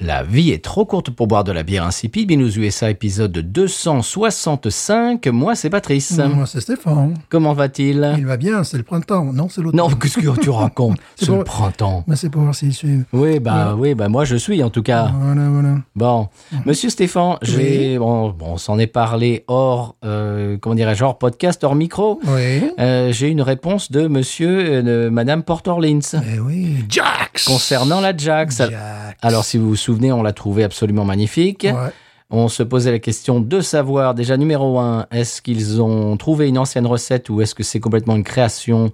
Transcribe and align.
La 0.00 0.22
vie 0.22 0.52
est 0.52 0.62
trop 0.62 0.84
courte 0.84 1.10
pour 1.10 1.26
boire 1.26 1.42
de 1.42 1.50
la 1.50 1.64
bière 1.64 1.82
insipide. 1.82 2.28
Binous 2.28 2.56
USA 2.56 2.88
épisode 2.88 3.32
265. 3.32 5.26
Moi, 5.26 5.56
c'est 5.56 5.70
Patrice. 5.70 6.16
Moi, 6.18 6.46
c'est 6.46 6.60
Stéphane. 6.60 7.14
Comment 7.28 7.52
va-t-il? 7.52 8.14
Il 8.16 8.24
va 8.24 8.36
bien, 8.36 8.62
c'est 8.62 8.76
le 8.76 8.84
printemps. 8.84 9.32
Non, 9.32 9.48
c'est 9.48 9.60
l'automne. 9.60 9.76
Non, 9.80 9.88
qu'est-ce 9.88 10.20
que 10.20 10.40
tu 10.40 10.50
racontes? 10.50 10.98
C'est 11.16 11.26
le 11.36 11.42
printemps. 11.42 12.04
Mais 12.06 12.14
c'est 12.14 12.30
pour 12.30 12.42
voir 12.42 12.54
s'ils 12.54 12.72
suivent. 12.74 13.06
Oui, 13.12 13.40
bah 13.40 13.74
oui, 13.76 13.96
bah 13.96 14.08
moi 14.08 14.24
je 14.24 14.36
suis 14.36 14.62
en 14.62 14.70
tout 14.70 14.84
cas. 14.84 15.10
Voilà, 15.20 15.48
voilà. 15.48 15.74
Bon, 15.96 16.28
Monsieur 16.64 16.90
Stéphane, 16.90 17.36
j'ai 17.42 17.98
bon, 17.98 18.30
bon, 18.30 18.52
on 18.52 18.56
s'en 18.56 18.78
est 18.78 18.86
parlé 18.86 19.42
hors, 19.48 19.96
euh, 20.04 20.58
comment 20.60 20.76
dirais-je, 20.76 21.02
hors 21.02 21.18
podcast, 21.18 21.64
hors 21.64 21.74
micro. 21.74 22.20
Oui. 22.24 22.62
Euh, 22.78 23.10
j'ai 23.10 23.28
une 23.30 23.42
réponse 23.42 23.90
de 23.90 24.06
Monsieur, 24.06 24.48
euh, 24.60 24.82
de 24.82 25.08
Madame 25.08 25.42
Porterlins 25.42 25.98
Eh 26.14 26.38
oui. 26.38 26.84
Jax. 26.88 27.46
concernant 27.46 28.00
la 28.00 28.16
Jax. 28.16 28.58
Jax. 28.58 28.74
Alors, 29.22 29.44
si 29.44 29.58
vous 29.58 29.70
vous 29.70 29.76
souvenez, 29.94 30.12
on 30.12 30.22
l'a 30.22 30.32
trouvé 30.32 30.64
absolument 30.64 31.04
magnifique. 31.04 31.64
Ouais. 31.64 31.90
On 32.30 32.48
se 32.48 32.62
posait 32.62 32.90
la 32.90 32.98
question 32.98 33.40
de 33.40 33.60
savoir, 33.60 34.14
déjà 34.14 34.36
numéro 34.36 34.78
un, 34.78 35.06
est-ce 35.10 35.40
qu'ils 35.40 35.80
ont 35.80 36.16
trouvé 36.18 36.48
une 36.48 36.58
ancienne 36.58 36.86
recette 36.86 37.30
ou 37.30 37.40
est-ce 37.40 37.54
que 37.54 37.62
c'est 37.62 37.80
complètement 37.80 38.16
une 38.16 38.24
création 38.24 38.90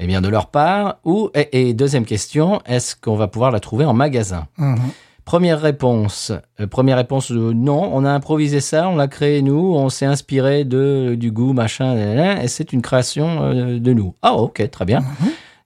eh 0.00 0.06
bien, 0.06 0.20
de 0.20 0.28
leur 0.28 0.48
part? 0.48 0.96
Ou, 1.04 1.30
et, 1.34 1.68
et 1.68 1.74
deuxième 1.74 2.04
question, 2.04 2.60
est-ce 2.66 2.94
qu'on 2.94 3.16
va 3.16 3.28
pouvoir 3.28 3.50
la 3.50 3.60
trouver 3.60 3.84
en 3.84 3.94
magasin? 3.94 4.46
Mhm. 4.58 4.76
Première 5.24 5.62
réponse. 5.62 6.32
Euh, 6.60 6.66
première 6.66 6.98
réponse, 6.98 7.32
euh, 7.32 7.52
non, 7.54 7.90
on 7.94 8.04
a 8.04 8.10
improvisé 8.10 8.60
ça, 8.60 8.88
on 8.90 8.96
l'a 8.96 9.08
créé 9.08 9.40
nous, 9.40 9.72
on 9.74 9.88
s'est 9.88 10.04
inspiré 10.04 10.64
de 10.64 11.16
du 11.18 11.30
goût, 11.30 11.54
machin, 11.54 11.96
et 12.42 12.48
c'est 12.48 12.74
une 12.74 12.82
création 12.82 13.42
euh, 13.42 13.78
de 13.78 13.92
nous. 13.94 14.14
Ah, 14.20 14.34
ok, 14.34 14.70
très 14.70 14.84
bien. 14.84 15.02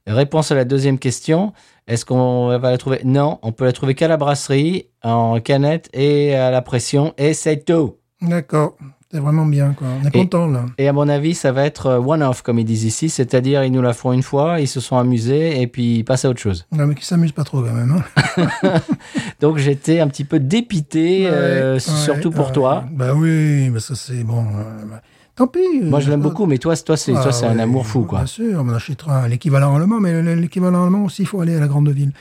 Réponse 0.08 0.50
à 0.50 0.54
la 0.54 0.64
deuxième 0.64 0.98
question. 0.98 1.52
Est-ce 1.86 2.04
qu'on 2.04 2.48
va 2.58 2.70
la 2.70 2.78
trouver? 2.78 3.00
Non, 3.04 3.38
on 3.42 3.52
peut 3.52 3.64
la 3.64 3.72
trouver 3.72 3.94
qu'à 3.94 4.08
la 4.08 4.16
brasserie, 4.16 4.86
en 5.02 5.38
canette 5.40 5.88
et 5.92 6.34
à 6.34 6.50
la 6.50 6.60
pression, 6.62 7.14
et 7.18 7.32
c'est 7.34 7.64
tout. 7.64 7.96
D'accord. 8.20 8.76
C'est 9.10 9.20
vraiment 9.20 9.46
bien, 9.46 9.72
quoi. 9.72 9.86
On 10.02 10.04
est 10.06 10.14
Et- 10.14 10.18
content, 10.20 10.48
là. 10.48 10.66
Et 10.76 10.86
à 10.86 10.92
mon 10.92 11.08
avis, 11.08 11.34
ça 11.34 11.50
va 11.50 11.64
être 11.64 11.86
euh, 11.86 11.98
one-off, 11.98 12.42
comme 12.42 12.58
ils 12.58 12.66
disent 12.66 12.84
ici, 12.84 13.08
c'est-à-dire 13.08 13.64
ils 13.64 13.72
nous 13.72 13.80
la 13.80 13.94
font 13.94 14.12
une 14.12 14.22
fois, 14.22 14.60
ils 14.60 14.68
se 14.68 14.80
sont 14.80 14.98
amusés, 14.98 15.62
et 15.62 15.66
puis 15.66 15.96
ils 16.00 16.04
passent 16.04 16.26
à 16.26 16.28
autre 16.28 16.40
chose. 16.40 16.66
Non, 16.72 16.86
mais 16.86 16.94
qui 16.94 17.06
s'amuse 17.06 17.32
pas 17.32 17.44
trop, 17.44 17.62
quand 17.62 17.72
même. 17.72 18.02
hein. 18.36 18.40
Donc 19.40 19.56
j'étais 19.56 20.00
un 20.00 20.08
petit 20.08 20.24
peu 20.24 20.38
dépité, 20.40 21.22
euh, 21.26 21.74
Ouais, 21.74 21.80
surtout 21.80 22.30
pour 22.30 22.48
ouais. 22.48 22.52
toi. 22.52 22.84
Bah 22.92 23.14
oui, 23.14 23.70
mais 23.70 23.80
ça, 23.80 23.94
c'est 23.94 24.24
bon. 24.24 24.44
euh, 24.44 24.84
bah, 24.90 25.00
Tant 25.38 25.46
pis. 25.46 25.60
Moi, 25.82 26.00
je 26.00 26.10
l'aime 26.10 26.18
euh, 26.20 26.22
beaucoup, 26.24 26.46
mais 26.46 26.58
toi, 26.58 26.74
c'est- 26.76 26.82
toi, 26.84 26.96
c'est 26.96 27.14
Ah, 27.14 27.30
c'est 27.32 27.46
un 27.46 27.54
ouais, 27.56 27.62
amour 27.62 27.86
fou, 27.86 28.02
quoi. 28.02 28.18
Bien 28.18 28.26
sûr, 28.26 28.60
on 28.66 28.68
achètera 28.70 29.28
l'équivalent 29.28 29.76
allemand, 29.76 30.00
mais 30.00 30.34
l'équivalent 30.34 30.82
allemand 30.84 31.04
aussi, 31.04 31.22
il 31.22 31.26
faut 31.26 31.40
aller 31.40 31.54
à 31.54 31.60
la 31.60 31.68
grande 31.68 31.88
ville. 31.90 32.12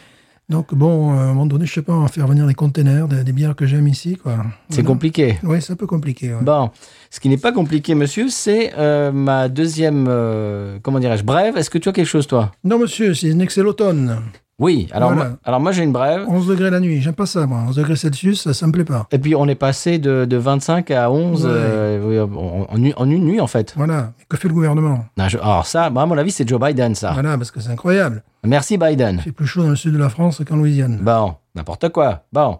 Donc, 0.49 0.73
bon, 0.73 1.11
à 1.11 1.23
un 1.23 1.27
moment 1.29 1.45
donné, 1.47 1.65
je 1.65 1.73
sais 1.73 1.81
pas, 1.81 1.93
on 1.93 2.01
va 2.03 2.07
faire 2.07 2.27
venir 2.27 2.45
des 2.47 2.53
containers, 2.53 3.07
des, 3.07 3.23
des 3.23 3.31
bières 3.33 3.55
que 3.55 3.65
j'aime 3.65 3.87
ici, 3.87 4.15
quoi. 4.15 4.37
C'est 4.69 4.83
compliqué. 4.83 5.39
Oui, 5.43 5.61
c'est 5.61 5.73
un 5.73 5.75
peu 5.75 5.87
compliqué. 5.87 6.29
ouais. 6.33 6.41
Bon, 6.41 6.69
ce 7.09 7.19
qui 7.19 7.27
n'est 7.27 7.35
pas 7.37 7.51
compliqué, 7.51 7.95
monsieur, 7.95 8.29
c'est 8.29 8.71
euh, 8.77 9.11
ma 9.11 9.49
deuxième, 9.49 10.05
euh, 10.07 10.77
comment 10.83 10.99
dirais-je, 10.99 11.23
brève. 11.23 11.57
Est-ce 11.57 11.69
que 11.71 11.79
tu 11.79 11.89
as 11.89 11.91
quelque 11.91 12.05
chose, 12.07 12.27
toi? 12.27 12.51
Non, 12.63 12.77
monsieur, 12.79 13.13
c'est 13.15 13.27
une 13.29 13.41
excellente 13.41 13.81
automne. 13.81 14.19
Oui. 14.59 14.87
Alors, 14.91 15.13
Voilà. 15.13 15.29
moi, 15.29 15.37
alors 15.43 15.59
moi, 15.59 15.71
j'ai 15.71 15.83
une 15.83 15.91
brève. 15.91 16.25
11 16.27 16.47
degrés 16.47 16.71
la 16.71 16.79
nuit, 16.79 16.99
j'aime 16.99 17.13
pas 17.13 17.27
ça, 17.27 17.45
moi. 17.45 17.59
11 17.67 17.75
degrés 17.75 17.95
Celsius, 17.95 18.41
ça, 18.41 18.53
ça 18.55 18.65
me 18.65 18.71
plaît 18.71 18.85
pas. 18.85 19.05
Et 19.11 19.19
puis, 19.19 19.35
on 19.35 19.47
est 19.47 19.53
passé 19.55 19.99
de, 19.99 20.25
de 20.25 20.37
25 20.37 20.89
à 20.91 21.11
11 21.11 21.45
Ouais. 21.45 21.51
euh, 21.53 22.25
en, 22.25 22.65
en 22.71 23.09
une- 23.09 23.23
nuit, 23.23 23.39
en 23.39 23.45
fait. 23.47 23.73
Voilà. 23.77 24.13
Mais 24.17 24.25
que 24.27 24.35
fait 24.37 24.47
le 24.47 24.55
gouvernement? 24.55 25.05
Non, 25.15 25.27
je- 25.27 25.37
alors 25.37 25.67
ça, 25.67 25.91
bah, 25.91 26.01
à 26.01 26.05
mon 26.07 26.17
avis, 26.17 26.31
c'est 26.31 26.47
Joe 26.47 26.59
Biden, 26.59 26.95
ça. 26.95 27.11
Voilà, 27.13 27.37
parce 27.37 27.51
que 27.51 27.59
c'est 27.59 27.69
incroyable. 27.69 28.23
Merci, 28.43 28.77
Biden. 28.79 29.19
Fait 29.19 29.31
plus 29.31 29.45
chaud 29.45 29.61
dans 29.61 29.69
le 29.69 29.75
sud 29.75 29.93
de 29.93 29.99
la 29.99 30.09
France 30.09 30.41
qu'en 30.47 30.55
Louisiane. 30.55 30.97
Bon, 31.01 31.35
n'importe 31.53 31.89
quoi. 31.89 32.23
Bon. 32.33 32.57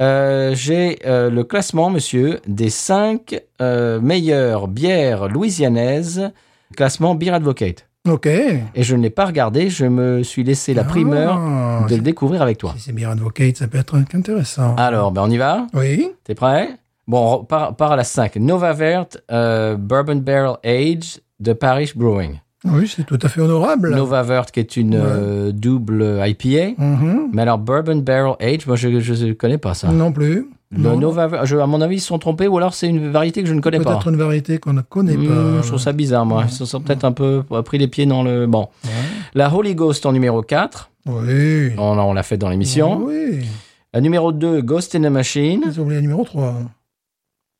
Euh, 0.00 0.54
j'ai 0.54 0.98
euh, 1.06 1.28
le 1.28 1.42
classement, 1.44 1.90
monsieur, 1.90 2.38
des 2.46 2.70
cinq 2.70 3.38
euh, 3.60 4.00
meilleures 4.00 4.68
bières 4.68 5.28
louisianaises. 5.28 6.30
Classement 6.76 7.14
Beer 7.16 7.30
Advocate. 7.32 7.87
Ok. 8.08 8.26
Et 8.26 8.62
je 8.82 8.96
ne 8.96 9.02
l'ai 9.02 9.10
pas 9.10 9.26
regardé, 9.26 9.68
je 9.68 9.84
me 9.84 10.22
suis 10.22 10.42
laissé 10.44 10.72
la 10.74 10.84
primeur 10.84 11.36
Ah, 11.38 11.86
de 11.88 11.94
le 11.96 12.00
découvrir 12.00 12.40
avec 12.42 12.58
toi. 12.58 12.72
Si 12.76 12.84
c'est 12.84 12.92
bien 12.92 13.10
advocate, 13.10 13.56
ça 13.56 13.68
peut 13.68 13.78
être 13.78 13.94
intéressant. 14.14 14.74
Alors, 14.76 15.12
ben 15.12 15.22
on 15.24 15.30
y 15.30 15.36
va? 15.36 15.66
Oui. 15.74 16.08
T'es 16.24 16.34
prêt? 16.34 16.70
Bon, 17.06 17.34
on 17.40 17.44
part, 17.44 17.74
part 17.76 17.92
à 17.92 17.96
la 17.96 18.04
5. 18.04 18.36
Nova 18.36 18.72
Vert 18.72 19.06
euh, 19.30 19.76
Bourbon 19.76 20.16
Barrel 20.16 20.56
Age 20.64 21.20
de 21.40 21.52
Parish 21.52 21.96
Brewing. 21.96 22.38
Oui, 22.64 22.90
c'est 22.94 23.04
tout 23.04 23.18
à 23.22 23.28
fait 23.28 23.40
honorable. 23.40 23.94
Nova 23.94 24.22
Vert 24.22 24.46
qui 24.46 24.60
est 24.60 24.76
une 24.76 24.94
Ouais. 24.94 25.00
euh, 25.04 25.52
double 25.52 26.20
IPA. 26.26 26.74
Mhm. 26.82 27.30
Mais 27.32 27.42
alors, 27.42 27.58
Bourbon 27.58 27.96
Barrel 27.96 28.34
Age, 28.40 28.66
moi, 28.66 28.76
je 28.76 28.88
ne 28.88 29.32
connais 29.32 29.58
pas 29.58 29.74
ça. 29.74 29.88
Non 29.88 30.12
plus. 30.12 30.48
Le. 30.70 30.96
Nova 30.96 31.44
je- 31.46 31.56
à 31.56 31.66
mon 31.66 31.80
avis, 31.80 31.96
ils 31.96 32.00
se 32.00 32.08
sont 32.08 32.18
trompés 32.18 32.46
ou 32.46 32.58
alors 32.58 32.74
c'est 32.74 32.88
une 32.88 33.10
variété 33.10 33.42
que 33.42 33.48
je 33.48 33.54
ne 33.54 33.60
connais 33.60 33.78
pas. 33.80 33.92
Peut-être 33.92 34.08
une 34.08 34.16
variété 34.16 34.58
qu'on 34.58 34.74
ne 34.74 34.82
connaît 34.82 35.16
Hmm, 35.16 35.26
pas. 35.28 35.62
je 35.62 35.66
trouve 35.68 35.78
ça 35.80 35.92
bizarre, 35.92 36.26
moi. 36.26 36.44
Ils 36.46 36.52
se 36.52 36.64
sont 36.66 36.80
peut-être 36.80 37.04
un 37.04 37.12
peu 37.12 37.42
pris 37.64 37.78
les 37.78 37.88
pieds 37.88 38.04
dans 38.04 38.22
le... 38.22 38.46
Bon. 38.46 38.68
Ouais. 38.84 38.90
La 39.34 39.54
Holy 39.54 39.74
Ghost 39.74 40.04
en 40.04 40.12
numéro 40.12 40.42
4. 40.42 40.90
Oui. 41.06 41.70
On, 41.78 41.98
on 41.98 42.12
l'a 42.12 42.22
fait 42.22 42.36
dans 42.36 42.50
l'émission. 42.50 42.98
Oui. 43.04 43.46
La 43.94 44.02
numéro 44.02 44.30
2, 44.32 44.60
Ghost 44.60 44.94
in 44.94 45.00
the 45.00 45.10
Machine. 45.10 45.64
As 45.66 45.78
oublié 45.78 45.96
le 45.96 46.02
numéro 46.02 46.22
3. 46.24 46.54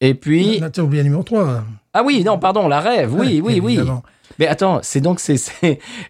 Et 0.02 0.12
puis... 0.14 0.62
As 0.62 0.78
oublié 0.82 1.02
le 1.02 1.08
numéro 1.08 1.22
3. 1.22 1.64
Ah 1.94 2.02
oui, 2.04 2.22
non, 2.24 2.38
pardon, 2.38 2.68
la 2.68 2.80
rêve. 2.80 3.14
Oui, 3.14 3.40
oui, 3.42 3.58
oui. 3.62 3.72
Évidemment. 3.76 4.02
Mais 4.38 4.46
attends, 4.46 4.80
c'est 4.82 5.00
donc 5.00 5.18
c'est 5.18 5.36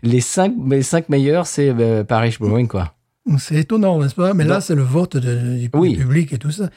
les 0.02 0.20
cinq, 0.20 0.52
les 0.68 0.82
cinq 0.82 1.08
meilleurs, 1.08 1.46
c'est 1.46 1.72
euh, 1.78 2.02
Parish 2.04 2.40
Brewing, 2.40 2.66
quoi. 2.66 2.92
C'est 3.38 3.56
étonnant, 3.56 3.98
n'est-ce 4.00 4.14
pas? 4.14 4.32
Mais 4.34 4.44
là, 4.44 4.60
c'est 4.60 4.74
le 4.74 4.82
vote 4.82 5.16
de- 5.16 5.58
du 5.58 5.70
Oui. 5.74 5.96
public 5.96 6.32
et 6.32 6.38
tout 6.38 6.50
ça. 6.50 6.70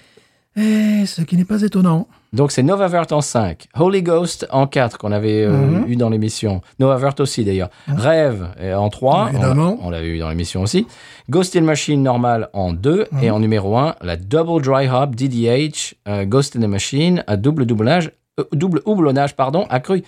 Et 0.57 1.05
ce 1.05 1.21
qui 1.21 1.37
n'est 1.37 1.45
pas 1.45 1.61
étonnant. 1.61 2.07
Donc 2.33 2.51
c'est 2.51 2.61
Nova 2.63 2.89
Vert 2.89 3.05
en 3.11 3.21
5, 3.21 3.67
Holy 3.79 4.03
Ghost 4.03 4.45
en 4.51 4.67
4 4.67 4.97
qu'on 4.97 5.13
avait 5.13 5.43
euh, 5.43 5.51
Mhm. 5.51 5.85
eu 5.87 5.95
dans 5.95 6.09
l'émission. 6.09 6.61
Nova 6.77 6.97
Vert 6.97 7.15
aussi 7.19 7.45
d'ailleurs. 7.45 7.69
Rêve 7.87 8.49
euh, 8.59 8.75
en 8.75 8.89
3, 8.89 9.29
Évidemment. 9.29 9.77
on, 9.81 9.87
on 9.87 9.89
l'avait 9.91 10.09
eu 10.09 10.19
dans 10.19 10.29
l'émission 10.29 10.61
aussi. 10.61 10.87
Ghost 11.29 11.55
in 11.55 11.61
Machine 11.61 12.03
normal 12.03 12.49
en 12.51 12.73
2 12.73 13.05
Mhm. 13.13 13.23
et 13.23 13.31
en 13.31 13.39
numéro 13.39 13.77
1, 13.77 13.95
la 14.01 14.17
Double 14.17 14.61
Dry 14.61 14.89
Hop 14.89 15.15
DDH 15.15 15.95
euh, 16.09 16.25
Ghost 16.25 16.57
in 16.57 16.59
the 16.59 16.67
Machine 16.67 17.23
à 17.27 17.37
double 17.37 17.65
doublage 17.65 18.11
euh, 18.39 18.43
double 18.51 18.81
houblonnage 18.85 19.35
pardon, 19.37 19.65
accru. 19.69 20.03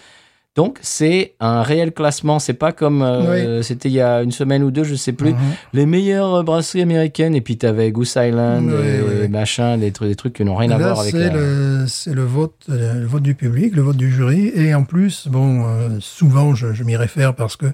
Donc 0.55 0.77
c'est 0.81 1.33
un 1.39 1.63
réel 1.63 1.91
classement, 1.93 2.37
c'est 2.37 2.53
pas 2.53 2.71
comme 2.71 3.01
euh, 3.01 3.63
c'était 3.63 3.89
il 3.89 3.93
y 3.95 4.01
a 4.01 4.21
une 4.21 4.31
semaine 4.31 4.61
ou 4.63 4.69
deux, 4.69 4.83
je 4.83 4.93
sais 4.93 5.11
plus. 5.13 5.31
Mhm. 5.31 5.37
Les 5.73 5.85
meilleures 5.87 6.43
brasseries 6.43 6.83
américaines 6.83 7.33
et 7.33 7.41
puis 7.41 7.57
t'avais 7.57 7.91
Goose 7.91 8.15
Island 8.17 8.69
Ouais, 8.69 9.23
et 9.25 9.27
machin, 9.29 9.79
des 9.79 9.91
trucs, 9.91 10.09
des 10.09 10.15
trucs 10.15 10.33
qui 10.33 10.45
n'ont 10.45 10.55
rien 10.55 10.69
à 10.69 10.77
voir 10.77 10.99
avec 10.99 11.11
c'est 11.15 11.29
la- 11.29 11.33
le, 11.33 11.85
c'est 11.87 12.13
le 12.13 12.23
vote, 12.23 12.53
euh, 12.69 12.99
le 13.01 13.05
vote 13.07 13.23
du 13.23 13.33
public, 13.33 13.75
le 13.75 13.81
vote 13.81 13.97
du 13.97 14.11
jury. 14.11 14.51
Et 14.53 14.75
en 14.75 14.83
plus, 14.83 15.27
bon, 15.27 15.65
euh, 15.65 15.89
souvent, 15.99 16.53
je, 16.53 16.71
je 16.73 16.83
m'y 16.83 16.95
réfère 16.97 17.33
parce 17.33 17.55
que 17.55 17.65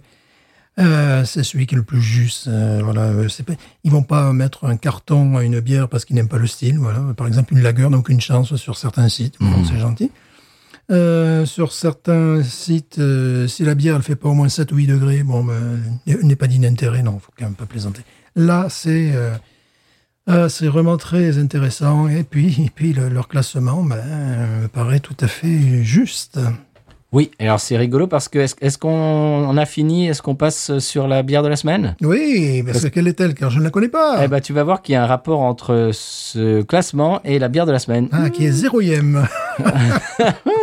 euh, 0.80 1.26
c'est 1.26 1.44
celui 1.44 1.68
qui 1.68 1.76
est 1.76 1.78
le 1.78 1.84
plus 1.84 2.02
juste. 2.02 2.48
euh, 2.48 2.80
voilà, 2.82 3.12
pas, 3.46 3.54
ils 3.84 3.92
vont 3.92 4.04
pas 4.04 4.32
mettre 4.32 4.64
un 4.66 4.78
carton 4.78 5.36
à 5.36 5.44
une 5.44 5.60
bière 5.60 5.90
parce 5.90 6.06
qu'ils 6.06 6.16
n'aiment 6.16 6.30
pas 6.30 6.38
le 6.38 6.48
style. 6.48 6.78
Voilà, 6.80 7.02
par 7.18 7.28
exemple, 7.28 7.54
une 7.54 7.62
lager 7.62 7.90
n'a 7.90 7.98
aucune 7.98 8.22
chance 8.22 8.56
sur 8.56 8.78
certains 8.78 9.10
sites. 9.10 9.36
Bon, 9.42 9.48
Mhm. 9.48 9.66
c'est 9.66 9.80
gentil. 9.80 10.12
Euh, 10.92 11.46
sur 11.46 11.72
certains 11.72 12.42
sites, 12.42 12.98
euh, 12.98 13.48
si 13.48 13.64
la 13.64 13.76
bière 13.76 13.96
elle 13.96 14.02
fait 14.02 14.16
pas 14.16 14.30
au 14.30 14.34
moins 14.34 14.50
7 14.50 14.72
ou 14.72 14.78
8 14.78 14.88
degrés, 14.88 15.22
bon, 15.22 15.44
ben, 15.44 15.80
n'est 16.24 16.36
pas 16.36 16.48
d'intérêt, 16.48 17.04
non, 17.04 17.20
faut 17.20 17.32
quand 17.38 17.46
même 17.46 17.54
pas 17.56 17.68
plaisanter. 17.68 18.02
Là, 18.36 18.68
c'est 18.70 19.12
euh, 19.14 19.36
euh, 20.30 20.50
c'est 20.50 20.68
vraiment 20.68 20.98
très 20.98 21.38
intéressant. 21.38 22.08
Et 22.08 22.24
puis, 22.24 22.64
et 22.66 22.72
puis 22.74 22.94
le- 22.94 23.10
leur 23.10 23.28
classement 23.28 23.84
ben, 23.84 23.98
euh, 23.98 24.64
me 24.64 24.68
paraît 24.68 25.00
tout 25.00 25.16
à 25.20 25.28
fait 25.28 25.84
juste. 25.84 26.40
Oui, 27.12 27.32
alors 27.40 27.60
c'est 27.60 27.76
rigolo 27.76 28.06
parce 28.06 28.30
que 28.30 28.38
est-ce 28.38 28.78
qu'on 28.78 28.90
on 28.92 29.58
a 29.58 29.66
fini 29.66 30.08
Est-ce 30.08 30.22
qu'on 30.22 30.36
passe 30.36 30.78
sur 30.78 31.08
la 31.08 31.24
bière 31.24 31.42
de 31.42 31.48
la 31.48 31.56
semaine? 31.56 31.96
Oui, 32.04 32.62
parce 32.64 32.84
que 32.84 32.88
quelle 32.90 33.08
est-elle? 33.08 33.34
Car 33.34 33.50
je 33.50 33.58
ne 33.58 33.64
la 33.64 33.72
connais 33.72 33.88
pas. 33.88 34.20
Eh 34.24 34.28
ben, 34.28 34.40
tu 34.42 34.54
vas 34.54 34.64
voir 34.64 34.84
qu'il 34.84 34.94
y 34.94 34.96
a 34.96 35.04
un 35.04 35.08
rapport 35.08 35.40
entre 35.40 35.90
ce 35.92 36.62
classement 36.62 37.20
et 37.26 37.40
la 37.40 37.48
bière 37.48 37.66
de 37.66 37.72
la 37.72 37.80
semaine. 37.80 38.10
Ah, 38.12 38.30
qui 38.30 38.46
est 38.46 38.52
zéroième. 38.52 39.26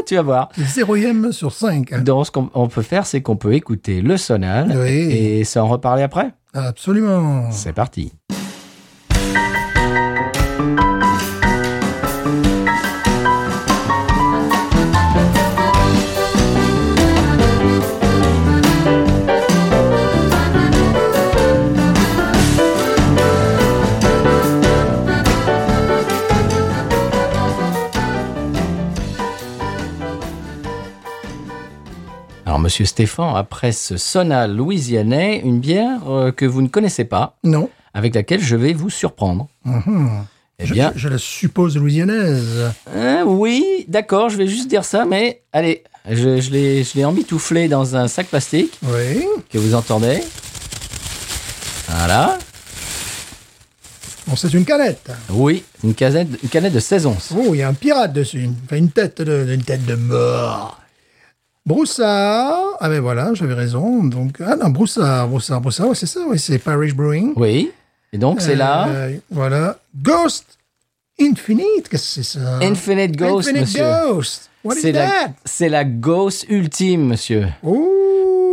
Tu 0.06 0.14
vas 0.14 0.22
voir. 0.22 0.48
zéroième 0.56 1.32
sur 1.32 1.52
5. 1.52 2.02
Donc, 2.04 2.26
ce 2.26 2.30
qu'on 2.30 2.48
on 2.54 2.68
peut 2.68 2.82
faire, 2.82 3.06
c'est 3.06 3.22
qu'on 3.22 3.34
peut 3.36 3.54
écouter 3.54 4.00
le 4.00 4.16
sonal 4.16 4.72
Oui. 4.80 4.90
et 5.10 5.44
ça 5.44 5.64
en 5.64 5.66
reparler 5.66 6.02
après. 6.04 6.30
Absolument. 6.54 7.50
C'est 7.50 7.72
parti. 7.72 8.12
Monsieur 32.66 32.84
Stéphane, 32.84 33.36
après 33.36 33.70
ce 33.70 33.96
Sona 33.96 34.48
louisianais, 34.48 35.38
une 35.44 35.60
bière 35.60 36.00
euh, 36.10 36.32
que 36.32 36.44
vous 36.44 36.62
ne 36.62 36.66
connaissez 36.66 37.04
pas, 37.04 37.36
Non. 37.44 37.70
avec 37.94 38.12
laquelle 38.16 38.40
je 38.42 38.56
vais 38.56 38.72
vous 38.72 38.90
surprendre. 38.90 39.46
Mhm. 39.64 40.24
Eh 40.58 40.64
bien, 40.64 40.90
je, 40.96 41.02
je 41.02 41.08
la 41.08 41.16
suppose 41.18 41.76
louisianaise. 41.76 42.72
hein, 42.92 43.22
oui, 43.24 43.84
d'accord, 43.86 44.30
je 44.30 44.36
vais 44.36 44.48
juste 44.48 44.66
dire 44.68 44.84
ça, 44.84 45.04
mais 45.04 45.42
allez, 45.52 45.84
je, 46.10 46.40
je 46.40 46.50
l'ai 46.96 47.04
emmitouflé 47.04 47.68
dans 47.68 47.94
un 47.94 48.08
sac 48.08 48.26
plastique 48.26 48.76
Oui. 48.82 49.24
que 49.48 49.58
vous 49.58 49.76
entendez. 49.76 50.20
Voilà. 51.88 52.36
Bon, 54.26 54.34
c'est 54.34 54.52
une 54.54 54.64
canette. 54.64 55.08
Oui, 55.30 55.62
une 55.84 55.94
canette, 55.94 56.26
une 56.42 56.48
canette 56.48 56.72
de 56.72 56.80
16 56.80 57.06
onces. 57.06 57.32
Oh, 57.32 57.50
il 57.54 57.58
y 57.58 57.62
a 57.62 57.68
un 57.68 57.74
pirate 57.74 58.12
dessus. 58.12 58.40
Une- 58.40 58.56
Enfin, 58.64 58.74
une 58.78 58.90
tête 58.90 59.22
de, 59.22 59.52
une 59.54 59.62
tête 59.62 59.86
de 59.86 59.94
mort. 59.94 60.80
Broussard. 61.66 62.76
Ah 62.80 62.88
ben 62.88 63.00
voilà, 63.00 63.34
j'avais 63.34 63.54
raison. 63.54 64.04
Donc, 64.04 64.36
ah 64.44 64.54
non, 64.56 64.70
Broussard, 64.70 65.28
Broussard, 65.28 65.60
Broussard. 65.60 65.88
Ouais, 65.88 65.94
c'est 65.94 66.06
ça, 66.06 66.20
oui, 66.26 66.38
c'est 66.38 66.58
Parish 66.58 66.94
Brewing. 66.94 67.32
Oui. 67.36 67.72
Et 68.12 68.18
donc, 68.18 68.40
c'est 68.40 68.54
là. 68.54 68.88
Euh, 68.88 69.16
voilà. 69.30 69.76
Ghost 70.00 70.44
Infinite. 71.20 71.88
Qu'est-ce 71.90 72.16
que 72.18 72.22
c'est 72.22 72.38
ça? 72.38 72.58
Infinite 72.62 73.16
Ghost, 73.16 73.48
Infinite 73.48 73.62
monsieur. 73.66 73.84
Ghost. 74.12 74.50
What 74.64 74.76
is 74.76 74.80
C'est 74.82 74.92
la, 74.92 75.06
that? 75.06 75.30
c'est 75.44 75.68
la 75.68 75.84
Ghost 75.84 76.46
ultime, 76.48 77.06
monsieur. 77.08 77.46
Ouh. 77.62 77.88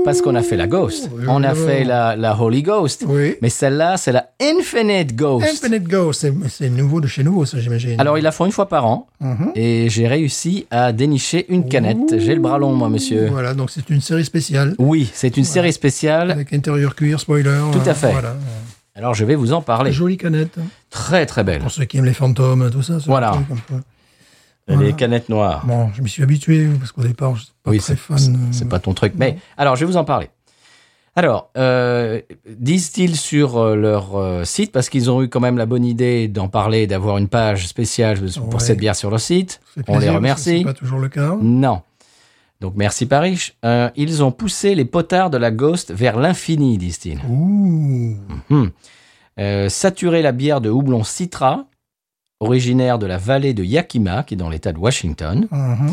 Parce 0.03 0.21
qu'on 0.21 0.35
a 0.35 0.41
fait 0.41 0.57
la 0.57 0.67
Ghost. 0.67 1.09
Oui, 1.13 1.23
On 1.27 1.43
a 1.43 1.53
oui. 1.53 1.59
fait 1.65 1.83
la, 1.83 2.15
la 2.15 2.39
Holy 2.39 2.61
Ghost. 2.61 3.05
Mais 3.41 3.49
celle-là, 3.49 3.97
c'est 3.97 4.11
la 4.11 4.27
Infinite 4.41 5.15
Ghost. 5.15 5.45
Infinite 5.49 5.83
Ghost. 5.83 6.27
C'est- 6.49 6.69
nouveau 6.69 6.99
de 7.01 7.07
chez 7.07 7.23
nous, 7.23 7.45
ça, 7.45 7.59
j'imagine. 7.59 7.99
Alors, 7.99 8.17
ils 8.17 8.21
la 8.23 8.31
font 8.31 8.45
une 8.45 8.51
fois 8.51 8.67
par 8.67 8.85
an. 8.85 9.07
Mhm. 9.21 9.51
Et 9.55 9.89
j'ai 9.89 10.07
réussi 10.07 10.65
à 10.71 10.91
dénicher 10.91 11.45
une 11.49 11.67
canette. 11.69 12.17
J'ai 12.19 12.35
le 12.35 12.41
bras 12.41 12.57
long, 12.57 12.73
moi, 12.73 12.89
monsieur. 12.89 13.27
Voilà, 13.29 13.53
donc 13.53 13.69
c'est 13.69 13.89
une 13.89 14.01
série 14.01 14.25
spéciale. 14.25 14.75
Oui, 14.77 15.09
c'est 15.13 15.37
une 15.37 15.45
série 15.45 15.71
spéciale. 15.73 16.31
Avec 16.31 16.51
intérieur 16.53 16.95
cuir, 16.95 17.19
spoiler. 17.19 17.57
Tout 17.71 17.89
à 17.89 17.93
fait. 17.93 18.11
Voilà. 18.11 18.35
Alors, 18.95 19.13
je 19.13 19.25
vais 19.25 19.35
vous 19.35 19.53
en 19.53 19.61
parler. 19.61 19.91
Jolie 19.91 20.17
canette. 20.17 20.55
Très, 20.89 21.25
très 21.25 21.43
belle. 21.43 21.59
Pour 21.61 21.71
ceux 21.71 21.85
qui 21.85 21.97
aiment 21.97 22.05
les 22.05 22.13
fantômes, 22.13 22.69
tout 22.71 22.83
ça. 22.83 22.97
Voilà. 23.07 23.31
truc 23.31 23.79
Les 24.67 24.93
canettes 24.93 25.27
noires. 25.29 25.65
Bon, 25.65 25.89
je 25.93 26.01
m'y 26.01 26.09
suis 26.09 26.23
habitué 26.23 26.67
parce 26.79 26.91
qu'au 26.91 27.01
départ, 27.03 27.35
je 27.35 27.43
pas 27.63 27.71
Oui, 27.71 27.79
très 27.79 27.93
c'est 27.93 27.99
fan. 27.99 28.17
c'est- 28.17 28.31
euh, 28.31 28.51
c'est 28.51 28.69
pas 28.69 28.79
ton 28.79 28.93
truc. 28.93 29.13
Mais 29.17 29.37
alors, 29.57 29.75
je 29.75 29.81
vais 29.85 29.91
vous 29.91 29.97
en 29.97 30.05
parler. 30.05 30.29
Alors, 31.15 31.51
euh, 31.57 32.21
disent-ils 32.49 33.15
sur 33.17 33.57
euh, 33.57 33.75
leur 33.75 34.47
site, 34.47 34.71
parce 34.71 34.89
qu'ils 34.89 35.11
ont 35.11 35.21
eu 35.21 35.27
quand 35.29 35.39
même 35.41 35.57
la 35.57 35.65
bonne 35.67 35.85
idée 35.85 36.27
d'en 36.27 36.47
parler, 36.47 36.87
d'avoir 36.87 37.17
une 37.17 37.27
page 37.27 37.67
spéciale 37.67 38.17
pour 38.35 38.53
Ouais. 38.55 38.59
cette 38.59 38.79
bière 38.79 38.95
sur 38.95 39.09
leur 39.11 39.19
site. 39.19 39.59
On 39.87 39.93
les 39.93 39.97
plaisir, 39.99 40.13
remercie. 40.15 40.57
C'est 40.59 40.63
pas 40.63 40.73
toujours 40.73 40.99
le 40.99 41.09
cas. 41.09 41.35
Non. 41.41 41.81
Donc, 42.61 42.73
merci 42.77 43.05
Paris. 43.05 43.51
Euh, 43.65 43.89
ils 43.97 44.23
ont 44.23 44.31
poussé 44.31 44.73
les 44.75 44.85
potards 44.85 45.29
de 45.29 45.37
la 45.37 45.51
Ghost 45.51 45.91
vers 45.91 46.17
l'infini, 46.17 46.77
disent-ils. 46.77 47.19
Ouh. 47.29 48.15
Euh, 49.39 49.67
saturer 49.69 50.21
la 50.21 50.31
bière 50.31 50.61
de 50.61 50.69
houblon 50.69 51.03
Citra, 51.03 51.65
originaire 52.43 52.99
de 52.99 53.05
la 53.05 53.17
vallée 53.17 53.53
de 53.53 53.63
Yakima, 53.63 54.23
qui 54.23 54.35
est 54.35 54.37
dans 54.37 54.49
l'état 54.49 54.71
de 54.73 54.77
Washington. 54.79 55.47
Mhm. 55.51 55.91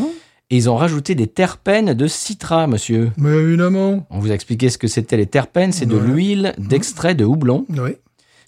Et 0.52 0.56
ils 0.56 0.68
ont 0.68 0.76
rajouté 0.76 1.14
des 1.14 1.28
terpènes 1.28 1.94
de 1.94 2.06
Citra, 2.08 2.66
monsieur. 2.66 3.12
Mais 3.16 3.30
évidemment. 3.30 4.04
On 4.10 4.18
vous 4.18 4.30
a 4.32 4.34
expliqué 4.34 4.68
ce 4.68 4.78
que 4.78 4.88
c'était 4.88 5.16
les 5.16 5.26
terpènes, 5.26 5.72
c'est 5.72 5.86
de 5.86 5.94
Ouais. 5.96 6.02
l'huile 6.06 6.54
d'extrait 6.58 7.14
de 7.14 7.24
houblon. 7.24 7.66
Oui. 7.70 7.90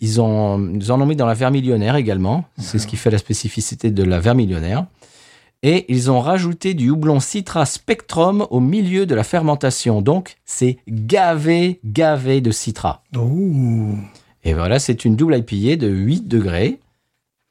Ils, 0.00 0.20
ont, 0.20 0.68
ils 0.74 0.90
en 0.90 1.00
ont 1.00 1.06
mis 1.06 1.14
dans 1.14 1.26
la 1.26 1.34
vermillionnaire 1.34 1.94
également. 1.94 2.44
C'est 2.58 2.80
ce 2.80 2.88
qui 2.88 2.96
fait 2.96 3.10
la 3.10 3.18
spécificité 3.18 3.92
de 3.92 4.02
la 4.02 4.18
vermillionnaire. 4.18 4.86
Et 5.62 5.84
ils 5.88 6.10
ont 6.10 6.18
rajouté 6.18 6.74
du 6.74 6.90
houblon 6.90 7.20
Citra 7.20 7.64
Spectrum 7.66 8.44
au 8.50 8.58
milieu 8.58 9.06
de 9.06 9.14
la 9.14 9.22
fermentation. 9.22 10.02
Donc, 10.02 10.34
c'est 10.44 10.78
gavé, 10.88 11.78
gavé 11.84 12.40
de 12.40 12.50
Citra. 12.50 13.04
Ouh. 13.16 13.94
Et 14.42 14.54
voilà, 14.54 14.80
c'est 14.80 15.04
une 15.04 15.14
double 15.14 15.36
IPA 15.36 15.76
de 15.76 15.86
8 15.88 16.26
degrés. 16.26 16.80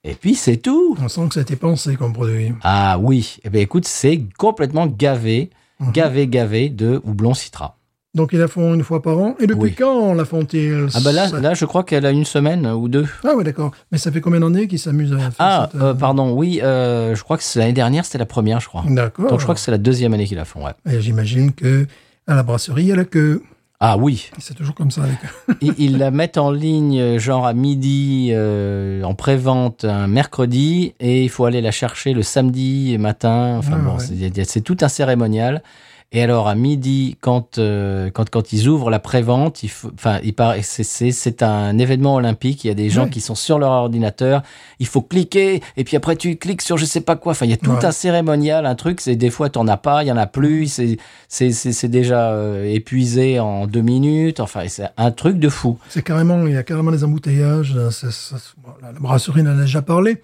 Et 0.03 0.13
puis, 0.15 0.35
c'est 0.35 0.57
tout. 0.57 0.97
On 1.01 1.07
sent 1.07 1.27
que 1.27 1.33
ça 1.35 1.39
a 1.41 1.43
été 1.43 1.55
pensé 1.55 1.95
comme 1.95 2.13
produit. 2.13 2.53
Ah 2.63 2.97
oui. 2.99 3.37
Eh 3.43 3.49
bien, 3.49 3.61
écoute, 3.61 3.85
c'est 3.87 4.21
complètement 4.37 4.87
gavé, 4.87 5.49
Mhm. 5.79 5.91
gavé, 5.91 6.27
gavé 6.27 6.69
de 6.69 6.99
houblon 7.05 7.33
Citra. 7.33 7.77
Donc 8.13 8.31
ils 8.33 8.39
la 8.39 8.49
font 8.49 8.73
une 8.73 8.83
fois 8.83 9.01
par 9.01 9.17
an. 9.19 9.35
Et 9.39 9.47
depuis 9.47 9.61
Oui. 9.61 9.73
quand 9.73 10.13
la 10.13 10.25
font-ils? 10.25 10.87
Ah 10.93 10.99
bah 11.01 11.13
là, 11.13 11.29
Ça- 11.29 11.39
là 11.39 11.53
je 11.53 11.63
crois 11.63 11.85
qu'elle 11.85 12.05
a 12.05 12.11
une 12.11 12.25
semaine 12.25 12.67
ou 12.67 12.89
deux. 12.89 13.07
Ah 13.23 13.35
ouais, 13.37 13.45
d'accord. 13.45 13.71
Mais 13.89 13.97
ça 13.97 14.11
fait 14.11 14.19
combien 14.19 14.41
d'années 14.41 14.67
qu'ils 14.67 14.79
s'amusent 14.79 15.13
à 15.13 15.17
faire 15.17 15.31
Ah, 15.39 15.69
cette, 15.71 15.81
euh, 15.81 15.93
pardon, 15.93 16.33
oui, 16.35 16.59
euh, 16.61 17.15
je 17.15 17.23
crois 17.23 17.37
que 17.37 17.43
c'est 17.43 17.59
l'année 17.59 17.71
dernière, 17.71 18.03
c'était 18.03 18.17
la 18.17 18.25
première, 18.25 18.59
je 18.59 18.67
crois. 18.67 18.83
D'accord. 18.89 19.29
Donc 19.29 19.39
je 19.39 19.45
crois 19.45 19.55
que 19.55 19.61
c'est 19.61 19.71
la 19.71 19.77
deuxième 19.77 20.13
année 20.13 20.25
qu'ils 20.25 20.35
la 20.35 20.43
font, 20.43 20.65
ouais. 20.65 20.73
Et 20.91 20.99
j'imagine 20.99 21.53
que 21.53 21.87
à 22.27 22.35
la 22.35 22.43
brasserie, 22.43 22.83
il 22.83 22.87
y 22.87 22.91
a 22.91 22.97
la 22.97 23.05
queue. 23.05 23.43
Ah 23.83 23.97
oui, 23.97 24.29
C'est 24.37 24.53
toujours 24.53 24.75
comme 24.75 24.91
ça 24.91 25.01
avec 25.01 25.17
eux. 25.49 25.55
ils, 25.61 25.73
ils 25.79 25.97
la 25.97 26.11
mettent 26.11 26.37
en 26.37 26.51
ligne 26.51 26.99
euh, 26.99 27.17
genre 27.19 27.47
à 27.47 27.53
midi 27.53 28.29
euh, 28.31 29.01
en 29.01 29.15
pré-vente 29.15 29.85
un 29.85 30.05
mercredi 30.07 30.93
et 30.99 31.23
il 31.23 31.29
faut 31.29 31.45
aller 31.45 31.61
la 31.61 31.71
chercher 31.71 32.13
le 32.13 32.21
samedi 32.21 32.95
matin. 32.99 33.55
Enfin 33.57 33.77
Ah, 33.77 33.83
bon, 33.83 33.97
ouais. 33.97 34.43
c'est 34.45 34.61
tout 34.61 34.77
un 34.81 34.87
cérémonial. 34.87 35.63
Et 36.13 36.21
alors 36.21 36.49
à 36.49 36.55
midi, 36.55 37.15
quand 37.21 37.57
euh, 37.57 38.09
quand 38.11 38.29
quand 38.29 38.51
ils 38.51 38.67
ouvrent 38.67 38.89
la 38.89 38.99
pré-vente, 38.99 39.63
il 39.63 39.71
enfin, 39.93 40.19
il 40.25 40.33
paraît, 40.33 40.61
c'est 40.61 40.83
c'est 40.83 41.11
c'est 41.11 41.41
un 41.41 41.77
événement 41.77 42.15
olympique. 42.15 42.65
Il 42.65 42.67
y 42.67 42.69
a 42.71 42.73
des 42.73 42.89
gens 42.89 43.03
Ouais. 43.05 43.09
qui 43.09 43.21
sont 43.21 43.33
sur 43.33 43.57
leur 43.59 43.71
ordinateur. 43.71 44.41
Il 44.79 44.87
faut 44.87 45.01
cliquer 45.01 45.61
et 45.77 45.85
puis 45.85 45.95
après 45.95 46.17
tu 46.17 46.35
cliques 46.35 46.61
sur 46.63 46.77
je 46.77 46.83
sais 46.83 46.99
pas 46.99 47.15
quoi. 47.15 47.31
Enfin, 47.31 47.45
il 47.45 47.51
y 47.51 47.53
a 47.53 47.57
tout 47.57 47.71
Ouais. 47.71 47.85
un 47.85 47.91
cérémonial, 47.93 48.65
un 48.65 48.75
truc. 48.75 48.99
C'est 48.99 49.15
des 49.15 49.29
fois 49.29 49.49
t'en 49.49 49.65
as 49.69 49.77
pas, 49.77 50.03
il 50.03 50.07
y 50.07 50.11
en 50.11 50.17
a 50.17 50.27
plus. 50.27 50.67
C'est 50.67 50.97
c'est 51.29 51.51
c'est 51.53 51.71
c'est 51.71 51.87
déjà 51.87 52.31
euh, 52.33 52.65
épuisé 52.65 53.39
en 53.39 53.65
deux 53.65 53.79
minutes. 53.81 54.41
Enfin, 54.41 54.67
c'est 54.67 54.89
un 54.97 55.11
truc 55.11 55.39
de 55.39 55.47
fou. 55.47 55.77
C'est 55.87 56.03
carrément, 56.03 56.45
il 56.45 56.51
y 56.53 56.57
a 56.57 56.63
carrément 56.63 56.91
des 56.91 57.05
embouteillages. 57.05 57.73
Ça- 57.89 58.11
ça- 58.11 58.35
bon, 58.61 58.71
la, 58.81 58.91
la 58.91 58.99
brasserie 58.99 59.43
en 59.43 59.45
a 59.45 59.53
déjà 59.61 59.81
parlé. 59.81 60.21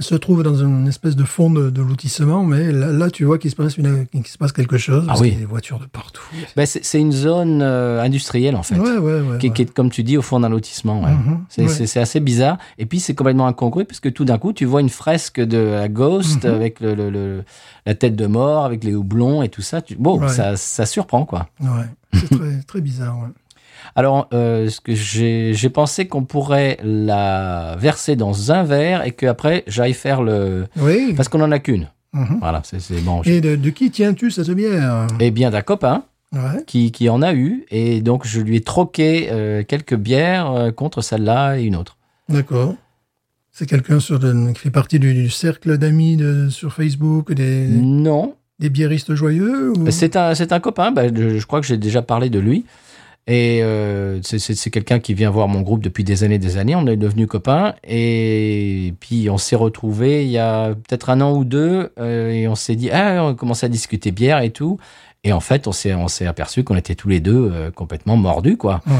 Se 0.00 0.14
trouve 0.14 0.42
dans 0.42 0.56
une 0.56 0.88
espèce 0.88 1.14
de 1.14 1.24
fond 1.24 1.50
de, 1.50 1.68
de 1.70 1.82
lotissement, 1.82 2.42
mais 2.42 2.72
là, 2.72 2.90
là, 2.90 3.10
tu 3.10 3.24
vois 3.24 3.38
qu'il 3.38 3.50
se 3.50 3.56
passe 3.56 3.76
une, 3.76 4.06
qu'il 4.08 4.26
se 4.26 4.38
passe 4.38 4.50
quelque 4.52 4.78
chose. 4.78 5.04
parce 5.06 5.18
Ah 5.18 5.22
oui. 5.22 5.28
qu'il 5.28 5.38
y 5.38 5.42
a 5.42 5.44
des 5.44 5.50
voitures 5.50 5.78
de 5.78 5.84
partout. 5.86 6.22
Ben, 6.56 6.64
c'est 6.66 6.98
une 6.98 7.12
zone 7.12 7.60
euh, 7.62 8.00
industrielle 8.02 8.56
en 8.56 8.62
fait. 8.62 8.76
Ouais, 8.78 8.96
ouais, 8.96 9.20
ouais. 9.20 9.38
Qui, 9.38 9.62
est, 9.62 9.72
comme 9.72 9.90
tu 9.90 10.02
dis, 10.02 10.16
au 10.16 10.22
fond 10.22 10.40
d'un 10.40 10.48
lotissement. 10.48 11.02
Mhm, 11.02 11.44
C'est 11.50 12.00
assez 12.00 12.18
bizarre. 12.20 12.56
Et 12.78 12.86
puis, 12.86 12.98
c'est 12.98 13.14
complètement 13.14 13.46
incongru, 13.46 13.84
parce 13.84 14.00
que 14.00 14.08
tout 14.08 14.24
d'un 14.24 14.38
coup, 14.38 14.52
tu 14.52 14.64
vois 14.64 14.80
une 14.80 14.88
fresque 14.88 15.38
de 15.40 15.58
la 15.58 15.88
Ghost 15.88 16.44
Mhm. 16.44 16.54
avec 16.54 16.80
le, 16.80 16.94
le- 16.94 17.10
le- 17.10 17.44
la 17.86 17.94
tête 17.94 18.16
de 18.16 18.26
mort, 18.26 18.64
avec 18.64 18.84
les 18.84 18.94
houblons 18.94 19.42
et 19.42 19.48
tout 19.50 19.62
ça. 19.62 19.82
Tu, 19.82 19.96
bon, 19.96 20.26
ça, 20.28 20.56
ça 20.56 20.86
surprend, 20.86 21.24
quoi. 21.26 21.48
Ouais, 21.60 21.68
c'est 22.14 22.30
très, 22.30 22.62
très 22.66 22.80
bizarre. 22.80 23.18
Alors, 23.96 24.28
euh, 24.32 24.68
ce 24.68 24.80
que 24.80 24.94
j'ai 24.94 25.70
pensé 25.70 26.06
qu'on 26.06 26.24
pourrait 26.24 26.78
la 26.82 27.76
verser 27.78 28.16
dans 28.16 28.52
un 28.52 28.62
verre 28.62 29.04
et 29.04 29.12
qu'après, 29.12 29.64
j'aille 29.66 29.94
faire 29.94 30.22
le... 30.22 30.66
Oui. 30.80 31.12
Parce 31.16 31.28
qu'on 31.28 31.38
n'en 31.38 31.50
a 31.52 31.58
qu'une. 31.58 31.88
Mhm. 32.12 32.38
Voilà, 32.40 32.62
c'est 32.64 33.02
bon. 33.02 33.22
Et 33.24 33.40
de, 33.40 33.56
de 33.56 33.70
qui 33.70 33.90
tiens-tu 33.90 34.30
cette 34.30 34.50
bière? 34.50 35.06
Eh 35.20 35.30
bien, 35.30 35.50
d'un 35.50 35.62
copain 35.62 36.04
Ouais. 36.32 36.62
qui, 36.64 36.92
qui 36.92 37.08
en 37.08 37.22
a 37.22 37.34
eu. 37.34 37.64
Et 37.72 38.00
donc, 38.02 38.24
je 38.24 38.40
lui 38.40 38.54
ai 38.56 38.60
troqué 38.60 39.28
euh, 39.32 39.64
quelques 39.64 39.96
bières 39.96 40.52
euh, 40.52 40.70
contre 40.70 41.00
celle-là 41.00 41.58
et 41.58 41.64
une 41.64 41.74
autre. 41.74 41.96
D'accord. 42.28 42.76
C'est 43.50 43.66
quelqu'un 43.66 43.98
qui 43.98 44.54
fait 44.60 44.70
partie 44.70 45.00
du, 45.00 45.12
du 45.12 45.28
cercle 45.28 45.76
d'amis 45.76 46.20
sur 46.50 46.72
Facebook, 46.72 47.32
des, 47.32 47.66
Non, 47.66 48.36
des 48.60 48.70
biéristes 48.70 49.12
joyeux 49.16 49.72
ou... 49.76 49.90
C'est 49.90 50.14
un, 50.14 50.32
un 50.50 50.60
copain, 50.60 50.94
je, 50.96 51.38
je 51.38 51.46
crois 51.46 51.60
que 51.60 51.66
j'ai 51.66 51.76
déjà 51.78 52.00
parlé 52.00 52.30
de 52.30 52.38
lui. 52.38 52.64
Et 53.32 53.62
euh, 53.62 54.18
c'est- 54.22 54.70
quelqu'un 54.70 54.98
qui 54.98 55.14
vient 55.14 55.30
voir 55.30 55.46
mon 55.46 55.60
groupe 55.60 55.80
depuis 55.82 56.02
des 56.02 56.24
années 56.24 56.40
des 56.40 56.56
années. 56.56 56.74
On 56.74 56.84
est 56.88 56.96
devenus 56.96 57.28
copains. 57.28 57.74
Et 57.86 58.92
puis 58.98 59.30
on 59.30 59.38
s'est 59.38 59.54
retrouvés 59.54 60.24
il 60.24 60.30
y 60.30 60.38
a 60.38 60.70
peut-être 60.74 61.10
un 61.10 61.20
an 61.20 61.32
ou 61.36 61.44
deux. 61.44 61.92
euh, 62.00 62.30
et 62.32 62.48
on 62.48 62.56
s'est 62.56 62.74
dit, 62.74 62.90
ah, 62.90 63.24
on 63.24 63.34
commençait 63.36 63.66
à 63.66 63.68
discuter 63.68 64.10
bière 64.10 64.40
et 64.40 64.50
tout. 64.50 64.78
Et 65.22 65.34
en 65.34 65.40
fait, 65.40 65.66
on 65.66 65.72
s'est 65.72 65.92
on 65.94 66.08
s'est 66.08 66.26
aperçu 66.26 66.64
qu'on 66.64 66.76
était 66.76 66.94
tous 66.94 67.08
les 67.08 67.20
deux 67.20 67.50
euh, 67.52 67.70
complètement 67.70 68.16
mordus, 68.16 68.56
quoi. 68.56 68.80
Mhm. 68.86 68.94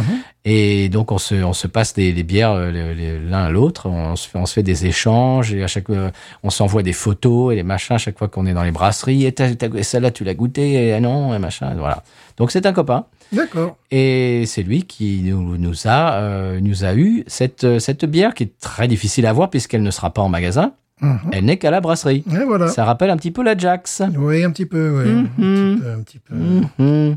Et 0.44 0.90
donc 0.90 1.12
on 1.12 1.18
se, 1.18 1.34
on 1.34 1.54
se 1.54 1.66
passe 1.66 1.94
des, 1.94 2.12
des 2.12 2.22
bières 2.22 2.52
euh, 2.52 3.20
l'un 3.26 3.44
à 3.44 3.50
l'autre, 3.50 3.88
on 3.88 4.16
se, 4.16 4.28
fait, 4.28 4.38
on 4.38 4.44
se 4.44 4.52
fait 4.52 4.62
des 4.62 4.84
échanges 4.84 5.54
et 5.54 5.62
à 5.62 5.66
chaque 5.66 5.86
fois 5.86 6.12
on 6.42 6.50
s'envoie 6.50 6.82
des 6.82 6.92
photos 6.92 7.52
et 7.52 7.56
des 7.56 7.62
machins 7.62 7.96
à 7.96 7.98
chaque 7.98 8.18
fois 8.18 8.28
qu'on 8.28 8.44
est 8.46 8.52
dans 8.52 8.62
les 8.62 8.70
brasseries. 8.70 9.24
Et 9.24 9.34
celle-là 9.82 10.10
tu 10.10 10.24
l'as 10.24 10.34
goûtée? 10.34 10.88
Et 10.88 10.92
ah 10.92 11.00
non 11.00 11.34
et 11.34 11.38
machin. 11.38 11.74
Voilà. 11.76 12.02
Donc 12.36 12.50
c'est 12.50 12.66
un 12.66 12.72
copain 12.72 13.06
D'accord. 13.32 13.76
et 13.90 14.44
c'est 14.46 14.62
lui 14.62 14.82
qui 14.82 15.22
nous, 15.24 15.56
nous 15.56 15.86
a 15.86 16.14
euh, 16.14 16.60
nous 16.60 16.84
a 16.84 16.94
eu 16.94 17.24
cette 17.28 17.78
cette 17.78 18.04
bière 18.04 18.34
qui 18.34 18.42
est 18.42 18.58
très 18.60 18.88
difficile 18.88 19.24
à 19.26 19.32
voir 19.32 19.48
puisqu'elle 19.48 19.82
ne 19.82 19.90
sera 19.90 20.10
pas 20.10 20.20
en 20.20 20.28
magasin. 20.28 20.72
Mhm. 21.00 21.18
Elle 21.32 21.44
n'est 21.46 21.56
qu'à 21.56 21.70
la 21.70 21.80
brasserie. 21.80 22.24
Et 22.30 22.44
voilà. 22.44 22.68
Ça 22.68 22.84
rappelle 22.84 23.10
un 23.10 23.16
petit 23.16 23.30
peu 23.30 23.42
la 23.42 23.56
Jax. 23.56 24.02
Oui, 24.16 24.44
un 24.44 24.50
petit 24.50 24.66
peu, 24.66 25.02
oui. 25.04 25.10
Mhm. 25.38 25.82
Un 25.98 26.02
petit 26.02 26.18
peu. 26.18 26.34
Un 26.34 26.40
petit 26.60 26.68
peu. 26.76 26.82
Mhm. 26.84 27.16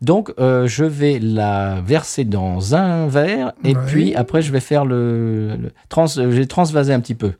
Donc, 0.00 0.32
euh, 0.38 0.66
je 0.68 0.84
vais 0.84 1.18
la 1.18 1.80
verser 1.84 2.24
dans 2.24 2.76
un 2.76 3.08
verre 3.08 3.52
et 3.64 3.74
Ouais. 3.74 3.82
puis 3.86 4.14
après, 4.14 4.42
je 4.42 4.52
vais 4.52 4.60
faire 4.60 4.84
le, 4.84 5.56
le 5.56 5.72
trans. 5.88 6.06
euh, 6.18 6.30
J'ai 6.30 6.46
transvasé 6.46 6.92
un 6.92 7.00
petit 7.00 7.16
peu. 7.16 7.32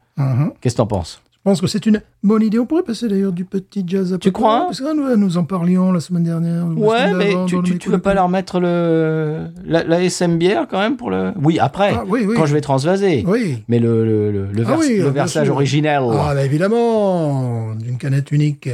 Qu'est-ce 0.60 0.75
que 0.75 0.78
t'en 0.78 0.87
penses? 0.88 1.22
Pense 1.48 1.60
que 1.62 1.66
c'est 1.66 1.86
une 1.86 2.02
bonne 2.22 2.42
idée. 2.42 2.58
On 2.58 2.66
pourrait 2.66 2.82
passer 2.82 3.08
d'ailleurs 3.08 3.32
du 3.32 3.44
petit 3.46 3.82
jazz 3.86 4.12
à 4.12 4.18
Tu 4.18 4.32
crois, 4.32 4.64
Parce 4.66 4.80
que 4.80 4.94
nous, 4.94 5.16
nous 5.16 5.38
en 5.38 5.44
parlions 5.44 5.92
la 5.92 6.00
semaine 6.00 6.24
dernière. 6.24 6.66
Ouais, 6.76 7.12
mais 7.14 7.32
tu, 7.46 7.62
tu, 7.62 7.78
tu 7.78 7.88
veux 7.90 7.98
pas 7.98 8.10
le- 8.10 8.16
leur 8.16 8.28
mettre 8.28 8.60
le 8.60 9.46
la, 9.64 9.82
la 9.84 10.02
SM 10.02 10.36
bière 10.36 10.66
quand 10.70 10.78
même 10.78 10.96
pour 10.96 11.10
le. 11.10 11.32
Oui, 11.42 11.58
après, 11.58 11.92
Ah, 11.96 12.04
oui, 12.06 12.24
oui. 12.28 12.34
quand 12.36 12.44
je 12.46 12.52
vais 12.54 12.60
transvaser. 12.60 13.24
Oui. 13.26 13.64
Mais 13.68 13.78
le, 13.78 14.04
le, 14.04 14.30
le, 14.30 14.46
le 14.52 14.64
Ah 14.66 14.76
oui, 14.78 14.98
le 14.98 15.08
versage 15.08 15.46
sûr. 15.46 15.54
originel, 15.54 16.02
Ah, 16.12 16.34
bah, 16.34 16.44
évidemment, 16.44 17.74
d'une 17.74 17.96
canette 17.98 18.30
unique. 18.30 18.68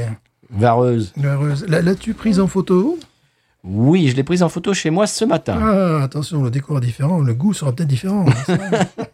vareuse. 0.50 1.12
Heureuse. 1.22 1.64
Là- 1.68 1.80
L'as-tu 1.82 2.14
prise 2.14 2.40
en 2.40 2.46
photo 2.48 2.98
Oui, 3.62 4.08
je 4.08 4.16
l'ai 4.16 4.24
prise 4.24 4.42
en 4.42 4.48
photo 4.48 4.74
chez 4.74 4.90
moi 4.90 5.06
ce 5.06 5.24
matin. 5.24 5.58
Ah, 5.60 6.02
attention, 6.02 6.42
le 6.42 6.50
décor 6.50 6.78
est 6.78 6.80
différent, 6.82 7.20
le 7.20 7.34
goût 7.34 7.52
sera 7.54 7.72
peut-être 7.72 7.88
différent. 7.88 8.24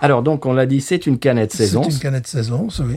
Alors, 0.00 0.22
donc, 0.22 0.46
on 0.46 0.52
l'a 0.52 0.66
dit, 0.66 0.80
c'est 0.80 1.06
une 1.06 1.18
canette 1.18 1.52
saison. 1.52 1.82
C'est 1.84 1.90
une 1.90 1.98
canette 1.98 2.26
saison, 2.26 2.70
ça, 2.70 2.84
oui. 2.84 2.96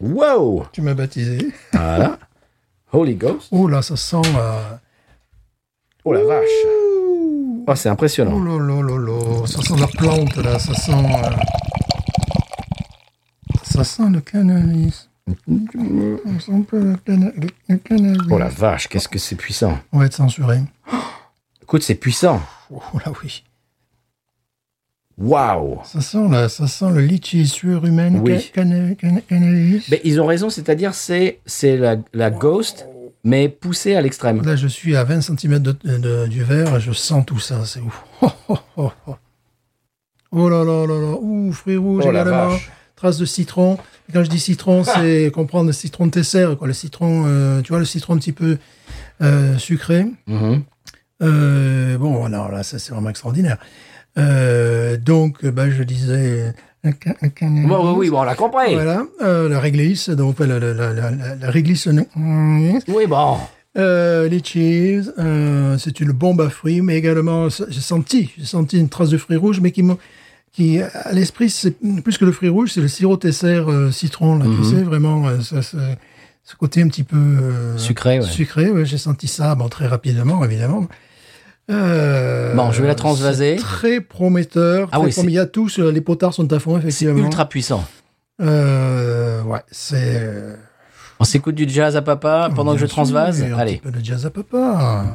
Wow 0.00 0.66
Tu 0.72 0.82
m'as 0.82 0.94
baptisé. 0.94 1.38
Voilà. 1.72 2.18
Holy 2.92 3.14
Ghost. 3.14 3.48
Oh 3.50 3.66
là, 3.68 3.80
ça 3.82 3.96
sent... 3.96 4.20
euh, 4.36 4.76
Oh 6.04 6.12
la 6.12 6.22
vache. 6.22 6.44
Oh, 7.66 7.74
c'est 7.74 7.88
Oh 7.88 7.92
impressionnant. 7.92 8.38
là 8.44 8.58
là 8.58 8.82
là 8.82 8.98
là, 8.98 9.46
ça 9.46 9.60
sent 9.62 9.76
la 9.78 9.86
plante 9.88 10.36
là, 10.36 10.58
ça 10.58 10.74
sent. 10.74 10.92
euh, 10.92 11.30
Ça 13.64 13.82
sent 13.84 14.08
le 14.12 14.20
cannabis. 14.20 15.08
Ça 15.26 15.34
sent 16.40 16.52
un 16.52 16.60
peu 16.62 16.78
le, 16.78 16.96
le- 17.68 17.76
cannabis. 17.78 18.20
Oh 18.30 18.38
la 18.38 18.48
vache, 18.48 18.86
qu'est-ce 18.88 19.08
que 19.08 19.18
c'est 19.18 19.34
puissant. 19.36 19.78
On 19.92 19.98
va 19.98 20.06
être 20.06 20.14
censuré. 20.14 20.60
Écoute, 21.66 21.82
c'est 21.82 21.96
puissant. 21.96 22.40
Oh 22.70 22.80
là 23.04 23.12
oui. 23.24 23.42
Waouh 25.18 25.80
Ça 25.84 26.00
sent 26.00 26.28
là, 26.30 26.48
ça 26.48 26.66
sent 26.68 26.90
le 26.92 27.00
litchi 27.00 27.46
sueur 27.48 27.84
humaine. 27.86 28.20
Oui. 28.22 28.52
Mais 29.90 30.00
ils 30.04 30.20
ont 30.20 30.26
raison, 30.26 30.48
c'est-à-dire 30.48 30.94
c'est 30.94 31.40
c'est 31.44 31.76
la, 31.76 31.96
la 32.12 32.30
ghost, 32.30 32.86
mais 33.24 33.48
poussée 33.48 33.94
à 33.96 34.00
l'extrême. 34.02 34.42
Là, 34.42 34.56
je 34.56 34.68
suis 34.68 34.94
à 34.94 35.04
20 35.04 35.22
cm 35.22 35.58
de, 35.58 35.72
de- 35.72 36.26
du 36.28 36.44
verre 36.44 36.76
et 36.76 36.80
je 36.80 36.92
sens 36.92 37.24
tout 37.26 37.38
ça. 37.40 37.64
C'est 37.64 37.80
ouf. 37.80 38.04
Oh, 38.22 38.30
oh, 38.48 38.58
oh, 38.76 38.92
oh. 39.08 39.16
Oh 40.32 40.48
là 40.48 40.62
là 40.64 40.86
là 40.86 41.00
là. 41.00 41.16
Ouh, 41.20 41.52
fruits 41.52 41.76
rouges 41.78 42.04
également. 42.06 42.56
Traces 42.94 43.18
de 43.18 43.24
citron. 43.24 43.78
Et 44.08 44.12
quand 44.12 44.22
je 44.22 44.30
dis 44.30 44.38
citron, 44.38 44.84
c'est 44.84 45.30
comprendre 45.34 45.66
le 45.66 45.72
citron 45.72 46.08
Tesser, 46.10 46.46
quoi. 46.58 46.66
Le 46.66 46.72
citron, 46.72 47.24
euh, 47.26 47.60
tu 47.62 47.70
vois, 47.72 47.78
le 47.78 47.84
citron 47.84 48.14
un 48.14 48.18
petit 48.18 48.32
peu 48.32 48.58
euh, 49.22 49.56
sucré. 49.58 50.06
Mhm. 50.26 50.62
Euh, 51.22 51.96
bon, 51.98 52.24
alors 52.24 52.50
là, 52.50 52.62
ça 52.62 52.78
c'est 52.78 52.92
vraiment 52.92 53.10
extraordinaire. 53.10 53.58
Euh, 54.18 54.96
donc, 54.96 55.44
bah, 55.46 55.70
je 55.70 55.82
disais. 55.82 56.54
Bon, 56.84 57.92
oui, 57.92 57.94
oui, 57.96 58.10
bon, 58.10 58.20
on 58.20 58.22
l'a 58.24 58.34
compris. 58.34 58.74
Voilà, 58.74 59.02
euh, 59.22 59.48
la 59.48 59.58
réglisse, 59.60 60.08
donc 60.10 60.38
la, 60.40 60.58
la, 60.58 60.72
la, 60.74 61.50
réglisse. 61.50 61.88
Oui, 62.88 63.06
bon. 63.06 63.36
Euh, 63.76 64.28
les 64.28 64.42
cheese, 64.42 65.12
euh, 65.18 65.76
c'est 65.78 66.00
une 66.00 66.12
bombe 66.12 66.40
à 66.40 66.48
fruits, 66.48 66.80
mais 66.80 66.96
également, 66.96 67.48
j'ai 67.50 67.80
senti, 67.80 68.30
j'ai 68.38 68.46
senti 68.46 68.78
une 68.78 68.88
trace 68.88 69.10
de 69.10 69.18
fruits 69.18 69.36
rouges, 69.36 69.60
mais 69.60 69.70
qui, 69.70 69.82
m'ont- 69.82 69.98
qui 70.52 70.80
à 70.80 71.12
l'esprit, 71.12 71.50
c'est 71.50 71.72
plus 72.02 72.16
que 72.16 72.24
le 72.24 72.32
fruit 72.32 72.48
rouge, 72.48 72.70
c'est 72.72 72.80
le 72.80 72.88
sirop 72.88 73.18
Tesser 73.18 73.46
euh, 73.68 73.90
citron, 73.90 74.38
là, 74.38 74.46
Mhm. 74.46 74.56
tu 74.56 74.64
sais, 74.64 74.82
vraiment, 74.82 75.26
euh, 75.28 75.40
ça- 75.40 75.60
ce 76.48 76.54
côté 76.56 76.80
un 76.80 76.86
petit 76.88 77.02
peu 77.02 77.16
euh, 77.18 77.76
Sucré, 77.76 78.20
ouais. 78.20 78.24
sucré, 78.24 78.70
ouais, 78.70 78.86
j'ai 78.86 78.98
senti 78.98 79.26
ça, 79.26 79.54
bon, 79.56 79.68
très 79.68 79.86
rapidement, 79.88 80.42
évidemment. 80.44 80.86
Euh, 81.70 82.54
Bon, 82.54 82.70
je 82.70 82.80
vais 82.80 82.86
la 82.88 82.94
transvaser. 82.94 83.56
c'est 83.58 83.62
Très 83.64 84.00
prometteur. 84.00 84.88
Ah 84.92 84.98
très 84.98 85.06
oui, 85.06 85.12
c'est- 85.12 85.22
Il 85.24 85.30
y 85.30 85.38
a 85.40 85.46
tous, 85.46 85.78
les 85.78 86.00
potards 86.00 86.32
sont 86.32 86.50
à 86.52 86.58
fond, 86.60 86.74
C'est 86.80 86.86
effectivement. 86.86 87.24
ultra 87.24 87.48
puissant. 87.48 87.84
Euh, 88.40 89.42
ouais, 89.42 89.60
c'est. 89.72 90.56
On 91.18 91.24
s'écoute 91.24 91.54
du 91.56 91.68
jazz 91.68 91.96
à 91.96 92.02
papa 92.02 92.50
pendant 92.54 92.74
que 92.74 92.78
je 92.78 92.86
sûr, 92.86 92.94
transvase 92.94 93.42
Un 93.42 93.58
Allez. 93.58 93.72
petit 93.78 93.80
peu 93.80 93.90
de 93.90 94.04
jazz 94.04 94.24
à 94.26 94.30
papa. 94.30 95.06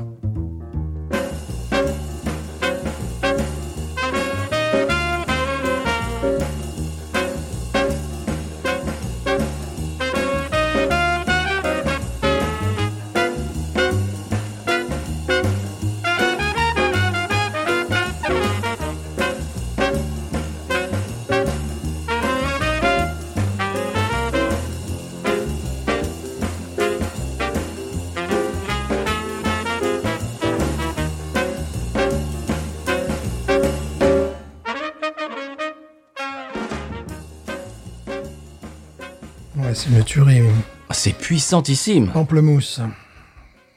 C'est 39.81 39.89
une 39.97 40.03
tuerie. 40.03 40.41
Ah, 40.89 40.93
C'est 40.93 41.13
puissantissime. 41.13 42.09
Pamplemousse. 42.09 42.81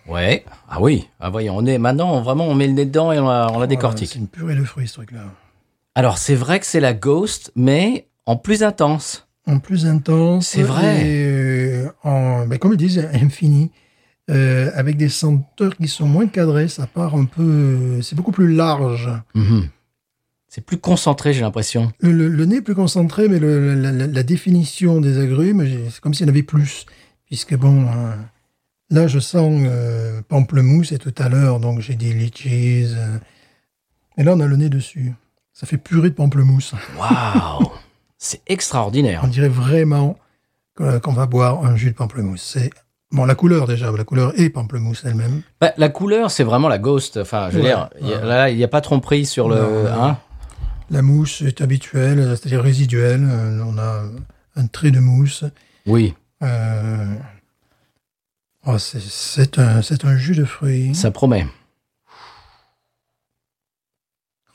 Ouais. 0.07 0.45
Ah 0.69 0.79
oui. 0.81 1.09
Ah 1.21 1.31
voyons, 1.31 1.57
on 1.57 1.65
est 1.67 1.79
maintenant 1.79 2.21
vraiment 2.21 2.47
on 2.47 2.55
met 2.55 2.67
le 2.67 2.75
nez 2.75 2.85
dedans 2.85 3.11
et 3.13 3.19
on 3.19 3.27
la, 3.29 3.45
on 3.45 3.47
la 3.47 3.53
Voilà, 3.53 3.67
décortique. 3.67 4.11
c'est 4.13 4.19
une 4.19 4.29
purée 4.29 4.55
de 4.55 4.65
fruits, 4.65 4.87
ce 4.89 4.95
truc-là. 4.95 5.25
Alors 5.95 6.19
c'est 6.19 6.35
vrai 6.35 6.61
que 6.61 6.67
c'est 6.67 6.81
la 6.81 6.93
ghost, 6.93 7.53
mais 7.57 8.09
en 8.27 8.37
plus 8.37 8.63
intense. 8.63 9.27
En 9.47 9.59
plus 9.59 9.87
intense. 9.87 10.47
C'est 10.49 10.63
vrai. 10.63 11.07
Et 11.07 11.25
euh, 11.25 11.89
en, 12.03 12.47
ben, 12.47 12.59
comme 12.59 12.73
ils 12.73 12.77
disent, 12.79 13.09
infini. 13.13 13.71
Euh, 14.31 14.71
avec 14.75 14.97
des 14.97 15.11
senteurs 15.11 15.77
qui 15.77 15.87
sont 15.87 16.07
moins 16.07 16.27
cadrées, 16.27 16.69
ça 16.69 16.87
part 16.87 17.15
un 17.15 17.27
peu. 17.27 17.43
euh, 17.43 18.01
C'est 18.03 18.17
beaucoup 18.17 18.33
plus 18.33 18.55
large. 18.55 19.11
Mhm. 19.35 19.69
C'est 20.55 20.61
plus 20.61 20.79
concentré, 20.79 21.33
j'ai 21.33 21.41
l'impression. 21.41 21.91
Le, 21.99 22.13
le- 22.13 22.29
le 22.29 22.45
nez 22.45 22.57
est 22.59 22.63
plus 22.63 22.77
concentré, 22.77 23.27
mais 23.29 23.41
le- 23.41 23.75
la, 23.75 23.91
la- 23.91 24.07
la 24.07 24.23
définition 24.23 25.01
des 25.01 25.19
agrumes, 25.19 25.67
c'est 25.91 26.01
comme 26.01 26.15
s'il 26.15 26.27
y 26.27 26.31
en 26.31 26.33
avait 26.33 26.45
plus. 26.45 26.87
Puisque 27.27 27.57
bon, 27.57 27.87
hein, 27.89 28.15
là 28.89 29.09
je 29.09 29.19
sens 29.19 29.63
euh, 29.67 30.23
pamplemousse 30.29 30.93
et 30.93 30.99
tout 30.99 31.13
à 31.19 31.29
l'heure, 31.29 31.59
donc 31.59 31.81
j'ai 31.81 31.97
dit 31.97 32.15
litchis. 32.15 32.85
euh, 32.95 33.19
et 34.17 34.23
là 34.23 34.35
on 34.37 34.41
a 34.41 34.47
le 34.47 34.55
nez 34.57 34.69
dessus. 34.69 35.13
Ça 35.53 35.67
fait 35.67 35.77
purée 35.77 36.11
de 36.11 36.15
pamplemousse. 36.15 36.75
Waouh. 37.01 37.69
c'est 38.19 38.41
extraordinaire. 38.47 39.23
On 39.25 39.27
dirait 39.27 39.49
vraiment 39.49 40.17
qu'on 40.77 41.13
va 41.13 41.27
boire 41.27 41.65
un 41.65 41.75
jus 41.75 41.91
de 41.91 41.97
pamplemousse. 41.97 42.43
C'est 42.43 42.71
bon 43.11 43.25
la 43.25 43.35
couleur 43.35 43.67
déjà, 43.67 43.91
la 43.91 44.05
couleur 44.05 44.33
est 44.39 44.51
pamplemousse 44.51 45.03
elle-même. 45.05 45.43
Bah, 45.61 45.73
la 45.79 45.89
couleur, 45.89 46.31
c'est 46.31 46.45
vraiment 46.45 46.69
la 46.69 46.79
ghost. 46.79 47.17
Enfin, 47.17 47.49
je 47.51 47.57
veux 47.59 47.65
Ouais, 47.65 47.69
dire, 47.71 47.91
ouais. 48.01 48.25
là, 48.25 48.51
il 48.51 48.57
n'y 48.57 48.63
a 48.65 48.69
pas 48.69 48.81
tromperie 48.81 49.27
sur 49.27 49.49
le. 49.49 49.57
Non. 49.57 49.87
hein? 50.03 50.19
La 50.91 51.03
mousse 51.03 51.43
est 51.43 51.61
habituelle, 51.61 52.21
c'est-à-dire 52.37 52.63
résiduelle. 52.63 53.25
Euh, 53.29 53.63
On 53.67 53.79
a 53.79 54.03
un 54.57 54.67
trait 54.67 54.91
de 54.91 55.01
mousse. 55.01 55.45
oui, 55.87 56.15
Euh, 56.43 57.15
oh, 58.67 58.77
c'est- 58.79 59.59
un, 59.59 59.81
un 60.05 60.17
jus 60.17 60.35
de 60.35 60.45
fruits. 60.45 60.95
ça 60.95 61.11
promet. 61.11 61.47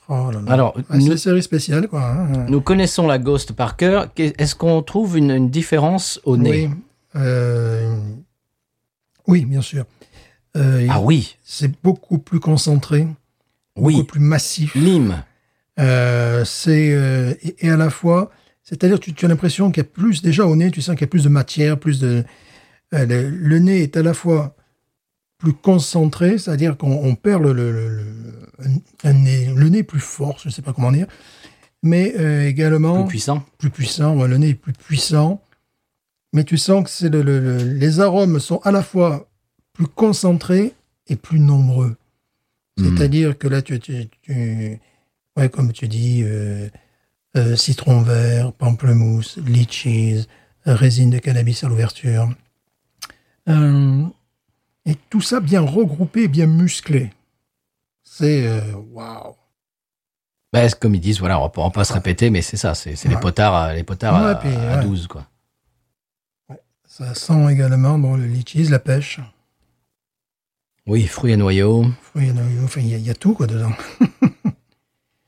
Oh 0.08 0.30
là 0.32 0.40
là. 0.40 0.52
Alors, 0.52 0.76
nous, 0.90 1.06
une 1.12 1.16
série 1.16 1.42
spéciale, 1.42 1.86
quoi. 1.88 2.04
hein. 2.04 2.46
nous 2.48 2.60
connaissons 2.60 3.06
la 3.06 3.18
ghost 3.18 3.52
par 3.52 3.76
cœur. 3.76 4.08
Est-ce 4.16 4.54
qu'on 4.56 4.82
trouve 4.82 5.16
une, 5.16 5.30
une 5.30 5.50
différence 5.50 6.20
au 6.24 6.36
nez? 6.36 6.66
Oui, 6.68 6.74
euh, 7.16 7.96
oui, 9.28 9.44
bien 9.44 9.62
sûr. 9.62 9.84
Euh, 10.56 10.86
Ah 10.90 11.00
oui, 11.00 11.36
C'est 11.44 11.80
beaucoup 11.82 12.18
plus 12.18 12.40
concentré, 12.40 13.06
oui. 13.76 13.94
beaucoup 13.94 14.06
plus 14.06 14.20
massif. 14.20 14.74
Lime. 14.74 15.22
Euh, 15.80 16.44
c'est 16.44 16.92
euh, 16.94 17.34
et, 17.42 17.66
et 17.66 17.70
à 17.70 17.76
la 17.76 17.90
fois, 17.90 18.30
c'est-à-dire 18.62 19.00
tu, 19.00 19.14
tu 19.14 19.24
as 19.24 19.28
l'impression 19.28 19.70
qu'il 19.70 19.82
y 19.82 19.86
a 19.86 19.88
plus 19.88 20.22
déjà 20.22 20.44
au 20.46 20.54
nez, 20.56 20.70
tu 20.70 20.82
sens 20.82 20.94
qu'il 20.94 21.02
y 21.02 21.04
a 21.04 21.08
plus 21.08 21.24
de 21.24 21.28
matière, 21.28 21.78
plus 21.78 22.00
de 22.00 22.24
euh, 22.94 23.06
le, 23.06 23.30
le 23.30 23.58
nez 23.58 23.82
est 23.82 23.96
à 23.96 24.02
la 24.02 24.12
fois 24.14 24.54
plus 25.38 25.54
concentré, 25.54 26.36
c'est-à-dire 26.38 26.76
qu'on 26.76 26.92
on 26.92 27.14
perd 27.14 27.42
le, 27.44 27.52
le, 27.54 28.04
un- 29.04 29.12
nez, 29.14 29.50
le 29.56 29.68
nez 29.70 29.82
plus 29.82 30.00
fort, 30.00 30.38
je 30.42 30.48
ne 30.48 30.52
sais 30.52 30.60
pas 30.60 30.74
comment 30.74 30.92
dire, 30.92 31.06
mais 31.82 32.08
également 32.46 33.02
Plus 33.04 33.08
puissant. 33.08 33.42
plus 33.56 33.70
puissant, 33.70 34.16
ouais, 34.18 34.28
le 34.28 34.36
nez 34.36 34.50
est 34.50 34.54
plus 34.54 34.74
puissant, 34.74 35.40
mais 36.34 36.44
tu 36.44 36.58
sens 36.58 36.84
que 36.84 36.90
c'est 36.90 37.08
le, 37.08 37.22
le- 37.22 37.40
le- 37.40 37.72
les 37.72 38.00
arômes 38.00 38.38
sont 38.38 38.58
à 38.64 38.70
la 38.70 38.82
fois 38.82 39.28
plus 39.72 39.86
concentrés 39.86 40.74
et 41.06 41.16
plus 41.16 41.40
nombreux. 41.40 41.96
Mhm. 42.76 42.96
C'est-à-dire 42.98 43.38
que 43.38 43.48
là, 43.48 43.62
tu, 43.62 43.80
tu, 43.80 43.94
tu- 44.22 44.78
ouais, 45.36 45.48
comme 45.48 45.72
tu 45.72 45.88
dis, 45.88 46.22
euh, 46.24 46.68
euh, 47.36 47.56
citron 47.56 48.02
vert, 48.02 48.52
pamplemousse, 48.52 49.36
litchis, 49.38 50.26
euh, 50.66 50.74
résine 50.74 51.10
de 51.10 51.18
cannabis 51.18 51.64
à 51.64 51.68
l'ouverture. 51.68 52.28
Et 54.86 54.94
tout 55.10 55.20
ça 55.20 55.40
bien 55.40 55.60
regroupé, 55.60 56.28
bien 56.28 56.46
musclé. 56.46 57.10
C'est 58.04 58.48
waouh. 58.92 59.34
Bah, 60.52 60.68
c'est 60.68 60.78
comme 60.78 60.94
ils 60.94 61.00
disent, 61.00 61.18
voilà, 61.20 61.38
on 61.40 61.44
va, 61.46 61.52
on 61.56 61.64
va 61.64 61.70
pas 61.70 61.84
se 61.84 61.92
répéter, 61.92 62.30
mais 62.30 62.42
c'est 62.42 62.56
ça, 62.56 62.74
c'est 62.74 63.04
les 63.06 63.16
potards, 63.16 63.54
à- 63.54 63.74
les 63.74 63.84
potards 63.84 64.22
Ouais, 64.22 64.30
à, 64.30 64.34
puis, 64.36 64.48
à 64.50 64.76
ouais. 64.78 64.82
12, 64.82 65.06
quoi. 65.06 65.26
Ça 66.86 67.14
sent 67.14 67.52
également 67.52 67.98
bon, 67.98 68.16
le 68.16 68.26
litchis, 68.26 68.64
la 68.64 68.78
pêche. 68.80 69.20
Oui, 70.86 71.06
fruits 71.06 71.32
et 71.32 71.36
noyaux. 71.36 71.84
Y 72.16 72.30
en 72.32 72.36
a- 72.36 72.64
enfin, 72.64 72.80
il 72.80 72.88
y, 72.88 73.00
y 73.00 73.10
a 73.10 73.14
tout 73.14 73.34
quoi 73.34 73.46
dedans. 73.46 73.72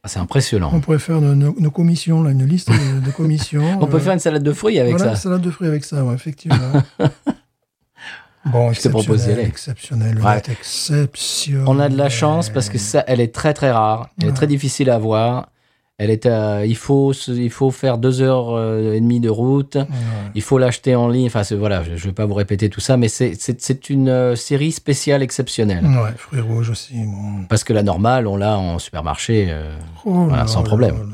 Ah, 0.04 0.08
c'est 0.08 0.18
impressionnant. 0.18 0.70
On 0.74 0.80
pourrait 0.80 0.98
faire 0.98 1.20
nos, 1.20 1.34
nos- 1.36 1.54
nos 1.60 1.70
commissions, 1.70 2.22
là, 2.24 2.32
une 2.32 2.44
liste 2.44 2.70
de, 2.70 3.00
de 3.06 3.10
commissions. 3.12 3.78
On 3.80 3.86
peut 3.86 3.98
euh, 3.98 4.00
faire 4.00 4.12
une 4.12 4.18
salade 4.18 4.42
de 4.42 4.52
fruits 4.52 4.80
avec 4.80 4.96
voilà, 4.96 5.14
ça. 5.14 5.22
salade 5.22 5.42
de 5.42 5.50
fruits 5.50 5.68
avec 5.68 5.84
ça, 5.84 6.04
ouais, 6.04 6.14
effectivement. 6.14 6.58
bon, 8.46 8.72
Je 8.72 8.80
te 8.80 8.88
propose 8.88 9.26
d'y 9.26 9.30
exceptionnel, 9.30 9.38
aller. 9.38 9.48
exceptionnel, 9.48 10.18
Ouais. 10.18 10.24
ouais. 10.24 10.42
exceptionnel. 10.50 11.64
On 11.68 11.78
a 11.78 11.88
de 11.88 11.96
la 11.96 12.08
chance 12.08 12.50
parce 12.50 12.68
que 12.68 12.78
ça, 12.78 13.04
elle 13.06 13.20
est 13.20 13.32
très 13.32 13.54
très 13.54 13.70
rare. 13.70 14.08
Elle 14.20 14.30
est 14.30 14.32
très 14.32 14.48
difficile 14.48 14.90
à 14.90 14.96
avoir. 14.96 15.50
Elle 16.02 16.10
est, 16.10 16.26
à- 16.26 16.66
il 16.66 16.74
faut, 16.76 17.12
il 17.28 17.50
faut 17.50 17.70
faire 17.70 17.96
deux 17.98 18.22
heures 18.22 18.50
euh, 18.54 18.92
et 18.92 19.00
demie 19.00 19.20
de 19.20 19.28
route. 19.28 19.76
Il 20.34 20.42
faut 20.42 20.58
l'acheter 20.58 20.94
en 20.96 21.08
ligne. 21.08 21.26
Enfin, 21.26 21.42
voilà, 21.56 21.84
je, 21.84 21.94
je 21.96 22.06
vais 22.06 22.12
pas 22.12 22.26
vous 22.26 22.34
répéter 22.34 22.68
tout 22.68 22.80
ça, 22.80 22.96
mais 22.96 23.08
c'est, 23.08 23.34
une 23.90 24.08
euh, 24.08 24.34
série 24.34 24.72
spéciale 24.72 25.22
exceptionnelle. 25.22 25.84
Ouais, 25.86 26.10
fruits 26.16 26.40
rouges 26.40 26.70
aussi. 26.70 26.94
Bon. 27.04 27.44
Parce 27.48 27.62
que 27.62 27.72
la 27.72 27.82
normale, 27.82 28.26
on 28.26 28.36
l'a 28.36 28.58
en 28.58 28.78
supermarché. 28.78 29.46
euh, 29.50 29.76
Oh 30.04 30.24
Voilà, 30.26 30.46
sans 30.48 30.62
problème. 30.64 30.94
là 30.96 31.02
là. 31.04 31.06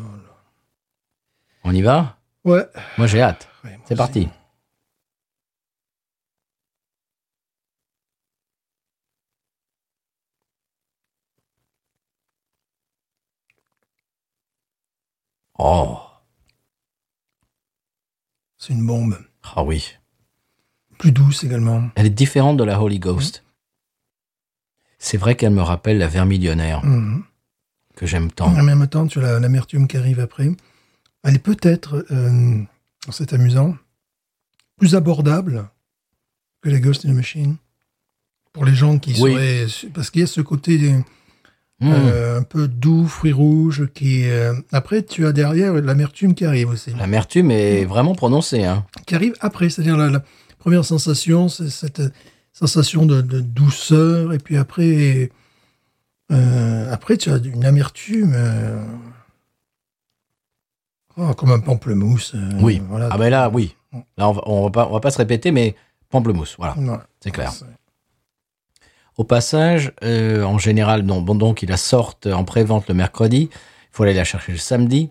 on 1.65 1.73
y 1.75 1.83
va? 1.83 2.17
Ouais. 2.45 2.65
Moi, 2.97 3.07
j'ai 3.07 3.21
hâte. 3.21 3.47
Ouais, 3.65 3.79
C'est 3.85 3.97
parti. 3.97 4.29
Oh, 15.59 15.99
C'est 18.57 18.73
une 18.73 18.87
bombe. 18.87 19.19
ah 19.55 19.63
oui. 19.63 19.95
Plus 20.99 21.13
douce 21.13 21.45
également. 21.45 21.91
Elle 21.95 22.07
est 22.07 22.11
différente 22.11 22.57
de 22.57 22.65
la 22.65 22.81
Holy 22.81 22.99
Ghost. 22.99 23.45
C'est 24.99 25.17
vrai 25.17 25.37
qu'elle 25.37 25.53
me 25.53 25.63
rappelle 25.63 25.99
la 25.99 26.09
vermillionnaire 26.09 26.85
Mhm. 26.85 27.23
que 27.95 28.07
j'aime 28.07 28.33
tant. 28.33 28.47
En 28.57 28.63
même 28.65 28.87
temps, 28.89 29.07
tu 29.07 29.19
as 29.21 29.23
la- 29.23 29.41
l'amertume 29.41 29.87
qui 29.87 29.97
arrive 29.97 30.19
après. 30.19 30.51
Elle 31.23 31.37
est 31.37 31.41
peut-être, 31.41 32.05
euh, 32.11 32.63
c'est 33.13 33.33
amusant, 33.33 33.77
plus 34.77 34.95
abordable 34.97 35.69
que 36.63 36.69
les 36.69 36.81
Ghost 36.81 37.05
in 37.07 37.11
the 37.11 37.15
Machine. 37.15 37.57
Pour 38.53 38.65
les 38.65 38.75
gens 38.75 38.99
qui 38.99 39.21
Oui. 39.23 39.33
seraient. 39.35 39.91
Parce 39.93 40.11
qu'il 40.11 40.21
y 40.23 40.25
a 40.25 40.27
ce 40.27 40.41
côté 40.41 40.79
Mmh. 41.81 41.93
euh, 41.93 42.39
un 42.41 42.43
peu 42.43 42.67
doux, 42.67 43.07
fruits 43.07 43.33
rouges, 43.33 43.87
qui. 43.95 44.29
euh, 44.29 44.53
après, 44.73 45.03
tu 45.05 45.27
as 45.27 45.33
derrière 45.33 45.75
l'amertume 45.75 46.35
qui 46.35 46.45
arrive 46.45 46.71
aussi. 46.71 46.91
L'amertume 46.99 47.53
est 47.53 47.85
vraiment 47.85 48.17
prononcée. 48.17 48.65
Hein. 48.65 48.85
Qui 49.07 49.15
arrive 49.15 49.35
après, 49.41 49.71
c'est-à-dire 49.71 49.97
la, 49.97 50.11
la 50.11 50.23
première 50.59 50.85
sensation, 50.85 51.49
c'est 51.49 51.71
cette 51.71 52.03
sensation 52.53 53.07
de, 53.07 53.21
de 53.21 53.39
douceur, 53.41 54.33
et 54.33 54.39
puis 54.39 54.57
après. 54.57 55.31
euh, 56.33 56.93
après, 56.93 57.17
tu 57.17 57.31
as 57.31 57.37
une 57.37 57.65
amertume. 57.65 58.33
euh, 58.35 58.83
oh, 61.17 61.33
comme 61.35 61.53
un 61.53 61.61
pamplemousse. 61.61 62.33
euh, 62.35 62.51
Oui. 62.61 62.83
Voilà. 62.89 63.09
Ah 63.13 63.19
ben 63.19 63.31
là, 63.31 63.51
oui. 63.53 63.77
Là, 64.17 64.29
on 64.29 64.33
va, 64.33 64.43
on 64.47 64.65
va 64.65 64.71
pas, 64.71 64.89
on 64.89 64.93
va 64.95 65.01
pas 65.01 65.11
se 65.11 65.19
répéter, 65.19 65.51
mais 65.53 65.75
pamplemousse, 66.11 66.57
voilà, 66.59 66.77
Ouais. 66.77 66.97
c'est 67.21 67.31
clair. 67.31 67.53
Au 69.19 69.25
passage, 69.25 69.93
euh, 70.05 70.45
en 70.45 70.59
général, 70.59 71.03
non, 71.03 71.21
bon, 71.21 71.35
donc 71.35 71.63
ils 71.63 71.69
la 71.69 71.77
sortent 71.77 72.29
en 72.29 72.45
pré-vente 72.45 72.87
le 72.87 72.95
mercredi. 72.95 73.51
Il 73.53 73.89
faut 73.91 74.05
aller 74.05 74.15
la 74.15 74.23
chercher 74.23 74.53
le 74.53 74.59
samedi. 74.59 75.11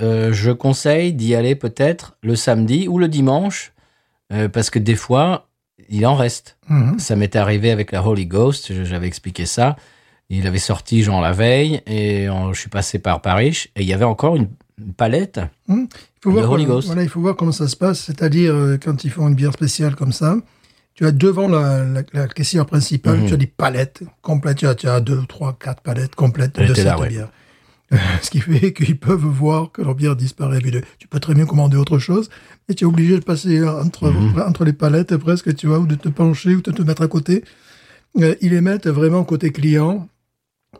Euh, 0.00 0.32
je 0.32 0.50
conseille 0.50 1.12
d'y 1.12 1.34
aller 1.34 1.54
peut-être 1.54 2.16
le 2.22 2.34
samedi 2.34 2.88
ou 2.88 2.98
le 2.98 3.08
dimanche, 3.08 3.74
euh, 4.32 4.48
parce 4.48 4.70
que 4.70 4.78
des 4.78 4.94
fois, 4.94 5.48
il 5.90 6.06
en 6.06 6.14
reste. 6.14 6.56
Mhm. 6.70 6.98
Ça 6.98 7.14
m'était 7.14 7.38
arrivé 7.38 7.70
avec 7.70 7.92
la 7.92 8.02
Holy 8.02 8.24
Ghost, 8.24 8.72
j'avais 8.84 9.06
expliqué 9.06 9.44
ça. 9.44 9.76
Il 10.30 10.46
avait 10.46 10.58
sorti 10.58 11.02
genre 11.02 11.20
la 11.20 11.32
veille 11.32 11.82
et 11.86 12.28
je 12.52 12.58
suis 12.58 12.70
passé 12.70 12.98
par 12.98 13.20
Paris 13.20 13.66
et 13.76 13.82
il 13.82 13.86
y 13.86 13.92
avait 13.92 14.06
encore 14.06 14.34
une, 14.34 14.48
une 14.78 14.94
palette. 14.94 15.40
Il 15.68 15.88
faut, 16.22 16.30
Le 16.30 16.36
voir 16.36 16.52
Holy 16.52 16.64
Ghost. 16.64 16.86
voilà, 16.86 17.02
il 17.02 17.10
faut 17.10 17.20
voir 17.20 17.36
comment 17.36 17.52
ça 17.52 17.68
se 17.68 17.76
passe, 17.76 18.00
c'est-à-dire 18.00 18.78
quand 18.82 19.04
ils 19.04 19.10
font 19.10 19.28
une 19.28 19.34
bière 19.34 19.52
spéciale 19.52 19.94
comme 19.94 20.12
ça, 20.12 20.36
tu 20.94 21.06
as 21.06 21.12
devant 21.12 21.48
la, 21.48 21.84
la, 21.84 22.02
la 22.12 22.28
caissière 22.28 22.66
principale, 22.66 23.18
Mhm. 23.20 23.26
tu 23.28 23.34
as 23.34 23.36
des 23.38 23.46
palettes 23.46 24.02
complètes, 24.20 24.58
tu 24.58 24.66
as, 24.66 24.74
tu 24.74 24.88
as 24.88 25.00
deux, 25.00 25.22
trois, 25.28 25.56
quatre 25.58 25.82
palettes 25.82 26.14
complètes 26.14 26.52
Elle 26.58 26.68
de 26.68 26.74
cette 26.74 26.84
là, 26.84 26.98
ouais. 26.98 27.08
bière. 27.08 27.28
Ce 28.22 28.30
qui 28.30 28.40
fait 28.40 28.72
qu'ils 28.72 28.98
peuvent 28.98 29.20
voir 29.20 29.70
que 29.70 29.82
leur 29.82 29.94
bière 29.94 30.16
disparaît. 30.16 30.60
Tu 30.98 31.08
peux 31.08 31.20
très 31.20 31.34
bien 31.34 31.44
commander 31.46 31.76
autre 31.76 31.98
chose, 31.98 32.30
mais 32.68 32.74
tu 32.74 32.84
es 32.84 32.86
obligé 32.86 33.18
de 33.18 33.24
passer 33.24 33.62
entre, 33.66 34.10
Mhm. 34.10 34.42
entre 34.46 34.64
les 34.64 34.72
palettes 34.72 35.16
presque, 35.18 35.54
tu 35.54 35.66
vois, 35.66 35.78
ou 35.78 35.86
de 35.86 35.94
te 35.94 36.08
pencher 36.08 36.54
ou 36.54 36.62
de 36.62 36.70
te 36.70 36.82
mettre 36.82 37.02
à 37.02 37.08
côté. 37.08 37.44
Euh, 38.20 38.34
ils 38.40 38.50
les 38.50 38.60
mettent 38.60 38.88
vraiment 38.88 39.24
côté 39.24 39.50
client. 39.52 40.08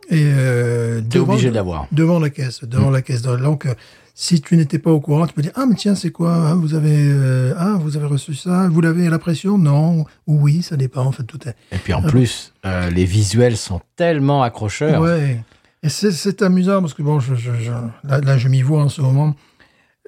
Et 0.09 0.23
euh, 0.25 1.01
T'es 1.01 1.19
devant- 1.19 1.33
obligé 1.33 1.49
de 1.49 1.55
l'avoir. 1.55 1.87
devant 1.91 2.19
la 2.19 2.31
caisse, 2.31 2.63
devant 2.63 2.89
Mm. 2.89 2.93
la 2.93 3.01
caisse. 3.03 3.21
Donc, 3.21 3.67
euh, 3.67 3.73
si 4.15 4.41
tu 4.41 4.55
n'étais 4.57 4.77
pas 4.79 4.91
au 4.91 4.99
courant, 5.01 5.25
tu 5.25 5.33
peux 5.33 5.41
dire 5.41 5.51
ah 5.55 5.65
mais 5.67 5.75
tiens 5.75 5.95
c'est 5.95 6.11
quoi 6.11 6.33
hein, 6.35 6.55
Vous 6.55 6.75
avez 6.75 6.95
euh, 6.95 7.53
ah 7.57 7.77
vous 7.79 7.97
avez 7.97 8.05
reçu 8.05 8.35
ça 8.35 8.67
Vous 8.69 8.79
l'avez 8.81 9.07
à 9.07 9.09
la 9.09 9.17
pression? 9.19 9.57
Non 9.57 10.05
ou 10.27 10.39
oui 10.39 10.61
ça 10.61 10.77
dépend 10.77 11.03
en 11.05 11.11
fait 11.11 11.23
tout 11.23 11.39
est. 11.47 11.55
Et 11.71 11.77
puis 11.77 11.93
en 11.93 12.01
plus, 12.03 12.53
euh, 12.65 12.89
les 12.91 13.05
visuels 13.05 13.57
sont 13.57 13.81
tellement 13.95 14.43
accrocheurs. 14.43 15.01
Ouais. 15.01 15.43
Et 15.81 15.89
c'est 15.89 16.11
c'est 16.11 16.41
amusant 16.43 16.79
parce 16.81 16.93
que 16.93 17.01
bon 17.01 17.19
je, 17.19 17.33
je, 17.35 17.51
je- 17.59 17.71
là, 17.71 18.19
là, 18.21 18.37
je 18.37 18.47
m'y 18.49 18.61
vois 18.61 18.83
en 18.83 18.89
ce 18.89 19.01
moment. 19.01 19.35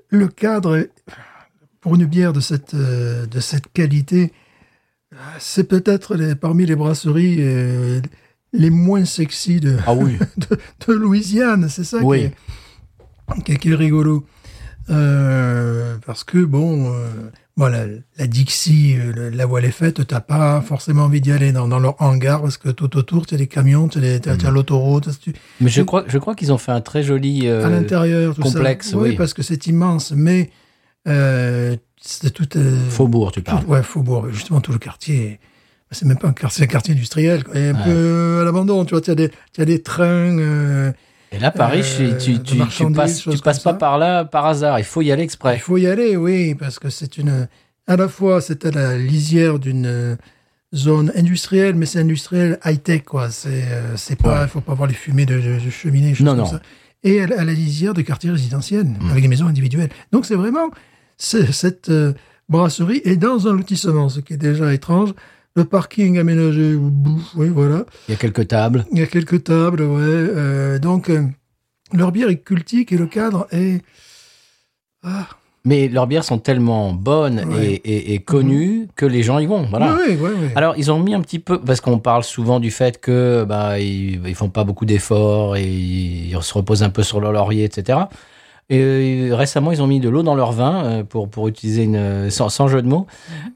Le 0.09 0.27
cadre 0.27 0.87
pour 1.81 1.95
une 1.95 2.05
bière 2.05 2.31
de 2.31 2.39
cette 2.39 2.73
euh, 2.75 3.25
de 3.25 3.39
cette 3.39 3.71
qualité, 3.73 4.31
c'est 5.39 5.63
peut-être 5.65 6.15
les- 6.15 6.35
parmi 6.35 6.65
les 6.65 6.75
brasseries 6.75 8.01
les 8.53 8.69
moins 8.69 9.03
sexy 9.03 9.59
de, 9.59 9.77
Ah 9.85 9.93
oui. 9.93 10.17
de, 10.37 10.57
de 10.87 10.93
Louisiane, 10.93 11.67
c'est 11.69 11.83
ça 11.83 11.97
Oui. 12.01 12.19
qui, 12.19 12.25
est, 12.25 12.33
qui 13.43 13.53
est- 13.53 13.57
qui 13.57 13.71
est 13.71 13.75
rigolo. 13.75 14.25
Euh, 14.89 15.95
parce 16.05 16.23
que, 16.23 16.37
bon, 16.37 16.93
euh, 16.93 17.07
bon, 17.57 17.65
la, 17.65 18.27
Dixie, 18.27 18.95
euh, 18.97 19.31
la 19.33 19.45
voile 19.47 19.65
est 19.65 19.71
faite, 19.71 20.05
t'as 20.05 20.19
pas 20.19 20.61
forcément 20.61 21.05
envie 21.05 21.21
d'y 21.21 21.31
aller 21.31 21.51
dans, 21.51 21.67
dans 21.67 21.79
leur 21.79 21.99
hangar, 22.01 22.41
parce 22.41 22.57
que 22.57 22.69
tout 22.69 22.95
autour, 22.95 23.25
tu 23.25 23.33
as 23.33 23.37
des 23.37 23.47
camions, 23.47 23.87
tu 23.87 23.97
as, 23.97 24.19
Mm. 24.35 24.53
l'autoroute, 24.53 25.09
Mais 25.59 25.69
je 25.71 25.81
crois, 25.81 26.03
je 26.07 26.17
crois 26.19 26.35
qu'ils 26.35 26.53
ont 26.53 26.59
fait 26.59 26.71
un 26.71 26.81
très 26.81 27.01
joli. 27.01 27.47
euh, 27.47 27.65
à 27.65 27.69
l'intérieur, 27.69 28.35
tout 28.35 28.41
complexe, 28.43 28.91
ça. 28.91 28.97
oui. 28.97 29.15
parce 29.15 29.33
que 29.33 29.41
c'est 29.41 29.65
immense, 29.65 30.11
mais 30.15 30.51
euh, 31.07 31.75
c'est 31.99 32.29
tout... 32.31 32.47
euh, 32.55 32.77
Faubourg, 32.89 33.31
tu 33.31 33.41
tout- 33.41 33.51
parles. 33.51 33.65
ouais, 33.65 33.81
Faubourg, 33.81 34.27
justement, 34.31 34.61
tout 34.61 34.71
le 34.71 34.77
quartier. 34.79 35.39
C'est 35.91 36.05
même 36.05 36.17
pas 36.17 36.27
un 36.27 36.33
quartier, 36.33 36.63
un 36.65 36.67
quartier 36.67 36.93
industriel, 36.93 37.43
quoi, 37.43 37.55
et 37.57 37.69
un 37.69 37.73
Ouais. 37.75 37.83
peu 37.85 38.37
à 38.41 38.43
l'abandon, 38.43 38.85
tu 38.85 38.91
vois, 38.91 39.01
tu 39.01 39.09
as 39.11 39.15
des, 39.15 39.31
tu 39.53 39.61
as 39.61 39.65
des 39.65 39.81
trains... 39.81 40.93
Et 41.35 41.39
là, 41.39 41.51
Paris, 41.51 41.81
Euh, 41.99 42.17
tu, 42.17 42.41
tu, 42.41 42.55
passes, 42.93 43.23
tu 43.23 43.37
pas 43.39 43.53
ça. 43.53 43.73
par 43.73 43.97
là 43.97 44.23
par 44.25 44.45
hasard. 44.45 44.79
Il 44.79 44.85
faut 44.85 45.01
y 45.01 45.11
aller 45.11 45.23
Il 45.23 45.25
exprès. 45.25 45.57
faut 45.59 45.77
y 45.77 45.85
aller, 45.87 46.15
oui, 46.15 46.55
parce 46.55 46.79
que 46.79 46.89
c'est 46.89 47.17
une. 47.17 47.47
À 47.87 47.95
la 47.97 48.07
fois, 48.07 48.39
c'est 48.41 48.65
à 48.65 48.71
la 48.71 48.97
lisière 48.97 49.59
d'une 49.59 49.85
euh, 49.85 50.15
zone 50.73 51.11
industrielle, 51.15 51.75
mais 51.75 51.85
c'est 51.85 51.99
industriel 51.99 52.57
high-tech, 52.65 53.03
quoi. 53.03 53.29
C'est, 53.29 53.63
euh, 53.69 53.95
pas, 54.21 54.37
il 54.37 54.41
Ouais. 54.43 54.47
faut 54.47 54.61
pas 54.61 54.73
voir 54.73 54.87
les 54.87 54.95
fumées 54.95 55.25
de, 55.25 55.35
de, 55.39 55.59
de 55.63 55.69
cheminées, 55.69 56.13
choses 56.15 56.25
Non, 56.25 56.31
comme 56.35 56.39
non. 56.45 56.49
ça. 56.51 56.61
Et 57.03 57.21
à, 57.21 57.27
la- 57.27 57.41
à 57.41 57.43
la 57.43 57.53
lisière 57.53 57.93
de 57.93 58.01
quartiers 58.01 58.31
résidentiels, 58.31 58.85
Mm. 58.85 59.09
avec 59.11 59.21
des 59.21 59.27
maisons 59.27 59.47
individuelles. 59.47 59.89
Donc, 60.11 60.25
c'est 60.25 60.35
vraiment 60.35 60.69
cette 61.17 61.89
euh, 61.89 62.13
brasserie 62.49 63.01
est 63.05 63.17
dans 63.17 63.47
un 63.47 63.53
lotissement, 63.53 64.09
ce 64.09 64.19
qui 64.21 64.33
est 64.33 64.37
déjà 64.37 64.73
étrange. 64.73 65.13
Le 65.57 65.63
parking 65.63 66.17
aménagé, 66.17 66.75
oui, 67.35 67.47
voilà. 67.49 67.85
Il 68.07 68.11
y 68.11 68.13
a 68.15 68.17
quelques 68.17 68.47
tables. 68.49 68.85
Il 68.91 68.99
y 68.99 69.01
a 69.01 69.05
quelques 69.07 69.45
tables, 69.45 69.83
ouais. 69.83 70.01
euh, 70.03 70.79
donc, 70.79 71.09
euh, 71.09 71.23
leur 71.93 72.11
bière 72.11 72.29
est 72.29 72.39
cultique 72.39 72.91
et 72.91 72.97
le 72.97 73.05
cadre 73.07 73.47
est. 73.51 73.81
Ah, 75.03 75.27
Mais 75.63 75.87
leurs 75.87 76.07
bières 76.07 76.25
sont 76.25 76.39
tellement 76.39 76.91
bonnes 76.91 77.39
Ouais. 77.47 77.67
et, 77.85 77.89
et, 78.11 78.13
et 78.15 78.19
connues 78.19 78.87
que 78.97 79.05
les 79.05 79.23
gens 79.23 79.39
y 79.39 79.45
vont. 79.45 79.65
Voilà. 79.69 79.97
Alors, 80.55 80.73
ils 80.77 80.91
ont 80.91 80.99
mis 80.99 81.13
un 81.13 81.21
petit 81.21 81.39
peu, 81.39 81.57
parce 81.61 81.79
qu'on 81.79 81.99
parle 81.99 82.23
souvent 82.25 82.59
du 82.59 82.69
fait 82.69 82.99
que 82.99 83.45
bah, 83.47 83.79
ils, 83.79 84.27
ils 84.27 84.35
font 84.35 84.49
pas 84.49 84.65
beaucoup 84.65 84.85
d'efforts 84.85 85.55
et 85.55 85.63
ils 85.65 86.37
se 86.41 86.53
reposent 86.53 86.83
un 86.83 86.89
peu 86.89 87.01
sur 87.03 87.21
leur 87.21 87.31
laurier, 87.31 87.63
etc. 87.63 87.99
Et 88.69 88.79
euh, 88.81 89.35
récemment, 89.35 89.71
ils 89.71 89.81
ont 89.81 89.87
mis 89.87 89.99
de 89.99 90.09
l'eau 90.09 90.23
dans 90.23 90.33
leur 90.35 90.51
vin 90.51 90.83
euh, 90.83 91.03
pour, 91.03 91.29
pour 91.29 91.47
utiliser 91.47 91.83
une 91.83 92.29
sans, 92.31 92.49
sans 92.49 92.67
jeu 92.67 92.81
de 92.81 92.87
mots, 92.87 93.05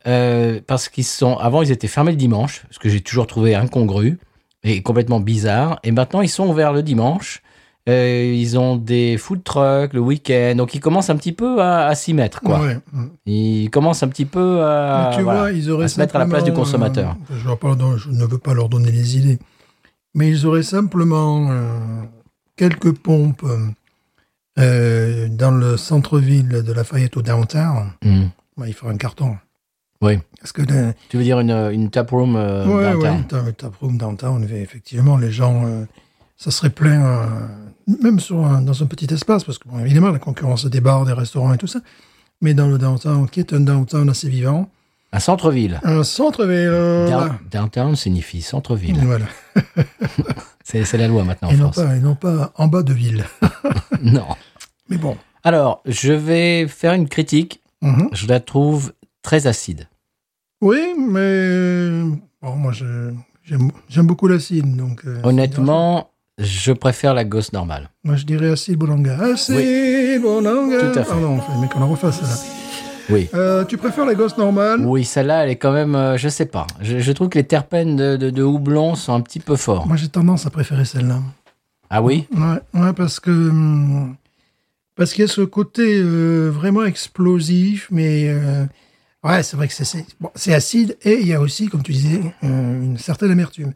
Euh, 0.07 0.59
parce 0.65 0.87
qu'ils 0.89 1.03
sont 1.03 1.35
avant 1.37 1.61
ils 1.63 1.71
étaient 1.71 1.87
fermés 1.87 2.11
le 2.11 2.17
dimanche, 2.17 2.63
ce 2.71 2.79
que 2.79 2.89
j'ai 2.89 3.01
toujours 3.01 3.25
trouvé 3.27 3.55
incongru 3.55 4.19
et 4.63 4.81
complètement 4.83 5.19
bizarre. 5.19 5.79
Et 5.83 5.91
maintenant, 5.91 6.21
ils 6.21 6.29
sont 6.29 6.47
ouverts 6.47 6.73
le 6.73 6.83
dimanche. 6.83 7.41
Euh, 7.87 8.33
ils 8.35 8.59
ont 8.59 8.75
des 8.75 9.17
food 9.17 9.43
trucks 9.43 9.93
le 9.93 9.99
week-end, 9.99 10.53
donc 10.55 10.75
ils 10.75 10.79
commencent 10.79 11.09
un 11.09 11.15
petit 11.15 11.31
peu 11.31 11.59
à, 11.59 11.87
à 11.87 11.95
s'y 11.95 12.13
mettre, 12.13 12.41
quoi. 12.41 12.59
Ouais. 12.59 12.77
Ils 13.25 13.69
commencent 13.71 14.03
un 14.03 14.09
petit 14.09 14.25
peu 14.25 14.61
à, 14.63 15.09
Mais 15.09 15.17
tu 15.17 15.23
voilà, 15.23 15.39
vois, 15.39 15.51
ils 15.53 15.71
auraient 15.71 15.85
à 15.85 15.87
se 15.87 15.99
mettre 15.99 16.15
à 16.15 16.19
la 16.19 16.27
place 16.27 16.43
du 16.43 16.53
consommateur. 16.53 17.15
euh, 17.31 17.97
je, 17.97 18.09
ne 18.09 18.25
veux 18.27 18.37
pas 18.37 18.53
leur 18.53 18.69
donner 18.69 18.91
les 18.91 19.17
idées, 19.17 19.39
mais 20.13 20.29
ils 20.29 20.45
auraient 20.45 20.61
simplement 20.61 21.47
euh, 21.49 22.03
quelques 22.57 22.91
pompes 22.91 23.45
euh, 24.59 25.27
dans 25.29 25.51
le 25.51 25.77
centre-ville 25.77 26.47
de 26.49 26.73
Lafayette 26.73 27.17
au 27.17 27.21
downtown, 27.21 27.91
Hmm. 28.03 28.25
bah, 28.57 28.65
il 28.67 28.73
ferait 28.73 28.91
un 28.93 28.97
carton. 28.97 29.37
Oui. 30.01 30.17
Parce 30.39 30.51
que 30.53 30.61
Tu 31.09 31.17
veux 31.17 31.23
dire 31.23 31.39
une, 31.41 31.51
une 31.73 31.89
taproom 31.89 32.35
euh, 32.37 32.65
ouais, 32.65 32.83
downtown? 32.93 33.17
ouais, 33.17 33.23
t'as- 33.27 33.69
t'as 33.69 33.69
Room 33.81 33.97
downtown, 33.97 34.43
effectivement, 34.51 35.17
les 35.17 35.31
gens, 35.31 35.65
euh, 35.65 35.85
ça 36.37 36.51
serait 36.51 36.69
plein, 36.69 37.03
euh, 37.05 37.25
même 38.01 38.19
sur 38.21 38.45
un- 38.45 38.61
dans 38.61 38.81
un 38.81 38.85
petit 38.85 39.13
espace, 39.13 39.43
parce 39.43 39.57
que 39.57 39.67
bon, 39.67 39.79
évidemment, 39.79 40.09
la 40.11 40.19
concurrence 40.19 40.65
des 40.65 40.79
bars, 40.81 41.03
des 41.05 41.11
restaurants 41.13 41.53
et 41.53 41.57
tout 41.57 41.67
ça, 41.67 41.79
mais 42.41 42.53
dans 42.53 42.67
le 42.67 42.77
downtown, 42.77 43.27
qui 43.29 43.41
est 43.41 43.51
un 43.53 43.59
downtown 43.59 44.09
assez 44.09 44.29
vivant, 44.29 44.69
Un 45.11 45.19
centre-ville. 45.19 45.81
un 45.83 46.03
centre-ville, 46.05 47.09
Down- 47.09 47.37
Downtown 47.51 47.95
signifie 47.97 48.41
centre-ville. 48.41 48.97
voilà, 49.03 49.25
C'est 50.71 50.97
la 50.97 51.07
loi 51.07 51.23
maintenant 51.23 51.49
en 51.49 51.51
et 51.51 51.57
non, 51.57 51.71
France. 51.71 51.83
pas, 51.85 51.95
et 51.95 51.99
non 51.99 52.15
pas 52.15 52.51
en 52.55 52.67
bas 52.67 52.83
de 52.83 52.93
ville. 52.93 53.25
Non. 54.03 54.27
Mais 54.87 54.97
bon, 54.97 55.17
Alors, 55.43 55.81
je 55.85 56.13
vais 56.13 56.67
faire 56.67 56.93
une 56.93 57.07
critique. 57.09 57.61
Mhm. 57.81 58.09
Je 58.13 58.27
la 58.27 58.39
trouve 58.39 58.93
très 59.21 59.47
acide. 59.47 59.87
oui, 60.61 60.79
mais 60.97 61.89
bon, 62.41 62.55
moi, 62.55 62.71
j'aime 62.73 64.07
beaucoup 64.07 64.27
l'acide, 64.27 64.75
donc... 64.75 65.01
euh, 65.05 65.19
Honnêtement, 65.23 66.09
je 66.37 66.71
préfère 66.71 67.13
la 67.13 67.23
gosse 67.25 67.51
normale. 67.51 67.89
Moi, 68.03 68.15
je 68.15 68.25
dirais 68.25 68.49
Acide 68.49 68.77
Bolanga. 68.77 69.17
Acide 69.19 70.21
Bolanga. 70.21 70.79
Tout 70.91 70.99
à 70.99 71.03
fait. 71.03 71.09
Pardon, 71.09 71.39
mais 71.61 71.67
qu'on 71.67 71.81
en 71.81 71.89
refasse, 71.89 72.21
là. 72.21 72.27
Oui. 73.09 73.27
Euh, 73.33 73.65
tu 73.65 73.77
préfères 73.77 74.05
la 74.05 74.13
gosse 74.15 74.37
normale 74.37 74.81
Oui, 74.85 75.03
celle-là, 75.03 75.43
elle 75.43 75.49
est 75.49 75.55
quand 75.55 75.71
même, 75.71 75.95
euh, 75.95 76.17
je 76.17 76.29
sais 76.29 76.45
pas. 76.45 76.67
Je, 76.81 76.99
je 76.99 77.11
trouve 77.11 77.29
que 77.29 77.37
les 77.39 77.43
terpènes 77.45 77.95
de, 77.95 78.17
de, 78.17 78.29
de 78.29 78.43
houblon 78.43 78.95
sont 78.95 79.13
un 79.13 79.21
petit 79.21 79.39
peu 79.39 79.55
forts. 79.55 79.87
Moi, 79.87 79.97
j'ai 79.97 80.07
tendance 80.09 80.45
à 80.45 80.49
préférer 80.49 80.85
celle-là. 80.85 81.19
Ah 81.89 82.01
oui? 82.01 82.27
Ouais, 82.35 82.79
ouais, 82.81 82.93
parce 82.93 83.19
que 83.19 83.31
hum, 83.31 84.15
parce 84.95 85.13
qu'il 85.13 85.21
y 85.21 85.25
a 85.25 85.27
ce 85.27 85.41
côté 85.41 85.99
euh, 86.01 86.49
vraiment 86.49 86.83
explosif, 86.83 87.87
mais 87.89 88.25
euh, 88.29 88.65
ouais, 89.23 89.41
c'est 89.43 89.55
vrai 89.57 89.67
que 89.67 89.73
c'est 89.73 90.05
bon, 90.19 90.29
acide 90.47 90.97
et 91.03 91.19
il 91.21 91.27
y 91.27 91.33
a 91.33 91.41
aussi, 91.41 91.67
comme 91.67 91.81
tu 91.83 91.93
disais, 91.93 92.21
euh, 92.43 92.81
une 92.83 92.97
certaine 92.97 93.31
amertume. 93.31 93.73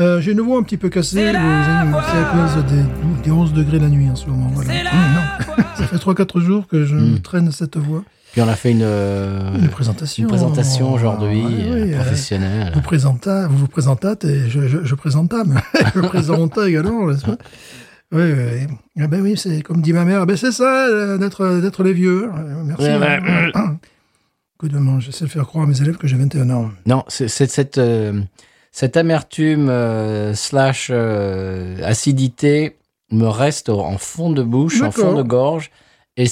Euh, 0.00 0.20
j'ai 0.20 0.32
une 0.32 0.40
voix 0.40 0.58
un 0.58 0.62
petit 0.62 0.76
peu 0.78 0.88
cassée, 0.88 1.32
vous- 1.32 1.32
c'est 1.32 1.38
à 1.38 2.32
cause 2.32 2.64
des, 2.66 2.82
des 3.24 3.30
11 3.30 3.52
degrés 3.52 3.78
la 3.78 3.88
nuit 3.88 4.08
en 4.08 4.16
ce 4.16 4.26
moment. 4.26 4.48
Voilà. 4.54 4.72
Non. 4.84 5.54
Ça 5.76 5.86
fait 5.86 5.96
3-4 5.96 6.40
jours 6.40 6.66
que 6.66 6.84
je 6.86 6.94
Mm. 6.96 7.20
traîne 7.20 7.50
cette 7.52 7.76
voix. 7.76 8.02
Puis 8.32 8.40
on 8.40 8.48
a 8.48 8.56
fait 8.56 8.70
une, 8.72 8.80
euh, 8.82 9.58
Une 9.58 9.68
présentation. 9.68 10.22
une 10.22 10.28
présentation 10.28 10.92
aujourd'hui 10.92 11.44
Ouais, 11.44 11.92
euh, 11.92 11.96
professionnelle. 11.96 12.72
vous 12.74 12.80
présentâtes, 12.80 13.50
vous 13.50 13.58
vous 13.58 13.68
présentâtes 13.68 14.24
et 14.24 14.48
je, 14.48 14.66
je, 14.68 14.84
je 14.84 14.94
présentâme. 14.94 15.60
je 15.94 16.00
présente 16.00 16.56
également, 16.58 17.08
n'est-ce 17.10 17.26
pas? 17.26 17.36
Oui, 18.10 18.22
oui, 18.22 18.32
oui. 18.68 18.76
Ah 19.00 19.06
ben 19.06 19.20
oui, 19.20 19.36
c'est 19.36 19.62
comme 19.62 19.80
dit 19.82 19.92
ma 19.92 20.04
mère, 20.04 20.24
ben 20.26 20.36
c'est 20.36 20.52
ça, 20.52 20.86
euh, 20.86 21.18
d'être, 21.18 21.60
d'être 21.60 21.82
les 21.82 21.92
vieux. 21.92 22.30
Merci. 22.64 22.84
Ouais, 22.84 22.98
ouais. 22.98 23.52
Écoute-moi, 24.56 25.00
j'essaie 25.00 25.24
de 25.24 25.30
faire 25.30 25.46
croire 25.46 25.64
à 25.64 25.66
mes 25.66 25.80
élèves 25.82 25.96
que 25.96 26.06
j'ai 26.06 26.16
21 26.16 26.48
ans. 26.50 26.70
Non, 26.86 27.04
c'est 27.08 27.28
cette, 27.28 27.78
euh, 27.78 28.20
cette 28.70 28.96
amertume 28.96 29.68
euh, 29.68 30.34
slash 30.34 30.88
euh, 30.90 31.76
acidité 31.84 32.76
me 33.10 33.26
reste 33.26 33.68
en 33.68 33.98
fond 33.98 34.30
de 34.30 34.42
bouche, 34.42 34.80
en 34.82 34.90
fond 34.90 35.14
de 35.14 35.22
gorge. 35.22 35.70
Et 36.16 36.26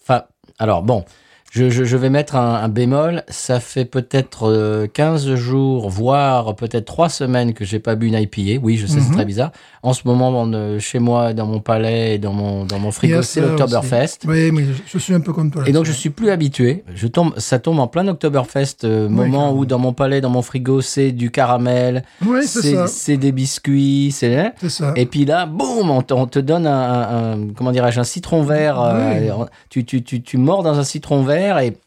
enfin, 0.00 0.24
alors 0.58 0.82
bon, 0.82 1.04
je, 1.50 1.70
je, 1.70 1.84
je 1.84 1.96
vais 1.96 2.10
mettre 2.10 2.36
un, 2.36 2.54
un 2.56 2.68
bémol. 2.68 3.22
Ça 3.28 3.58
fait 3.60 3.84
peut-être 3.86 4.48
euh, 4.50 4.86
15 4.86 5.34
jours, 5.34 5.88
voire 5.88 6.54
peut-être 6.56 6.84
3 6.84 7.08
semaines 7.08 7.54
que 7.54 7.64
j'ai 7.64 7.78
pas 7.78 7.94
bu 7.94 8.08
une 8.08 8.14
IPA. 8.14 8.60
Oui, 8.62 8.76
je 8.76 8.86
sais, 8.86 9.00
c'est 9.00 9.08
Mhm. 9.08 9.14
très 9.14 9.24
bizarre. 9.24 9.50
En 9.82 9.92
ce 9.94 10.02
moment, 10.04 10.28
on, 10.28 10.52
euh, 10.52 10.78
chez 10.78 10.98
moi, 10.98 11.32
dans 11.32 11.46
mon 11.46 11.60
palais, 11.60 12.16
et 12.16 12.18
dans 12.18 12.32
mon, 12.32 12.64
dans 12.66 12.78
mon 12.78 12.90
frigo, 12.90 13.22
c'est 13.22 13.40
ça 13.40 13.46
l'Oktoberfest. 13.46 14.18
Oui, 14.26 14.50
mais 14.52 14.64
je, 14.64 14.72
je 14.86 14.98
suis 14.98 15.14
un 15.14 15.20
peu 15.20 15.32
comme 15.32 15.50
toi. 15.50 15.62
Et 15.66 15.72
donc 15.72 15.84
je 15.86 15.92
suis 15.92 16.10
plus 16.10 16.30
habitué. 16.30 16.84
Je 16.94 17.06
tombe, 17.06 17.32
ça 17.38 17.58
tombe 17.58 17.78
en 17.78 17.86
plein 17.86 18.06
Oktoberfest, 18.08 18.84
euh, 18.84 19.08
moment 19.08 19.52
où 19.54 19.64
dans 19.64 19.78
mon 19.78 19.92
palais, 19.94 20.20
dans 20.20 20.30
mon 20.30 20.42
frigo, 20.42 20.80
c'est 20.82 21.12
du 21.12 21.30
caramel, 21.30 22.02
Oui, 22.26 22.40
c'est 22.44 22.74
ça. 22.74 22.86
c'est 22.88 23.16
des 23.16 23.32
biscuits, 23.32 24.10
c'est. 24.12 24.52
C'est 24.60 24.68
ça. 24.68 24.92
Et 24.96 25.06
puis 25.06 25.24
là, 25.24 25.46
boum, 25.46 25.90
on 25.90 26.02
te, 26.02 26.12
on 26.12 26.26
te 26.26 26.38
donne 26.40 26.66
un, 26.66 26.72
un- 26.72 27.32
un- 27.32 27.46
comment 27.56 27.72
dirais-je, 27.72 28.00
un 28.00 28.04
citron 28.04 28.42
vert. 28.42 28.80
euh, 28.82 29.44
tu, 29.70 29.84
tu, 29.84 30.02
tu, 30.02 30.20
tu 30.22 30.36
mords 30.36 30.62
dans 30.62 30.78
un 30.78 30.84
citron 30.84 31.22
vert 31.22 31.37
et 31.38 31.78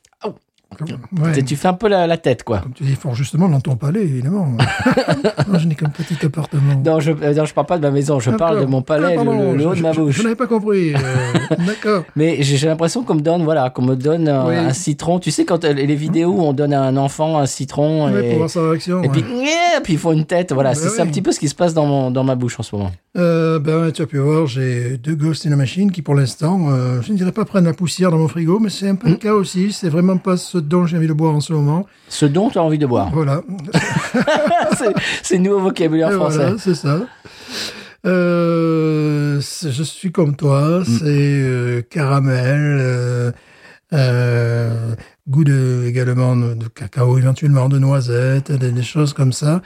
Ouais. 1.22 1.44
tu- 1.44 1.56
fais 1.56 1.68
un 1.68 1.74
peu 1.74 1.88
la, 1.88 2.08
la 2.08 2.18
tête, 2.18 2.44
quoi. 2.44 2.60
Comme 2.60 2.74
tu 2.74 2.84
dis, 2.84 2.96
fort 2.96 3.14
justement, 3.14 3.50
dans 3.50 3.60
ton 3.60 3.76
palais, 3.76 4.02
évidemment. 4.02 4.46
Moi, 5.48 5.58
je 5.60 5.68
n'ai 5.68 5.76
qu'un 5.76 5.90
petit 5.90 6.26
appartement. 6.26 6.82
Non, 6.86 7.00
je, 7.00 7.12
euh, 7.12 7.34
non, 7.34 7.46
je 7.46 7.54
parle 7.54 7.68
pas 7.68 7.78
de 7.78 7.82
ma 7.84 7.92
maison, 7.92 8.20
je 8.20 8.32
parle 8.32 8.62
de 8.62 8.66
mon 8.66 8.82
palais, 8.82 9.10
Ah, 9.12 9.16
pardon, 9.16 9.52
le, 9.52 9.58
le 9.58 9.64
je- 9.64 9.68
haut 9.68 9.76
de 9.76 9.82
ma 9.82 9.92
je- 9.92 10.00
bouche. 10.02 10.16
Je, 10.18 10.24
n'avais 10.24 10.36
pas 10.36 10.48
compris. 10.48 10.94
euh, 10.96 10.98
D'accord. 11.66 12.04
Mais 12.16 12.42
j'ai 12.42 12.68
l'impression 12.68 13.04
qu'on 13.04 13.16
me 13.16 13.22
donne, 13.22 13.44
voilà, 13.44 13.70
qu'on 13.70 13.82
me 13.82 13.96
donne 13.96 14.28
un, 14.30 14.48
Oui. 14.48 14.56
un 14.56 14.74
citron. 14.74 15.20
Tu 15.20 15.30
sais, 15.32 15.46
quand 15.46 15.64
euh, 15.66 15.74
les 15.74 15.96
vidéos 15.96 16.32
où 16.32 16.42
on 16.42 16.54
donne 16.54 16.74
à 16.74 16.82
un 16.84 16.96
enfant 16.98 17.38
un 17.38 17.46
citron 17.46 18.12
Ouais, 18.12 18.26
et, 18.26 18.30
pour 18.30 18.38
voir 18.40 18.50
sa 18.50 18.62
réaction. 18.70 19.04
Et 19.04 19.08
ouais. 19.08 19.12
puis, 19.12 19.22
yeah, 19.22 19.82
puis 19.84 19.94
ils 19.94 20.00
font 20.00 20.14
une 20.14 20.26
tête. 20.26 20.54
Voilà, 20.54 20.70
Bah 20.72 20.76
c'est 20.76 21.00
un 21.02 21.04
oui. 21.06 21.10
petit 21.12 21.22
peu 21.22 21.32
ce 21.32 21.40
qui 21.40 21.50
se 21.50 21.56
passe 21.56 21.74
dans, 21.74 21.86
mon, 21.86 22.12
dans 22.12 22.24
ma 22.24 22.36
bouche 22.36 22.60
en 22.60 22.64
ce 22.64 22.76
moment. 22.76 22.92
Euh, 23.18 23.60
ben, 23.60 23.92
tu 23.92 24.02
as 24.02 24.06
pu 24.06 24.18
voir, 24.20 24.48
j'ai 24.48 24.98
deux 24.98 25.16
Ghost 25.16 25.46
in 25.46 25.52
a 25.52 25.56
Machine 25.58 25.92
qui, 25.92 26.02
pour 26.02 26.16
l'instant, 26.16 26.68
euh, 26.70 27.02
je 27.02 27.12
ne 27.12 27.18
dirais 27.18 27.34
pas 27.34 27.44
prennent 27.44 27.66
la 27.66 27.74
poussière 27.74 28.10
dans 28.10 28.18
mon 28.18 28.30
frigo, 28.30 28.60
mais 28.60 28.70
c'est 28.70 28.88
un 28.88 28.96
peu 28.96 29.10
le 29.10 29.16
cas 29.16 29.34
aussi. 29.34 29.74
C'est 29.74 29.90
vraiment 29.90 30.16
pas 30.18 30.38
ce 30.38 30.58
dont 30.62 30.86
j'ai 30.86 30.98
envie 30.98 31.08
de 31.08 31.14
boire 31.14 31.36
en 31.36 31.42
ce 31.42 31.54
moment. 31.54 31.86
Ce 32.10 32.26
dont 32.26 32.50
tu 32.50 32.58
as 32.58 32.64
envie 32.64 32.78
de 32.78 32.86
boire. 32.86 33.10
Voilà. 33.14 33.42
c'est 35.24 35.38
nouveau 35.38 35.60
vocabulaire 35.60 36.12
Et 36.12 36.16
français. 36.16 36.38
voilà, 36.38 36.58
c'est 36.58 36.76
ça. 36.76 37.00
Euh, 38.06 39.40
je 39.40 39.84
suis 39.84 40.12
comme 40.12 40.36
toi, 40.36 40.84
c'est 40.86 41.04
euh, 41.06 41.82
caramel, 41.82 43.34
euh, 43.94 44.96
goût 45.28 45.44
de, 45.44 45.84
également 45.88 46.36
de, 46.36 46.54
de 46.56 46.68
cacao, 46.68 47.18
éventuellement 47.18 47.70
de 47.70 47.78
noisettes, 47.78 48.52
des, 48.52 48.72
des 48.72 48.84
choses 48.84 49.14
comme 49.14 49.34
ça. 49.34 49.62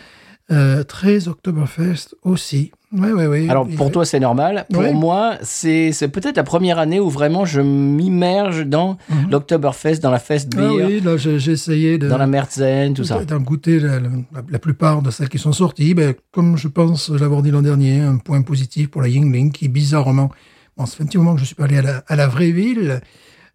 Très 0.88 1.28
Oktoberfest 1.28 2.16
aussi. 2.24 2.72
Ouais, 2.98 3.12
ouais, 3.12 3.28
ouais. 3.28 3.50
Alors, 3.50 3.68
pour 3.68 3.92
toi, 3.92 4.06
c'est 4.06 4.20
normal. 4.20 4.66
Pour 4.72 4.84
Oui. 4.84 4.94
moi, 4.94 5.36
c'est 5.42 5.92
c'est 5.92 6.08
peut-être 6.08 6.38
la 6.38 6.44
première 6.44 6.80
année 6.80 7.00
où 7.00 7.10
vraiment 7.10 7.46
je 7.46 7.62
m'immerge 7.62 8.66
dans 8.66 8.98
l'Oktoberfest, 9.30 10.00
dans 10.02 10.12
la 10.12 10.20
Fest 10.20 10.52
Ah 10.56 10.60
Beer, 10.62 10.86
oui, 10.86 11.02
là, 11.02 11.18
j'ai 11.18 11.52
essayé 11.52 11.98
de, 11.98 12.08
dans 12.08 12.18
la 12.18 12.28
Merzen, 12.28 12.94
tout 12.94 13.04
ça. 13.04 13.24
d'en 13.26 13.40
goûter 13.40 13.80
la, 13.80 14.00
la- 14.00 14.10
la 14.50 14.60
plupart 14.60 15.02
de 15.02 15.12
celles 15.12 15.30
qui 15.30 15.40
sont 15.40 15.54
sorties. 15.54 15.94
Ben, 15.94 16.14
comme 16.32 16.58
je 16.58 16.68
pense 16.68 17.10
l'avoir 17.10 17.42
dit 17.42 17.52
l'an 17.52 17.62
dernier, 17.62 18.02
un 18.02 18.18
point 18.18 18.42
positif 18.42 18.90
pour 18.90 19.02
la 19.02 19.08
Yingling 19.08 19.52
qui, 19.52 19.68
bizarrement, 19.68 20.30
bon, 20.78 20.86
ça 20.86 20.96
fait 20.98 21.04
un 21.04 21.08
petit 21.08 21.18
moment 21.18 21.34
que 21.36 21.42
je 21.42 21.46
suis 21.46 21.56
pas 21.56 21.66
allé 21.66 21.78
à 21.78 21.82
la, 21.82 22.04
à 22.08 22.16
la 22.16 22.28
vraie 22.28 22.52
ville. 22.52 23.02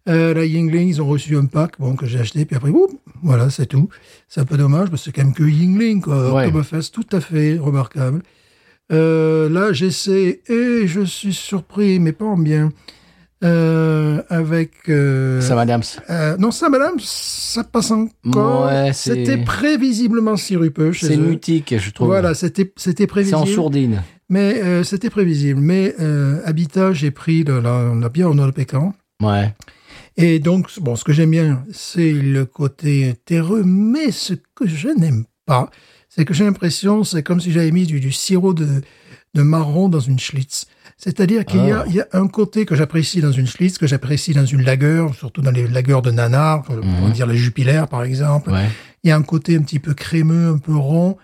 Euh, 0.09 0.33
la 0.33 0.45
Yingling, 0.45 0.87
ils 0.89 0.99
ont 1.01 1.05
reçu 1.07 1.37
un 1.37 1.45
pack 1.45 1.73
bon, 1.77 1.95
que 1.95 2.07
j'ai 2.07 2.19
acheté, 2.19 2.43
puis 2.45 2.55
après, 2.55 2.71
oup, 2.71 2.89
voilà, 3.21 3.51
c'est 3.51 3.67
tout. 3.67 3.87
C'est 4.27 4.41
un 4.41 4.45
peu 4.45 4.57
dommage, 4.57 4.89
parce 4.89 5.01
que 5.03 5.05
c'est 5.05 5.11
quand 5.11 5.23
même 5.23 5.33
que 5.33 5.43
Yingling, 5.43 6.01
quoi. 6.01 6.33
Ouais. 6.33 6.45
Oktoberfest, 6.47 6.89
tout 6.91 7.05
à 7.15 7.19
fait 7.21 7.57
remarquable. 7.59 8.23
Euh, 8.91 9.49
là, 9.49 9.71
j'essaie, 9.73 10.41
et 10.47 10.85
je 10.87 11.01
suis 11.01 11.33
surpris, 11.33 11.99
mais 11.99 12.11
pas 12.11 12.25
en 12.25 12.37
bien, 12.37 12.71
euh, 13.43 14.21
avec... 14.29 14.71
euh, 14.89 15.39
Ça, 15.41 15.55
madame. 15.55 15.81
euh, 16.09 16.35
non, 16.37 16.51
ça, 16.51 16.69
madame, 16.69 16.95
ça 16.99 17.63
passe 17.63 17.91
encore. 17.91 18.65
Ouais, 18.65 18.91
c'était 18.93 19.37
prévisiblement 19.37 20.35
sirupeux 20.35 20.91
chez 20.91 21.07
C'est 21.07 21.17
mutique, 21.17 21.75
je 21.77 21.89
trouve. 21.91 22.07
Voilà, 22.07 22.33
c'était 22.33 22.71
c'était 22.75 23.03
c'est 23.03 23.07
prévisible. 23.07 23.37
en 23.37 23.45
sourdine. 23.45 24.03
Mais 24.29 24.83
c'était 24.83 25.09
prévisible. 25.09 25.59
Mais 25.59 25.95
Habitat, 26.45 26.93
j'ai 26.93 27.11
pris 27.11 27.43
de 27.43 27.53
la, 27.53 27.93
la 27.99 28.09
bière 28.09 28.29
au 28.29 28.33
noix 28.33 28.45
de 28.47 28.51
pécan. 28.51 28.93
Ouais. 29.21 29.53
Et 30.17 30.39
donc, 30.39 30.67
bon, 30.79 30.95
ce 30.95 31.03
que 31.03 31.13
j'aime 31.13 31.31
bien, 31.31 31.63
c'est 31.71 32.11
le 32.11 32.45
côté 32.45 33.13
terreux. 33.25 33.63
Mais 33.65 34.11
ce 34.11 34.33
que 34.55 34.67
je 34.67 34.89
n'aime 34.89 35.23
pas, 35.45 35.69
c'est 36.09 36.25
que 36.25 36.33
j'ai 36.33 36.43
l'impression, 36.43 37.03
c'est 37.03 37.23
comme 37.23 37.39
si 37.39 37.51
j'avais 37.51 37.71
mis 37.71 37.85
du, 37.85 37.99
du 37.99 38.11
sirop 38.11 38.53
de, 38.53 38.81
de 39.33 39.41
marron 39.41 39.89
dans 39.89 39.99
une 39.99 40.19
Schlitz. 40.19 40.65
C'est-à-dire 40.97 41.45
qu'il 41.45 41.65
y, 41.65 41.71
a, 41.71 41.85
Ah. 41.87 41.89
y 41.89 41.99
a 42.01 42.07
un 42.13 42.27
côté 42.27 42.65
que 42.65 42.75
j'apprécie 42.75 43.21
dans 43.21 43.31
une 43.31 43.47
Schlitz, 43.47 43.77
que 43.77 43.87
j'apprécie 43.87 44.33
dans 44.33 44.45
une 44.45 44.61
lager, 44.61 45.05
surtout 45.17 45.41
dans 45.41 45.51
les 45.51 45.67
lagers 45.67 46.01
de 46.03 46.11
nanar, 46.11 46.63
on 46.69 47.07
va 47.07 47.09
dire 47.11 47.25
les 47.27 47.37
Jupiler 47.37 47.83
par 47.89 48.03
exemple. 48.03 48.51
Ouais. 48.51 48.67
Il 49.03 49.07
y 49.09 49.11
a 49.11 49.15
un 49.15 49.23
côté 49.23 49.55
un 49.55 49.61
petit 49.63 49.79
peu 49.79 49.93
crémeux, 49.95 50.49
un 50.49 50.57
peu 50.59 50.75
rond, 50.75 51.17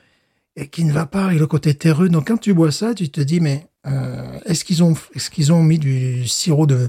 et 0.56 0.68
qui 0.68 0.84
ne 0.84 0.92
va 0.92 1.06
pas 1.06 1.26
avec 1.26 1.38
le 1.38 1.46
côté 1.48 1.76
terreux. 1.76 2.10
Donc 2.10 2.28
quand 2.30 2.38
tu 2.38 2.54
bois 2.54 2.72
ça, 2.72 2.96
tu 2.96 3.10
te 3.10 3.22
dis, 3.22 3.40
mais 3.40 3.68
euh, 3.86 4.40
est-ce 4.46 4.66
qu'ils 4.66 4.82
ont, 4.84 4.96
qu'ils 5.32 5.52
ont 5.54 5.62
mis 5.62 5.78
du 5.78 6.28
sirop 6.28 6.66
de, 6.66 6.88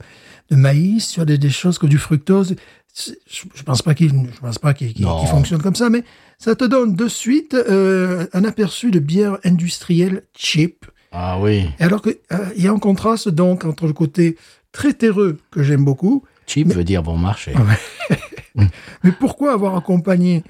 de 0.51 0.57
maïs 0.57 1.07
sur 1.07 1.27
des, 1.27 1.37
des 1.37 1.51
choses 1.51 1.77
comme 1.79 1.91
du 1.91 1.99
fructose? 1.99 2.55
Je, 2.97 3.13
je 3.55 3.63
pense 3.65 3.83
pas 3.83 3.95
qu'il, 3.95 4.11
je 4.35 4.41
pense 4.41 4.59
pas 4.59 4.73
qu'il, 4.73 4.95
qu'il- 4.95 5.05
Non. 5.05 5.19
qu'il 5.21 5.29
fonctionne 5.29 5.61
comme 5.61 5.75
ça, 5.77 5.91
mais 5.91 6.03
ça 6.39 6.55
te 6.55 6.65
donne 6.65 6.95
de 6.95 7.09
suite 7.09 7.55
euh, 7.55 8.27
un 8.33 8.45
aperçu 8.45 8.91
de 8.91 9.01
bière 9.01 9.39
industrielle 9.45 10.23
cheap. 10.37 10.87
Ah 11.13 11.39
oui. 11.41 11.69
Et 11.81 11.83
alors 11.85 12.01
que 12.03 12.11
euh, 12.33 12.37
il 12.57 12.63
y 12.65 12.69
a 12.69 12.73
un 12.73 12.79
contraste 12.79 13.29
donc 13.29 13.65
entre 13.65 13.87
le 13.87 13.93
côté 13.93 14.37
très 14.73 14.93
terreux 14.93 15.39
que 15.51 15.63
j'aime 15.63 15.85
beaucoup, 15.85 16.25
Cheap 16.47 16.69
veut 16.73 16.85
dire 16.85 17.03
bon 17.03 17.17
marché. 17.17 17.53
Mais 18.55 19.13
pourquoi 19.19 19.53
avoir 19.53 19.77
accompagné 19.77 20.43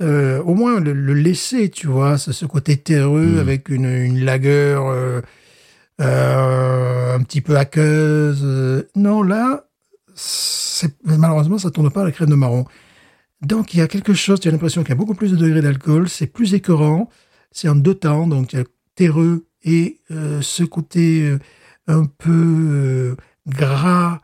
euh, 0.00 0.40
au 0.42 0.54
moins 0.54 0.78
le, 0.80 0.92
le 0.92 1.12
laisser, 1.14 1.68
tu 1.70 1.86
vois, 1.88 2.18
ce, 2.18 2.44
côté 2.46 2.76
terreux 2.76 3.36
Mm. 3.36 3.38
avec 3.38 3.68
une, 3.68 3.86
une 3.86 4.24
lagueur 4.24 4.86
euh, 4.88 5.20
un 5.98 7.22
petit 7.22 7.40
peu 7.40 7.56
aqueuse? 7.56 8.44
non, 8.96 9.22
là, 9.22 9.64
malheureusement, 11.04 11.58
ça 11.58 11.70
tourne 11.70 11.90
pas 11.90 12.02
à 12.02 12.04
la 12.04 12.12
crème 12.12 12.30
de 12.30 12.34
marron. 12.34 12.64
Donc, 13.42 13.72
il 13.74 13.78
y 13.78 13.80
a 13.80 13.88
quelque 13.88 14.12
chose, 14.12 14.38
tu 14.40 14.48
as 14.48 14.50
l'impression 14.50 14.82
qu'il 14.82 14.90
y 14.90 14.92
a 14.92 14.96
beaucoup 14.96 15.14
plus 15.14 15.32
de 15.32 15.36
degrés 15.36 15.62
d'alcool, 15.62 16.08
c'est 16.08 16.26
plus 16.26 16.52
écœurant, 16.54 17.08
c'est 17.52 17.68
en 17.68 17.74
deux 17.74 17.94
temps, 17.94 18.26
donc 18.26 18.52
il 18.52 18.58
y 18.58 18.62
a 18.62 18.64
terreux 18.94 19.46
et 19.64 19.98
euh, 20.10 20.40
ce 20.42 20.62
côté 20.62 21.22
euh, 21.22 21.38
un 21.86 22.04
peu 22.04 22.30
euh, 22.30 23.16
gras 23.46 24.20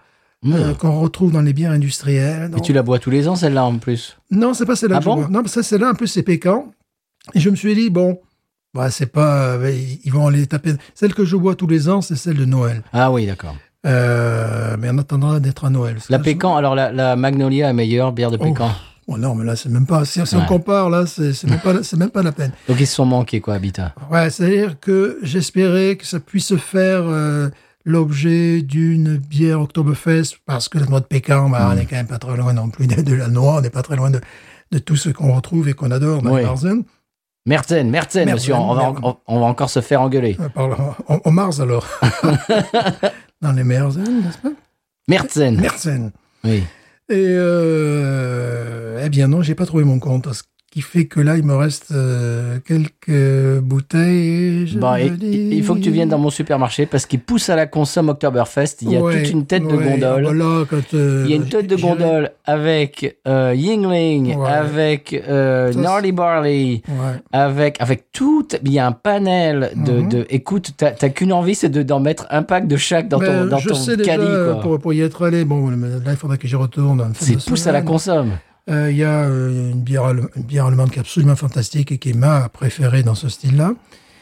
qu'on 0.78 1.00
retrouve 1.00 1.32
dans 1.32 1.40
les 1.40 1.52
bières 1.52 1.72
industrielles. 1.72 2.52
Et 2.56 2.60
tu 2.60 2.72
la 2.72 2.82
bois 2.82 2.98
tous 2.98 3.10
les 3.10 3.26
ans, 3.26 3.34
celle-là, 3.34 3.64
en 3.64 3.78
plus? 3.78 4.16
Non, 4.30 4.54
c'est 4.54 4.66
pas 4.66 4.76
celle-là 4.76 4.98
Ah 4.98 5.04
bon? 5.04 5.28
Non, 5.28 5.42
ça, 5.46 5.62
celle-là, 5.62 5.90
en 5.90 5.94
plus, 5.94 6.06
c'est 6.06 6.22
pécan. 6.22 6.72
Et 7.34 7.40
je 7.40 7.50
me 7.50 7.56
suis 7.56 7.74
dit, 7.74 7.90
bon, 7.90 8.20
bah, 8.72 8.90
c'est 8.90 9.06
pas, 9.06 9.56
ils 10.04 10.12
vont 10.12 10.28
aller 10.28 10.46
taper. 10.46 10.74
Celle 10.94 11.14
que 11.14 11.24
je 11.24 11.34
bois 11.36 11.56
tous 11.56 11.66
les 11.66 11.88
ans, 11.88 12.00
c'est 12.00 12.14
celle 12.14 12.36
de 12.36 12.44
Noël. 12.44 12.82
Ah 12.92 13.10
oui, 13.10 13.26
d'accord. 13.26 13.56
Mais 13.82 14.88
en 14.88 14.98
attendant 14.98 15.40
d'être 15.40 15.64
à 15.64 15.70
Noël. 15.70 15.96
La 16.10 16.18
Pécan, 16.20 16.54
alors 16.54 16.74
la, 16.74 16.92
la 16.92 17.16
Magnolia 17.16 17.70
est 17.70 17.72
meilleure, 17.72 18.12
bière 18.12 18.30
de. 18.30 18.36
Pécan? 18.36 18.70
Oh, 19.08 19.16
non, 19.16 19.34
mais 19.36 19.44
là, 19.44 19.54
c'est 19.54 19.68
même 19.68 19.86
pas, 19.86 20.04
si, 20.04 20.24
si 20.26 20.34
Ouais. 20.34 20.42
on 20.42 20.46
compare, 20.46 20.90
là, 20.90 21.06
c'est 21.06 21.44
même, 21.44 21.60
pas- 21.60 21.72
même 21.96 22.10
pas 22.10 22.22
la 22.22 22.32
peine. 22.32 22.50
Donc 22.68 22.80
ils 22.80 22.86
se 22.88 22.94
sont 22.96 23.04
manqués, 23.06 23.40
quoi, 23.40 23.54
Habitat. 23.54 23.94
Ouais, 24.10 24.30
c'est-à-dire 24.30 24.80
que 24.80 25.18
j'espérais 25.22 25.96
que 25.96 26.04
ça 26.04 26.18
puisse 26.18 26.56
faire 26.56 27.02
euh, 27.06 27.48
l'objet 27.84 28.62
d'une 28.62 29.16
bière 29.16 29.60
Oktoberfest, 29.60 30.38
parce 30.44 30.68
que 30.68 30.78
la 30.78 30.86
noix 30.86 30.98
de 31.00 31.04
pécan, 31.04 31.48
bah, 31.50 31.70
on 31.72 31.76
est 31.78 31.84
quand 31.86 31.94
même 31.96 32.08
pas 32.08 32.18
très 32.18 32.36
loin 32.36 32.52
non 32.52 32.68
plus 32.68 32.88
de, 32.88 33.00
de 33.00 33.14
la 33.14 33.28
noix, 33.28 33.58
on 33.58 33.60
n'est 33.60 33.70
pas 33.70 33.82
très 33.82 33.94
loin 33.94 34.10
de, 34.10 34.20
de 34.72 34.78
tout 34.78 34.96
ce 34.96 35.08
qu'on 35.10 35.32
retrouve 35.34 35.68
et 35.68 35.74
qu'on 35.74 35.92
adore 35.92 36.20
dans 36.22 36.32
Oui. 36.32 36.40
les 36.40 36.46
Marzen. 36.46 36.82
Merzen, 37.48 37.88
Merzen, 37.88 38.28
monsieur, 38.32 38.54
on 38.54 38.74
va, 38.74 38.82
Merzen. 38.90 39.00
on, 39.04 39.16
on 39.28 39.38
va 39.38 39.46
encore 39.46 39.70
se 39.70 39.80
faire 39.80 40.00
engueuler. 40.02 40.36
Euh, 40.40 40.74
on, 41.08 41.20
on 41.24 41.30
Mars 41.30 41.60
alors. 41.60 41.86
Dans 43.40 43.52
les 43.52 43.62
Merzen, 43.62 44.22
n'est-ce 44.24 44.38
pas? 44.38 44.48
Merzen, 45.06 45.60
Merzen. 45.60 46.10
oui. 46.42 46.64
Et 47.08 47.14
euh, 47.38 49.00
eh 49.04 49.08
bien 49.08 49.28
non, 49.28 49.42
j'ai 49.42 49.54
pas 49.54 49.66
trouvé 49.66 49.84
mon 49.84 50.00
compte. 50.00 50.28
Qui 50.76 50.82
fait 50.82 51.06
que 51.06 51.20
là, 51.20 51.38
il 51.38 51.42
me 51.42 51.54
reste 51.56 51.86
euh, 51.92 52.58
quelques 52.62 53.62
bouteilles. 53.62 54.64
et 54.64 54.66
je 54.66 54.78
Bon, 54.78 54.92
me 54.92 54.98
et- 55.00 55.08
dis- 55.08 55.48
il 55.52 55.64
faut 55.64 55.74
que 55.74 55.80
tu 55.80 55.90
viennes 55.90 56.10
dans 56.10 56.18
mon 56.18 56.28
supermarché 56.28 56.84
parce 56.84 57.06
qu'il 57.06 57.20
pousse 57.20 57.48
à 57.48 57.56
la 57.56 57.64
consomme 57.66 58.10
Oktoberfest. 58.10 58.76
Il 58.82 58.90
y 58.92 58.96
a 58.96 59.00
Ouais, 59.00 59.22
toute 59.22 59.32
une 59.32 59.46
tête 59.46 59.62
de 59.62 59.74
ouais, 59.74 59.92
gondole. 59.98 60.26
ah 60.28 60.32
bah 60.34 60.66
quand, 60.68 60.94
euh, 60.94 61.22
Il 61.24 61.30
y 61.30 61.32
a 61.32 61.36
une 61.36 61.48
tête 61.48 61.66
de 61.66 61.76
gondole 61.76 62.30
avec 62.44 63.16
euh, 63.26 63.54
Yingling, 63.56 64.36
Ouais. 64.36 64.46
avec 64.50 65.14
euh, 65.26 65.72
Gnarly 65.72 66.12
Barley, 66.12 66.82
avec 67.32 67.80
avec 67.80 68.12
tout. 68.12 68.46
Il 68.62 68.70
y 68.70 68.78
a 68.78 68.86
un 68.86 68.92
panel 68.92 69.70
de. 69.76 69.92
Mhm. 69.92 70.08
de 70.10 70.26
écoute, 70.28 70.72
t'as 70.76 70.92
qu'une 71.08 71.32
envie, 71.32 71.54
c'est 71.54 71.70
de 71.70 71.82
d'en 71.82 72.00
mettre 72.00 72.26
un 72.28 72.42
pack 72.42 72.68
de 72.68 72.76
chaque 72.76 73.08
dans 73.08 73.18
ton 73.18 73.24
Ben, 73.24 73.48
dans 73.48 73.56
je 73.58 73.70
ton 73.70 73.74
sais 73.76 73.96
déjà, 73.96 74.16
caddie. 74.16 74.26
euh, 74.28 74.52
quoi. 74.52 74.60
pour, 74.62 74.78
pour 74.78 74.92
y 74.92 75.00
être 75.00 75.24
allé, 75.24 75.46
bon, 75.46 75.70
là, 75.70 75.76
il 76.10 76.16
faudrait 76.16 76.36
que 76.36 76.46
j'y 76.46 76.56
retourne. 76.56 77.12
C'est 77.18 77.42
pousse 77.42 77.66
à 77.66 77.72
la 77.72 77.80
consomme. 77.80 78.32
Euh, 78.68 78.90
Il 78.90 78.96
y 78.96 79.04
a 79.04 79.24
euh, 79.24 79.70
une, 79.72 79.80
bière, 79.82 80.04
allem- 80.04 80.28
une 80.36 80.42
bière 80.42 80.66
allemande 80.66 80.90
qui 80.90 80.96
est 80.96 81.00
absolument 81.00 81.36
fantastique 81.36 81.92
et 81.92 81.98
qui 81.98 82.10
est 82.10 82.16
ma 82.16 82.48
préférée 82.48 83.02
dans 83.02 83.14
ce 83.14 83.28
style-là. 83.28 83.72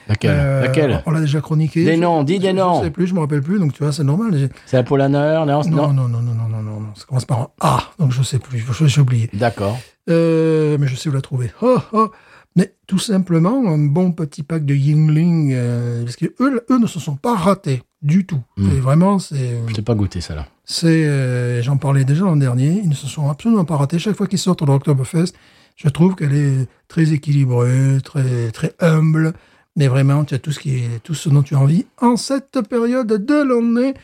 Laquelle? 0.07 0.37
Euh, 0.39 0.61
Laquelle? 0.63 1.03
On 1.07 1.13
l'a 1.13 1.21
déjà 1.21 1.41
chroniqué. 1.41 1.83
Des 1.85 1.97
noms, 1.97 2.23
dis 2.25 2.39
des 2.39 2.53
noms. 2.53 2.81
Je 2.81 2.85
sais 2.85 2.91
plus, 2.91 3.07
je 3.07 3.15
me 3.15 3.21
rappelle 3.21 3.41
plus, 3.41 3.59
donc 3.59 3.73
tu 3.73 3.83
vois, 3.83 3.91
c'est 3.93 4.05
normal. 4.05 4.51
C'est 4.67 4.77
la 4.77 4.83
Polaner 4.83 5.45
Non, 5.47 5.63
Non, 5.63 5.63
non. 5.65 5.93
non, 5.95 6.09
non, 6.09 6.09
non, 6.09 6.35
non, 6.35 6.49
non, 6.49 6.63
non, 6.63 6.81
non. 6.81 6.95
Ça 6.95 7.05
commence 7.09 7.25
par 7.25 7.41
un 7.41 7.49
A, 7.61 7.79
donc 7.99 8.13
je 8.13 8.23
sais 8.23 8.39
plus, 8.39 8.63
j'ai 8.87 9.01
oublié. 9.01 9.31
D'accord. 9.33 9.79
Euh, 10.11 10.77
mais 10.79 10.89
je 10.89 10.97
sais 10.97 11.09
où 11.09 11.13
la 11.13 11.23
trouver. 11.23 11.51
Oh, 11.63 11.79
oh. 11.95 12.11
Mais 12.57 12.75
tout 12.87 12.99
simplement, 12.99 13.69
un 13.69 13.79
bon 13.79 14.13
petit 14.13 14.43
pack 14.43 14.65
de 14.65 14.75
Yingling, 14.75 15.53
euh, 15.55 16.05
parce 16.05 16.17
que 16.17 16.27
eux, 16.41 16.65
eux 16.71 16.79
ne 16.79 16.87
se 16.87 17.01
sont 17.01 17.17
pas 17.17 17.35
ratés 17.35 17.83
du 18.01 18.27
tout. 18.27 18.41
Mm. 18.57 18.71
Et 18.71 18.81
vraiment, 18.81 19.19
c'est, 19.19 19.59
Je 19.67 19.75
t'ai 19.75 19.83
pas 19.83 19.95
goûté 19.95 20.21
ça 20.21 20.35
là. 20.35 20.47
c'est, 20.65 21.07
euh, 21.07 21.63
j'en 21.63 21.77
parlais 21.77 22.05
déjà 22.05 22.25
l'an 22.25 22.37
dernier, 22.37 22.81
ils 22.83 22.89
ne 22.89 22.95
se 22.95 23.09
sont 23.09 23.29
absolument 23.29 23.65
pas 23.65 23.77
ratés. 23.77 23.99
Chaque 23.99 24.17
fois 24.17 24.29
qu'ils 24.29 24.39
sortent 24.39 24.63
de 24.63 24.67
l'Octoberfest, 24.67 25.33
je 25.77 25.89
trouve 25.89 26.15
qu'elle 26.15 26.35
est 26.35 26.69
très 26.87 27.13
équilibrée, 27.13 27.99
très, 28.05 28.51
très 28.53 28.75
humble. 28.79 29.35
Mais 29.77 29.89
vraiment, 29.89 30.25
tu 30.25 30.35
as 30.35 30.39
tout 30.39 30.53
ce 30.53 30.61
qui 30.61 30.77
est, 30.77 31.03
tout 31.03 31.15
ce 31.15 31.29
dont 31.29 31.43
tu 31.43 31.57
as 31.57 31.59
envie 31.59 31.87
en 32.01 32.17
cette 32.17 32.61
période 32.69 33.09
de 33.09 33.35
l'année 33.35 33.95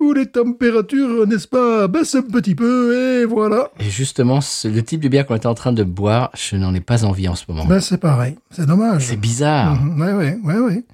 où 0.00 0.12
les 0.12 0.26
températures, 0.26 1.26
n'est-ce 1.26 1.48
pas, 1.48 1.88
baissent 1.88 2.14
un 2.14 2.22
petit 2.22 2.54
peu 2.54 3.20
et 3.22 3.24
voilà. 3.24 3.70
Et 3.80 3.90
justement, 3.90 4.38
le 4.64 4.80
type 4.80 5.00
de 5.00 5.08
bière 5.08 5.26
qu'on 5.26 5.34
était 5.36 5.46
en 5.46 5.54
train 5.54 5.72
de 5.72 5.82
boire, 5.84 6.30
je 6.36 6.56
n'en 6.56 6.72
ai 6.74 6.80
pas 6.80 7.04
envie 7.04 7.28
en 7.28 7.34
ce 7.34 7.44
moment. 7.48 7.64
Ben, 7.66 7.80
c'est 7.80 7.98
pareil. 7.98 8.36
C'est 8.50 8.66
dommage. 8.66 9.06
C'est 9.06 9.16
bizarre. 9.16 9.74
Mhm, 9.82 10.00
Ouais, 10.00 10.12
ouais, 10.12 10.38
ouais, 10.44 10.58
ouais. 10.60 10.84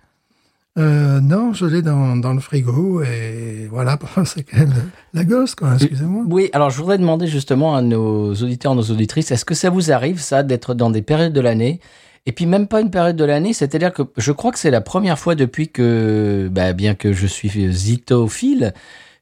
Euh, 0.76 1.20
non, 1.20 1.52
je 1.52 1.66
l'ai 1.66 1.82
dans, 1.82 2.16
dans 2.16 2.32
le 2.34 2.40
frigo 2.40 3.00
et 3.02 3.68
voilà, 3.70 3.96
c'est 4.24 4.42
quand 4.42 4.56
même 4.58 4.72
la 5.12 5.22
gosse, 5.24 5.54
quoi, 5.54 5.74
excusez-moi. 5.74 6.24
Oui, 6.28 6.50
alors 6.52 6.70
je 6.70 6.78
voudrais 6.78 6.98
demander 6.98 7.28
justement 7.28 7.76
à 7.76 7.82
nos 7.82 8.32
auditeurs, 8.34 8.74
nos 8.74 8.82
auditrices, 8.82 9.30
est-ce 9.30 9.44
que 9.44 9.54
ça 9.54 9.70
vous 9.70 9.92
arrive, 9.92 10.18
ça, 10.20 10.42
d'être 10.42 10.74
dans 10.74 10.90
des 10.90 11.02
périodes 11.02 11.32
de 11.32 11.40
l'année 11.40 11.78
et 12.26 12.32
puis 12.32 12.46
même 12.46 12.66
pas 12.68 12.80
une 12.80 12.90
période 12.90 13.16
de 13.16 13.24
l'année, 13.24 13.52
c'est-à-dire 13.52 13.92
que 13.92 14.02
je 14.16 14.32
crois 14.32 14.50
que 14.52 14.58
c'est 14.58 14.70
la 14.70 14.80
première 14.80 15.18
fois 15.18 15.34
depuis 15.34 15.68
que, 15.68 16.48
bah, 16.50 16.72
bien 16.72 16.94
que 16.94 17.12
je 17.12 17.26
suis 17.26 17.72
zitophile, 17.72 18.72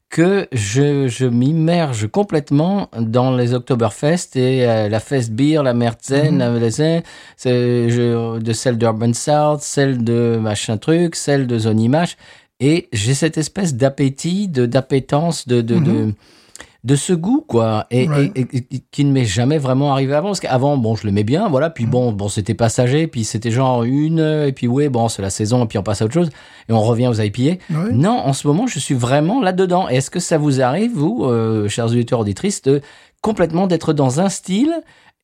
que 0.08 0.46
je, 0.52 1.08
je 1.08 1.24
m'immerge 1.24 2.06
complètement 2.06 2.88
dans 2.98 3.34
les 3.34 3.54
Oktoberfest 3.54 4.36
et 4.36 4.68
euh, 4.68 4.88
la 4.90 5.00
Fest 5.00 5.32
Beer, 5.32 5.62
la 5.62 5.72
Merzen, 5.72 6.34
Mhm. 6.34 6.38
la 6.60 7.00
c'est 7.36 7.88
je- 7.88 8.38
de 8.38 8.52
celle 8.52 8.76
d'Urban 8.76 9.14
South, 9.14 9.60
celle 9.62 10.04
de 10.04 10.38
machin 10.40 10.76
truc, 10.76 11.16
celle 11.16 11.46
de 11.46 11.58
Zone 11.58 11.80
Image. 11.80 12.16
Et 12.60 12.88
j'ai 12.92 13.14
cette 13.14 13.38
espèce 13.38 13.74
d'appétit, 13.74 14.48
de 14.48 14.66
d'appétence, 14.66 15.48
de, 15.48 15.62
de, 15.62 15.78
de, 15.78 16.12
de 16.84 16.96
ce 16.96 17.12
goût, 17.12 17.44
quoi. 17.46 17.86
Et. 17.92 18.08
Ouais. 18.08 18.32
et- 18.34 18.40
et- 18.40 18.66
et 18.76 18.82
qui 18.90 19.04
ne 19.04 19.12
m'est 19.12 19.24
jamais 19.24 19.58
vraiment 19.58 19.92
arrivé 19.92 20.14
avant. 20.14 20.28
Parce 20.30 20.40
qu'avant, 20.40 20.76
bon, 20.76 20.96
je 20.96 21.06
l'aimais 21.06 21.22
bien, 21.22 21.48
voilà. 21.48 21.70
Puis 21.70 21.86
bon, 21.86 22.10
bon, 22.12 22.28
c'était 22.28 22.54
passager. 22.54 23.06
Puis 23.06 23.22
c'était 23.24 23.52
genre 23.52 23.84
une, 23.84 24.18
et 24.48 24.52
puis 24.52 24.66
ouais, 24.66 24.88
bon, 24.88 25.08
c'est 25.08 25.22
la 25.22 25.30
saison, 25.30 25.64
et 25.64 25.68
puis 25.68 25.78
on 25.78 25.82
passe 25.84 26.02
à 26.02 26.06
autre 26.06 26.14
chose. 26.14 26.30
Et 26.68 26.72
on 26.72 26.82
revient 26.82 27.06
aux 27.06 27.20
IPA. 27.20 27.40
Ouais. 27.70 27.92
Non, 27.92 28.18
en 28.18 28.32
ce 28.32 28.46
moment, 28.48 28.66
je 28.66 28.78
suis 28.80 28.94
vraiment 28.96 29.40
là-dedans. 29.40 29.86
Est-ce 29.88 30.10
que 30.10 30.18
ça 30.20 30.38
vous 30.38 30.60
arrive, 30.60 30.92
vous, 30.94 31.24
euh, 31.24 31.68
chers 31.68 31.86
auditeurs 31.86 32.18
auditrices, 32.20 32.62
de 32.62 32.80
complètement 33.20 33.68
d'être 33.68 33.92
dans 33.92 34.20
un 34.20 34.28
style 34.28 34.72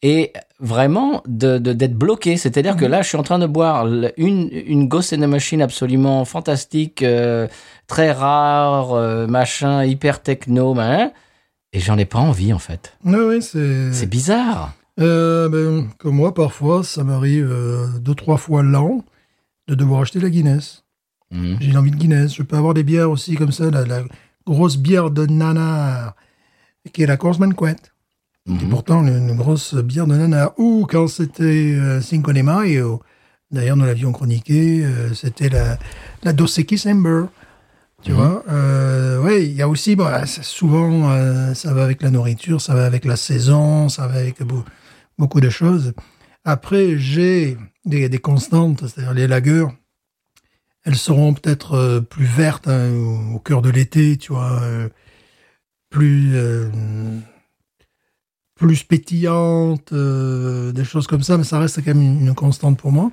et 0.03 0.33
vraiment 0.61 1.23
de 1.27 1.59
de- 1.59 1.73
d'être 1.73 1.95
bloqué? 1.97 2.37
C'est-à-dire 2.37 2.77
que 2.77 2.85
là, 2.85 3.03
je 3.03 3.09
suis 3.09 3.19
en 3.19 3.25
train 3.25 3.41
de 3.41 3.47
boire 3.47 3.85
une, 4.17 4.49
une 4.53 4.87
Ghost 4.87 5.13
in 5.13 5.17
the 5.17 5.27
Machine 5.29 5.61
absolument 5.61 6.25
fantastique, 6.25 7.03
euh, 7.03 7.49
très 7.89 8.13
rare, 8.13 8.93
euh, 8.93 9.27
machin, 9.27 9.83
hyper 9.85 10.23
techno, 10.23 10.73
machin, 10.75 11.11
et 11.79 11.81
j'en 11.81 11.97
ai 11.97 12.05
pas 12.05 12.19
envie, 12.19 12.53
en 12.53 12.59
fait. 12.59 12.93
Ouais, 13.05 13.25
ouais, 13.25 13.41
c'est. 13.41 13.93
C'est 13.93 14.07
bizarre. 14.07 14.75
Euh, 15.01 15.49
ben, 15.49 15.89
comme 15.99 16.17
moi, 16.17 16.35
parfois, 16.35 16.83
ça 16.83 17.05
m'arrive 17.05 17.49
euh, 17.51 17.87
deux, 18.01 18.15
trois 18.17 18.37
fois 18.37 18.65
l'an 18.65 19.05
de 19.69 19.75
devoir 19.77 20.01
acheter 20.03 20.19
la 20.19 20.29
Guinness. 20.29 20.83
Mhm. 21.31 21.59
J'ai 21.61 21.77
envie 21.77 21.93
de 21.93 21.97
Guinness. 21.97 22.35
Je 22.35 22.43
peux 22.43 22.57
avoir 22.57 22.75
des 22.75 22.83
bières 22.83 23.11
aussi 23.11 23.37
comme 23.37 23.53
ça, 23.53 23.71
la, 23.71 23.85
la 23.87 24.03
grosse 24.45 24.77
bière 24.77 25.11
de 25.11 25.27
nanar, 25.27 26.15
qui 26.93 27.03
est 27.03 27.07
la 27.07 27.17
Corsman 27.17 27.55
Quet. 27.55 27.77
Et 28.49 28.51
Mhm. 28.51 28.71
pourtant, 28.71 29.07
une, 29.07 29.29
une 29.29 29.37
grosse 29.37 29.75
bière 29.75 30.07
de 30.09 30.15
nanar. 30.17 30.53
Ou 30.59 30.87
quand 30.91 31.07
c'était 31.07 31.45
euh, 31.79 32.01
Cinco 32.01 32.33
de 32.33 32.43
Mayo, 32.43 33.01
d'ailleurs, 33.53 33.77
nous 33.77 33.85
l'avions 33.85 34.11
chroniqué, 34.11 34.85
euh, 34.85 35.15
c'était 35.15 35.49
la, 35.51 35.79
la 36.25 36.33
Dos 36.33 36.47
Equis 36.59 36.83
Amber. 36.87 37.27
Tu 38.03 38.13
Mhm. 38.13 38.17
vois 38.17 38.45
euh, 38.49 39.21
Oui, 39.23 39.47
il 39.47 39.53
y 39.55 39.63
a 39.63 39.69
aussi, 39.69 39.97
bah, 39.97 40.25
souvent, 40.27 41.11
euh, 41.11 41.53
ça 41.55 41.75
va 41.75 41.83
avec 41.85 42.03
la 42.03 42.11
nourriture, 42.11 42.61
ça 42.61 42.75
va 42.75 42.87
avec 42.87 43.05
la 43.05 43.17
saison, 43.17 43.89
ça 43.89 44.07
va 44.07 44.21
avec 44.21 44.43
beau- 44.43 44.65
beaucoup 45.19 45.41
de 45.41 45.51
choses. 45.51 45.93
Après, 46.45 46.97
j'ai 46.97 47.57
des, 47.85 48.09
des 48.09 48.19
constantes, 48.19 48.87
c'est-à-dire 48.87 49.15
les 49.15 49.27
lagers. 49.27 49.67
Elles 50.85 50.97
seront 50.97 51.35
peut-être 51.35 51.75
euh, 51.75 52.01
plus 52.01 52.25
vertes 52.25 52.69
hein, 52.69 52.91
au, 52.93 53.35
au 53.37 53.39
cœur 53.39 53.63
de 53.63 53.71
l'été, 53.71 54.17
tu 54.17 54.33
vois, 54.33 54.61
euh, 54.63 54.89
plus 55.91 56.35
euh, 56.37 56.71
plus 58.55 58.83
pétillantes, 58.83 59.93
euh, 59.93 60.73
des 60.73 60.85
choses 60.85 61.07
comme 61.07 61.23
ça, 61.23 61.39
mais 61.39 61.45
ça 61.45 61.59
reste 61.59 61.77
quand 61.85 61.95
même 61.95 62.03
une, 62.03 62.21
une 62.29 62.35
constante 62.35 62.79
pour 62.79 62.91
moi. 62.93 63.11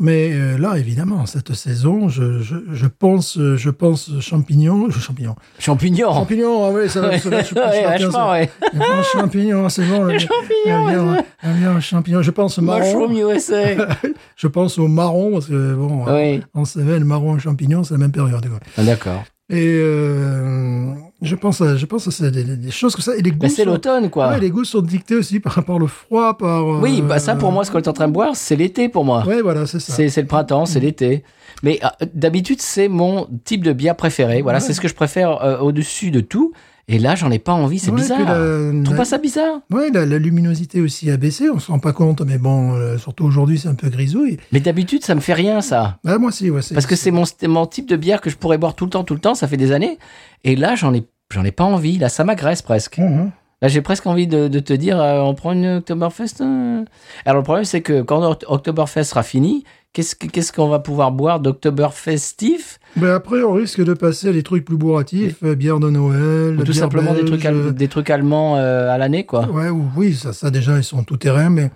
Mais 0.00 0.30
euh, 0.32 0.56
là, 0.58 0.78
évidemment, 0.78 1.26
cette 1.26 1.54
saison, 1.54 2.08
je, 2.08 2.40
je, 2.40 2.54
je 2.70 2.86
pense, 2.86 3.36
euh, 3.36 3.56
je 3.56 3.68
pense 3.68 4.12
champignons, 4.20 4.88
champignons, 4.90 5.34
Champignon. 5.58 6.14
champignons. 6.14 6.64
Ah 6.66 6.70
oui, 6.72 6.88
ça 6.88 7.00
va, 7.00 7.18
ça 7.18 7.28
va, 7.28 7.42
je 7.42 7.54
Ouais, 8.30 8.50
bons 8.74 9.02
champignons, 9.12 9.68
c'est 9.68 9.84
bon. 9.86 10.08
Champignons, 10.16 11.16
champignons, 11.42 11.80
champignons. 11.80 12.22
Je 12.22 12.30
pense 12.30 12.58
marron. 12.58 12.78
Mushroom 13.08 13.12
USA. 13.32 13.88
Je 14.36 14.46
pense 14.46 14.78
au 14.78 14.86
marron 14.86 15.32
parce 15.32 15.46
que 15.46 15.74
bon, 15.74 16.04
oui. 16.06 16.42
on 16.54 16.64
savait 16.64 17.00
le 17.00 17.04
marron 17.04 17.36
et 17.36 17.40
champignon, 17.40 17.82
c'est 17.82 17.94
la 17.94 17.98
même 17.98 18.12
période. 18.12 18.46
Ah, 18.76 18.84
D'accord. 18.84 19.24
Et 19.50 19.66
euh, 19.66 20.94
je 21.20 21.34
pense 21.34 21.60
à, 21.60 21.76
je 21.76 21.84
pense 21.86 22.08
ça, 22.10 22.30
des, 22.30 22.44
des 22.44 22.70
choses 22.70 22.94
comme 22.94 23.02
ça. 23.02 23.16
Et 23.16 23.22
les 23.22 23.32
goûts. 23.32 23.48
C'est 23.48 23.64
l'automne, 23.64 24.08
quoi. 24.10 24.30
Ouais, 24.30 24.40
les 24.40 24.50
goûts 24.50 24.64
sont 24.64 24.80
dictés 24.82 25.16
aussi 25.16 25.40
par 25.40 25.58
au 25.68 25.86
froid, 25.88 26.36
par. 26.38 26.64
euh, 26.64 26.80
Oui, 26.80 27.02
bah 27.02 27.18
ça 27.18 27.34
pour 27.34 27.50
moi, 27.52 27.64
ce 27.64 27.70
qu'on 27.70 27.78
est 27.78 27.88
en 27.88 27.92
train 27.92 28.08
de 28.08 28.12
boire, 28.12 28.36
c'est 28.36 28.56
l'été 28.56 28.88
pour 28.88 29.04
moi. 29.04 29.24
Ouais, 29.26 29.42
voilà, 29.42 29.66
c'est 29.66 29.80
ça. 29.80 29.92
C'est 29.92 30.08
c'est 30.10 30.20
le 30.22 30.28
printemps, 30.28 30.64
c'est 30.66 30.80
l'été. 30.80 31.24
Mais 31.64 31.80
euh, 31.82 32.06
d'habitude, 32.14 32.60
c'est 32.60 32.86
mon 32.88 33.28
type 33.44 33.64
de 33.64 33.72
bière 33.72 33.96
préféré. 33.96 34.42
Voilà, 34.42 34.58
Ouais. 34.58 34.64
c'est 34.64 34.72
ce 34.74 34.80
que 34.80 34.86
je 34.88 34.94
préfère 34.94 35.42
euh, 35.42 35.58
au-dessus 35.58 36.10
de 36.12 36.20
tout. 36.20 36.52
Et 36.90 36.98
là, 36.98 37.14
j'en 37.14 37.30
ai 37.30 37.38
pas 37.38 37.52
envie, 37.52 37.78
c'est 37.78 37.90
Ouais, 37.90 37.96
bizarre. 38.00 38.18
Tu 38.72 38.82
trouves 38.82 38.96
pas 38.96 39.04
ça 39.04 39.18
bizarre? 39.18 39.60
Ouais, 39.70 39.90
la, 39.90 40.06
la 40.06 40.18
luminosité 40.18 40.80
aussi 40.80 41.10
a 41.10 41.18
baissé, 41.18 41.50
on 41.50 41.58
se 41.58 41.70
rend 41.70 41.78
pas 41.78 41.92
compte, 41.92 42.22
mais 42.22 42.38
bon, 42.38 42.74
euh, 42.74 42.96
surtout 42.96 43.24
aujourd'hui, 43.26 43.58
c'est 43.58 43.68
un 43.68 43.74
peu 43.74 43.90
grisouille. 43.90 44.38
Mais 44.52 44.60
d'habitude, 44.60 45.04
ça 45.04 45.14
me 45.14 45.20
fait 45.20 45.34
rien, 45.34 45.60
ça. 45.60 45.98
Ah, 46.06 46.16
moi 46.18 46.28
aussi, 46.28 46.50
ouais. 46.50 46.62
Parce 46.72 46.86
que 46.86 46.96
c'est 46.96 47.10
mon, 47.10 47.66
type 47.66 47.88
de 47.88 47.96
bière 47.96 48.22
que 48.22 48.30
je 48.30 48.36
pourrais 48.36 48.56
boire 48.56 48.74
tout 48.74 48.84
le 48.84 48.90
temps, 48.90 49.04
tout 49.04 49.14
le 49.14 49.20
temps, 49.20 49.34
ça 49.34 49.46
fait 49.46 49.58
des 49.58 49.72
années. 49.72 49.98
Et 50.44 50.56
là, 50.56 50.76
j'en 50.76 50.94
ai, 50.94 51.04
j'en 51.30 51.44
ai 51.44 51.52
pas 51.52 51.64
envie. 51.64 51.98
Là, 51.98 52.08
ça 52.08 52.24
m'agresse 52.24 52.62
presque. 52.62 52.96
Mhm. 52.98 53.32
Là, 53.60 53.66
j'ai 53.68 53.82
presque 53.82 54.06
envie 54.06 54.28
de, 54.28 54.46
de 54.48 54.60
te 54.60 54.72
dire, 54.72 55.00
euh, 55.00 55.20
on 55.20 55.34
prend 55.34 55.52
une 55.52 55.78
Oktoberfest. 55.78 56.40
euh. 56.42 56.84
Alors, 57.26 57.38
le 57.40 57.42
problème, 57.42 57.64
c'est 57.64 57.80
que 57.82 58.02
quand 58.02 58.22
Oktoberfest 58.46 59.02
sera 59.04 59.22
fini, 59.24 59.64
qu'est-ce 59.92 60.14
que- 60.14 60.26
qu'est-ce 60.26 60.52
qu'on 60.52 60.68
va 60.68 60.78
pouvoir 60.78 61.10
boire 61.12 61.40
d'Oktoberfestif 61.40 62.78
Mais 62.96 63.08
après, 63.08 63.42
on 63.42 63.52
risque 63.54 63.82
de 63.82 63.94
passer 63.94 64.28
à 64.28 64.32
des 64.32 64.42
trucs 64.42 64.64
plus 64.64 64.76
bourratifs, 64.76 65.42
bière 65.44 65.80
de 65.80 65.90
Noël, 65.90 66.58
Ou 66.58 66.64
tout 66.64 66.72
simplement 66.72 67.14
des 67.14 67.24
trucs, 67.24 67.44
al- 67.44 67.54
euh, 67.56 67.70
des 67.72 67.88
trucs 67.88 68.10
allemands 68.10 68.56
euh, 68.56 68.90
à 68.90 68.98
l'année, 68.98 69.24
quoi. 69.26 69.46
Ouais, 69.50 69.68
ou- 69.70 69.86
oui, 69.96 70.14
ça, 70.14 70.32
ça 70.32 70.50
déjà, 70.50 70.76
ils 70.76 70.84
sont 70.84 71.02
tout 71.04 71.16
terrain, 71.16 71.50
mais 71.50 71.70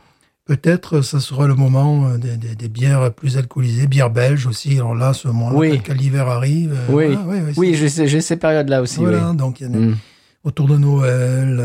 peut-être 0.44 1.00
ça 1.02 1.20
sera 1.20 1.46
le 1.46 1.54
moment 1.54 2.06
euh, 2.08 2.18
des, 2.18 2.36
des- 2.36 2.54
des 2.54 2.68
bières 2.68 3.12
plus 3.12 3.36
alcoolisées, 3.38 3.86
bière 3.86 4.10
belge 4.10 4.46
aussi. 4.46 4.74
Alors 4.76 4.94
là, 4.94 5.12
ce 5.12 5.28
moment-là, 5.28 5.56
Oui. 5.56 5.80
quand, 5.84 5.94
l'hiver 5.94 6.28
arrive. 6.28 6.72
euh, 6.72 6.92
Oui. 6.94 7.04
voilà, 7.06 7.20
ouais, 7.22 7.40
ouais, 7.46 7.52
Oui, 7.56 7.74
j'ai 7.74 7.88
ces- 7.88 8.06
périodes-là 8.36 8.82
aussi. 8.82 9.00
voilà, 9.00 9.32
donc 9.32 9.60
il 9.60 9.66
y 9.66 9.70
en 9.70 9.74
a 9.74 9.78
oui. 9.78 9.86
Mm. 9.86 9.96
autour 10.44 10.66
de 10.68 10.76
Noël. 10.76 11.58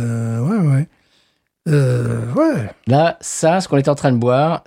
ouais, 0.44 0.68
ouais. 0.68 0.88
Euh, 1.68 2.32
ouais, 2.34 2.70
Là, 2.88 3.18
ça, 3.22 3.60
ce 3.62 3.68
qu'on 3.68 3.78
est 3.78 3.90
en 3.90 3.96
train 3.96 4.12
de 4.12 4.18
boire, 4.18 4.64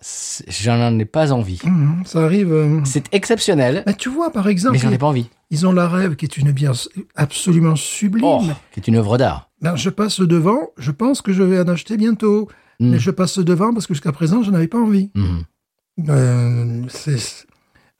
j'en 0.48 0.98
ai 0.98 1.04
pas 1.06 1.32
envie. 1.32 1.58
Mhm, 1.64 2.02
ça 2.04 2.20
arrive. 2.24 2.52
euh. 2.52 2.80
C'est 2.84 3.12
exceptionnel, 3.14 3.82
Mais 3.86 3.94
tu 3.94 4.08
vois, 4.10 4.30
par 4.30 4.48
exemple, 4.48 4.74
mais 4.74 4.78
j'en 4.78 4.90
ai 4.92 4.98
pas 4.98 5.06
envie. 5.06 5.30
ils 5.50 5.66
ont 5.66 5.72
la 5.72 5.88
rêve 5.88 6.16
qui 6.16 6.26
est 6.26 6.36
une 6.36 6.52
bière 6.52 6.74
absolument 7.16 7.74
sublime. 7.76 8.24
Oh, 8.26 8.42
qui 8.72 8.80
est 8.80 8.88
une 8.88 8.96
œuvre 8.96 9.16
d'art. 9.18 9.48
Ben, 9.62 9.76
je 9.76 9.88
passe 9.90 10.20
devant, 10.20 10.68
je 10.78 10.90
pense 10.90 11.22
que 11.22 11.32
je 11.32 11.42
vais 11.42 11.58
en 11.60 11.68
acheter 11.68 11.96
bientôt. 11.96 12.48
Mm. 12.80 12.90
Mais 12.90 12.98
je 12.98 13.10
passe 13.10 13.38
devant 13.38 13.72
parce 13.74 13.86
que 13.86 13.92
jusqu'à 13.94 14.12
présent, 14.12 14.42
je 14.42 14.50
n'avais 14.50 14.68
pas 14.68 14.78
envie. 14.78 15.10
Mhm. 15.14 15.44
Euh, 16.08 16.82
c'est- 16.88 17.46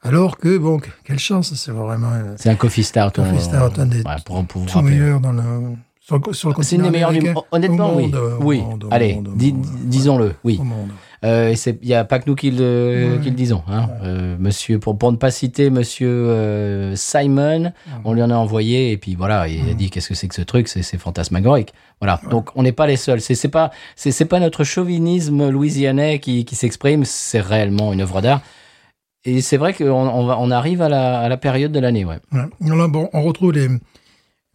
Alors 0.03 0.39
que, 0.39 0.57
bon, 0.57 0.79
que- 0.79 0.89
quelle 1.05 1.19
chance, 1.19 1.53
c'est 1.55 1.71
vraiment 1.73 2.13
euh, 2.13 2.35
C'est 2.39 2.49
un 2.49 2.55
coffee 2.55 2.83
stout. 2.85 3.11
Coffee 3.15 3.31
on- 3.35 3.39
stout, 3.41 3.79
un 3.81 3.87
des 3.87 3.99
ouais, 4.03 4.17
pour, 4.25 4.43
pour 4.47 4.65
tout 4.65 4.81
meilleur 4.81 5.21
dans 5.21 5.33
le, 5.33 5.43
sur 6.19 6.19
le, 6.29 6.33
sur 6.33 6.49
le 6.49 6.63
C'est 6.63 6.77
une 6.77 6.83
des 6.83 6.91
meilleures 6.91 7.13
du 7.13 7.21
monde. 7.21 7.45
Honnêtement, 7.53 7.95
oui. 7.95 8.11
euh, 8.15 8.37
oui. 8.41 8.61
monde, 8.61 8.87
Allez, 8.91 9.21
dis- 9.37 9.53
disons-le, 9.55 10.35
oui. 10.45 10.61
Euh, 11.25 11.55
Il 11.83 11.87
n'y 11.89 11.95
a 11.95 12.05
pas 12.05 12.19
que 12.19 12.25
nous 12.29 12.35
qui 12.35 12.51
le, 12.51 13.13
Ouais. 13.17 13.23
qui 13.23 13.29
le 13.31 13.37
disons. 13.37 13.63
Hein. 13.69 13.89
Euh, 14.03 14.37
monsieur, 14.41 14.79
pour, 14.79 14.97
pour 14.97 15.13
ne 15.13 15.17
pas 15.19 15.31
citer 15.31 15.69
Monsieur 15.71 16.09
euh, 16.09 16.97
Simon, 16.97 17.73
on 18.05 18.15
lui 18.15 18.23
en 18.23 18.31
a 18.31 18.35
envoyé 18.35 18.91
et 18.93 18.97
puis 18.97 19.15
voilà, 19.15 19.47
il 19.47 19.69
a 19.69 19.75
dit 19.75 19.91
qu'est-ce 19.91 20.09
que 20.09 20.15
c'est 20.15 20.29
que 20.29 20.35
ce 20.35 20.41
truc, 20.43 20.67
c'est 20.67 20.83
fantasmagorique. 20.99 21.73
Voilà, 22.01 22.21
donc 22.31 22.49
on 22.55 22.63
n'est 22.63 22.73
pas 22.73 22.87
les 22.87 22.97
seuls. 22.97 23.21
C'est 23.21 23.49
pas 23.49 23.71
c'est 23.97 24.25
pas 24.25 24.41
notre 24.41 24.65
chauvinisme 24.65 25.51
louisianais 25.51 26.19
qui, 26.19 26.45
qui 26.47 26.55
s'exprime, 26.57 27.05
c'est 27.05 27.41
réellement 27.41 27.93
une 27.93 28.01
œuvre 28.01 28.21
d'art. 28.23 28.41
Et 29.27 29.43
c'est 29.43 29.59
vrai 29.59 29.75
qu'on 29.75 29.85
on, 29.91 30.25
va- 30.25 30.39
on 30.41 30.51
arrive 30.51 30.81
à 30.81 30.89
la, 30.89 31.21
à 31.21 31.29
la 31.29 31.37
période 31.37 31.73
de 31.73 31.79
l'année, 31.81 32.07
ouais. 32.07 32.17
Là, 32.33 32.49
bon, 32.89 33.11
on 33.13 33.21
retrouve 33.23 33.53
les 33.53 33.69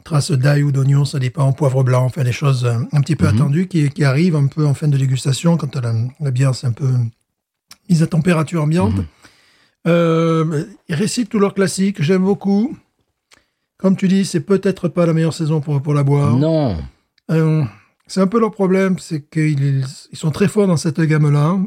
traces 0.05 0.31
d'ail 0.31 0.63
ou 0.63 0.71
d'oignon, 0.71 1.03
ça 1.03 1.19
dépend, 1.19 1.51
poivre 1.51 1.83
blanc, 1.83 2.05
enfin 2.05 2.23
des 2.23 2.31
choses 2.31 2.63
euh, 2.63 2.77
un 2.93 3.01
petit 3.01 3.17
peu 3.17 3.27
Mhm. 3.27 3.35
attendues 3.35 3.67
qui, 3.67 3.89
qui 3.89 4.03
arrivent 4.05 4.35
un 4.37 4.47
peu 4.47 4.65
en 4.65 4.73
fin 4.73 4.87
de 4.87 4.97
dégustation 4.97 5.57
quand 5.57 5.75
la, 5.75 5.93
la 6.21 6.31
bière 6.31 6.55
c'est 6.55 6.67
un 6.67 6.71
peu 6.71 6.87
mise 7.89 8.01
à 8.03 8.07
température 8.07 8.61
ambiante. 8.63 8.95
Mhm. 8.95 9.05
Euh, 9.87 10.63
ils 10.87 10.95
récitent 10.95 11.29
tous 11.29 11.39
leurs 11.39 11.53
classiques, 11.53 12.01
j'aime 12.01 12.23
beaucoup. 12.23 12.75
Comme 13.77 13.95
tu 13.97 14.07
dis, 14.07 14.25
c'est 14.25 14.39
peut-être 14.39 14.87
pas 14.87 15.05
la 15.05 15.13
meilleure 15.13 15.33
saison 15.33 15.59
pour, 15.59 15.81
pour 15.81 15.93
la 15.93 16.03
boire. 16.03 16.35
Non, 16.37 16.77
Euh, 17.31 17.63
c'est 18.07 18.21
un 18.21 18.27
peu 18.27 18.39
leur 18.39 18.51
problème, 18.51 18.97
c'est 18.99 19.21
qu'ils 19.29 19.83
ils 20.11 20.17
sont 20.17 20.31
très 20.31 20.47
forts 20.47 20.67
dans 20.67 20.77
cette 20.77 21.01
gamme-là. 21.01 21.57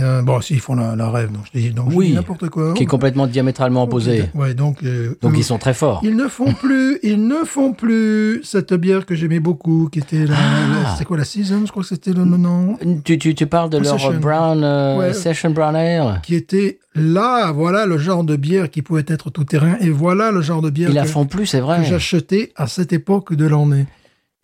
Euh, 0.00 0.22
bon, 0.22 0.40
si, 0.40 0.54
ils 0.54 0.60
font 0.60 0.74
la, 0.74 0.96
la 0.96 1.10
rêve, 1.10 1.30
donc 1.32 1.42
je 1.52 1.58
dis, 1.58 1.70
donc 1.70 1.88
Oui, 1.94 2.12
n'importe 2.12 2.48
quoi. 2.48 2.74
qui 2.74 2.82
est 2.84 2.86
complètement 2.86 3.26
diamétralement 3.26 3.82
opposé. 3.84 4.24
Ouais, 4.34 4.54
donc, 4.54 4.78
euh, 4.82 5.14
Donc 5.22 5.32
eux- 5.34 5.38
ils 5.38 5.44
sont 5.44 5.58
très 5.58 5.74
forts. 5.74 6.00
ils 6.02 6.16
ne 6.16 6.28
font 6.28 6.52
plus, 6.54 6.98
ils 7.02 7.26
ne 7.26 7.44
font 7.44 7.72
plus 7.72 8.40
cette 8.44 8.74
bière 8.74 9.06
que 9.06 9.14
j'aimais 9.14 9.40
beaucoup, 9.40 9.88
qui 9.92 9.98
était 9.98 10.26
la, 10.26 10.34
Ah. 10.36 10.94
c'est 10.98 11.04
quoi 11.04 11.16
la 11.16 11.24
season, 11.24 11.62
je 11.66 11.70
crois 11.70 11.82
que 11.82 11.88
c'était 11.88 12.12
le 12.12 12.24
nom, 12.24 12.76
Tu, 13.04 13.18
tu, 13.18 13.34
tu 13.34 13.46
parles 13.46 13.70
de 13.70 13.78
leur 13.78 13.94
Session. 13.94 14.18
brown 14.20 14.62
euh, 14.64 14.98
Ouais. 14.98 15.12
session 15.12 15.50
brown 15.50 15.74
ale? 15.76 16.20
qui 16.22 16.34
était 16.34 16.78
là, 16.94 17.52
voilà 17.52 17.86
le 17.86 17.98
genre 17.98 18.24
de 18.24 18.36
bière 18.36 18.70
qui 18.70 18.82
pouvait 18.82 19.04
être 19.08 19.30
tout 19.30 19.44
terrain, 19.44 19.76
et 19.80 19.90
voilà 19.90 20.30
le 20.30 20.42
genre 20.42 20.62
de 20.62 20.70
bière 20.70 20.90
Ils 20.90 20.94
la 20.94 21.02
que, 21.02 21.08
font 21.08 21.26
plus, 21.26 21.46
c'est 21.46 21.58
que 21.58 21.64
vrai. 21.64 21.84
j'achetais 21.84 22.52
à 22.56 22.66
cette 22.66 22.92
époque 22.92 23.34
de 23.34 23.46
l'année. 23.46 23.86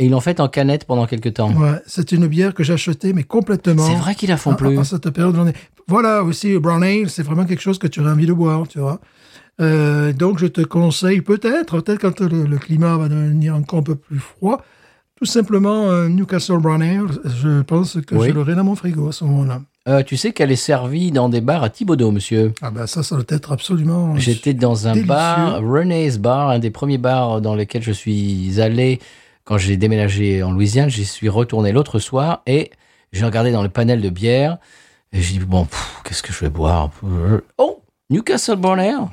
Et 0.01 0.07
ils 0.07 0.11
l'ont 0.11 0.21
fait 0.21 0.39
en 0.41 0.49
canette 0.49 0.85
pendant 0.85 1.07
quelques 1.07 1.35
temps. 1.35 1.53
Ouais, 1.55 1.81
c'est 1.87 2.13
une 2.13 2.27
bière 2.29 2.55
que 2.55 2.63
j'achetais, 2.63 3.13
mais 3.13 3.25
complètement. 3.25 3.85
C'est 3.85 3.97
vrai 3.97 4.15
qu'ils 4.15 4.29
la 4.29 4.37
font 4.37 4.53
à- 4.53 4.57
plus. 4.57 4.79
À, 4.79 4.85
cette 4.85 5.11
période 5.11 5.35
de. 5.35 5.53
Voilà 5.89 6.23
aussi, 6.23 6.57
Brown 6.59 6.83
Ale, 6.85 7.09
c'est 7.11 7.23
vraiment 7.23 7.45
quelque 7.45 7.63
chose 7.63 7.79
que 7.79 7.87
tu 7.89 8.01
aurais 8.01 8.13
envie 8.13 8.27
de 8.27 8.33
boire, 8.33 8.69
tu 8.69 8.79
vois. 8.79 9.01
Euh, 9.61 10.13
donc, 10.13 10.39
je 10.39 10.47
te 10.47 10.61
conseille 10.61 11.21
peut-être, 11.21 11.81
peut-être 11.81 12.01
quand 12.01 12.21
le, 12.21 12.45
le 12.45 12.59
climat 12.59 12.97
va 12.97 13.09
devenir 13.09 13.57
encore 13.57 13.81
un 13.81 13.83
peu 13.83 13.95
plus 13.97 14.21
froid, 14.21 14.63
tout 15.17 15.25
simplement 15.25 15.91
un 15.91 16.09
Newcastle 16.11 16.59
Brown 16.59 16.81
Ale. 16.81 17.07
Je 17.25 17.63
pense 17.63 17.99
que 18.07 18.15
Oui. 18.15 18.29
je 18.29 18.35
l'aurai 18.35 18.55
dans 18.55 18.63
mon 18.63 18.77
frigo 18.77 19.09
à 19.09 19.13
ce 19.13 19.25
moment-là. 19.25 19.63
Euh, 19.89 20.03
tu 20.05 20.17
sais 20.17 20.33
qu'elle 20.33 20.53
est 20.53 20.57
servie 20.57 21.11
dans 21.11 21.29
des 21.29 21.41
bars 21.41 21.65
à 21.65 21.71
Thibaudot, 21.71 22.13
monsieur. 22.13 22.53
Ah 22.63 22.71
ben 22.71 22.87
ça, 22.87 23.03
ça 23.03 23.17
doit 23.17 23.25
être 23.31 23.51
absolument... 23.51 24.15
J'étais 24.17 24.53
dans 24.55 24.87
un 24.87 24.93
délicieux. 24.93 25.09
bar, 25.09 25.61
René's 25.63 26.19
Bar, 26.19 26.51
un 26.51 26.59
des 26.61 26.71
premiers 26.71 26.99
bars 26.99 27.41
dans 27.41 27.55
lesquels 27.57 27.83
je 27.83 27.91
suis 27.93 28.61
allé 28.61 29.01
quand 29.49 29.57
j'ai 29.57 29.79
déménagé 29.79 30.43
en 30.43 30.53
Louisiane. 30.53 30.91
J'y 30.91 31.07
suis 31.07 31.31
retourné 31.31 31.73
l'autre 31.73 31.99
soir 31.99 32.43
et 32.47 32.71
j'ai 33.13 33.25
regardé 33.25 33.51
dans 33.51 33.63
le 33.63 33.71
panel 33.71 34.03
de 34.03 34.11
bière 34.11 34.59
et 35.11 35.23
j'ai 35.23 35.39
dit 35.39 35.45
bon, 35.45 35.67
qu'est-ce 36.05 36.23
que 36.23 36.35
je 36.35 36.41
vais 36.41 36.51
boire? 36.51 36.91
Oh, 37.57 37.83
Newcastle 38.11 38.57
Brown 38.57 38.79
Ale. 38.79 39.09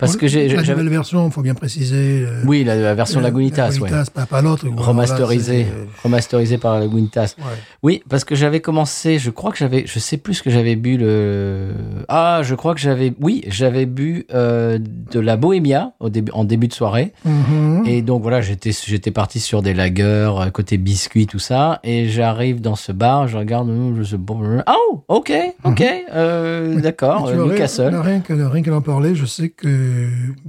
Parce 0.00 0.16
que 0.16 0.26
j'ai, 0.26 0.48
La 0.48 0.62
nouvelle 0.62 0.88
version, 0.88 1.26
il 1.28 1.32
faut 1.32 1.42
bien 1.42 1.54
préciser. 1.54 2.24
euh, 2.26 2.42
oui, 2.46 2.64
la, 2.64 2.74
la 2.74 2.94
version 2.94 3.20
la- 3.20 3.28
Lagunitas, 3.28 3.68
la 3.68 3.74
ouais. 3.74 3.90
Lagunitas, 3.90 4.10
pas, 4.12 4.26
pas 4.26 4.42
l'autre. 4.42 4.66
Remasterisée, 4.76 5.66
c'est, 5.68 5.72
euh, 5.78 5.84
remasterisée 6.02 6.58
par 6.58 6.74
la 6.74 6.80
Lagunitas. 6.80 7.34
ouais. 7.38 7.44
Oui, 7.82 8.02
parce 8.08 8.24
que 8.24 8.34
j'avais 8.34 8.60
commencé, 8.60 9.18
je 9.18 9.30
crois 9.30 9.52
que 9.52 9.58
j'avais, 9.58 9.84
je 9.86 9.98
sais 9.98 10.16
plus 10.16 10.34
ce 10.34 10.42
que 10.42 10.50
j'avais 10.50 10.74
bu 10.76 10.96
le. 10.96 11.68
Ah, 12.08 12.40
je 12.42 12.54
crois 12.54 12.74
que 12.74 12.80
j'avais, 12.80 13.12
oui, 13.20 13.42
j'avais 13.48 13.86
bu 13.86 14.26
euh, 14.34 14.78
de 14.80 15.20
la 15.20 15.36
Bohémia 15.36 15.92
au 16.00 16.08
début, 16.08 16.32
en 16.32 16.44
début 16.44 16.68
de 16.68 16.72
soirée. 16.74 17.12
Mhm. 17.24 17.84
Et 17.86 18.02
donc 18.02 18.22
voilà, 18.22 18.40
j'étais, 18.40 18.70
j'étais 18.72 19.10
parti 19.10 19.40
sur 19.40 19.62
des 19.62 19.74
lagers, 19.74 20.02
euh, 20.38 20.50
côté 20.50 20.78
biscuits, 20.78 21.26
tout 21.26 21.38
ça. 21.38 21.80
Et 21.84 22.08
j'arrive 22.08 22.60
dans 22.60 22.76
ce 22.76 22.92
bar, 22.92 23.28
je 23.28 23.36
regarde, 23.36 23.70
je 23.98 24.02
sais 24.02 24.18
pas. 24.18 24.34
Oh, 24.66 25.04
ok, 25.08 25.32
ok, 25.64 25.84
euh, 26.14 26.80
d'accord, 26.80 27.26
euh, 27.28 27.46
Newcastle. 27.46 27.94
rien 27.96 28.22
rien 28.28 28.62
que 28.62 28.70
d'en 28.70 28.80
parler, 28.80 29.14
je 29.14 29.24
sais 29.26 29.48
que 29.48 29.89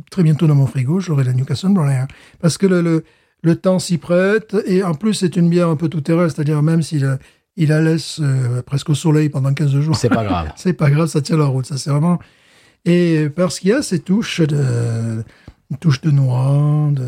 très 0.09 0.23
bientôt 0.23 0.47
dans 0.47 0.55
mon 0.55 0.67
frigo, 0.67 0.99
j'aurai 0.99 1.23
la 1.23 1.33
Newcastle 1.33 1.69
Brown. 1.73 2.07
Parce 2.39 2.57
que 2.57 2.65
le, 2.67 2.81
le, 2.81 3.03
le 3.43 3.55
temps 3.55 3.79
s'y 3.79 3.97
prête, 3.97 4.55
et 4.65 4.83
en 4.83 4.93
plus, 4.93 5.13
c'est 5.15 5.35
une 5.35 5.49
bière 5.49 5.69
un 5.69 5.75
peu 5.75 5.89
tout 5.89 6.01
terrain, 6.01 6.27
c'est-à-dire 6.29 6.61
même 6.61 6.81
s'il 6.81 7.05
a- 7.05 7.17
il 7.57 7.69
la 7.69 7.81
laisse 7.81 8.19
euh, 8.21 8.61
presque 8.61 8.89
au 8.89 8.95
soleil 8.95 9.27
pendant 9.29 9.53
15 9.53 9.79
jours, 9.81 9.95
C'est 9.95 10.07
pas 10.09 10.23
grave. 10.23 10.51
c'est 10.55 10.73
pas 10.73 10.89
grave, 10.89 11.07
ça 11.07 11.21
tient 11.21 11.37
la 11.37 11.45
route, 11.45 11.65
ça 11.65 11.77
c'est 11.77 11.89
vraiment... 11.89 12.17
Et 12.85 13.27
parce 13.35 13.59
qu'il 13.59 13.69
y 13.69 13.73
a 13.73 13.81
ces 13.81 13.99
touches 13.99 14.41
de, 14.41 15.23
touches 15.79 16.01
de 16.01 16.11
noix, 16.11 16.89
de... 16.91 17.05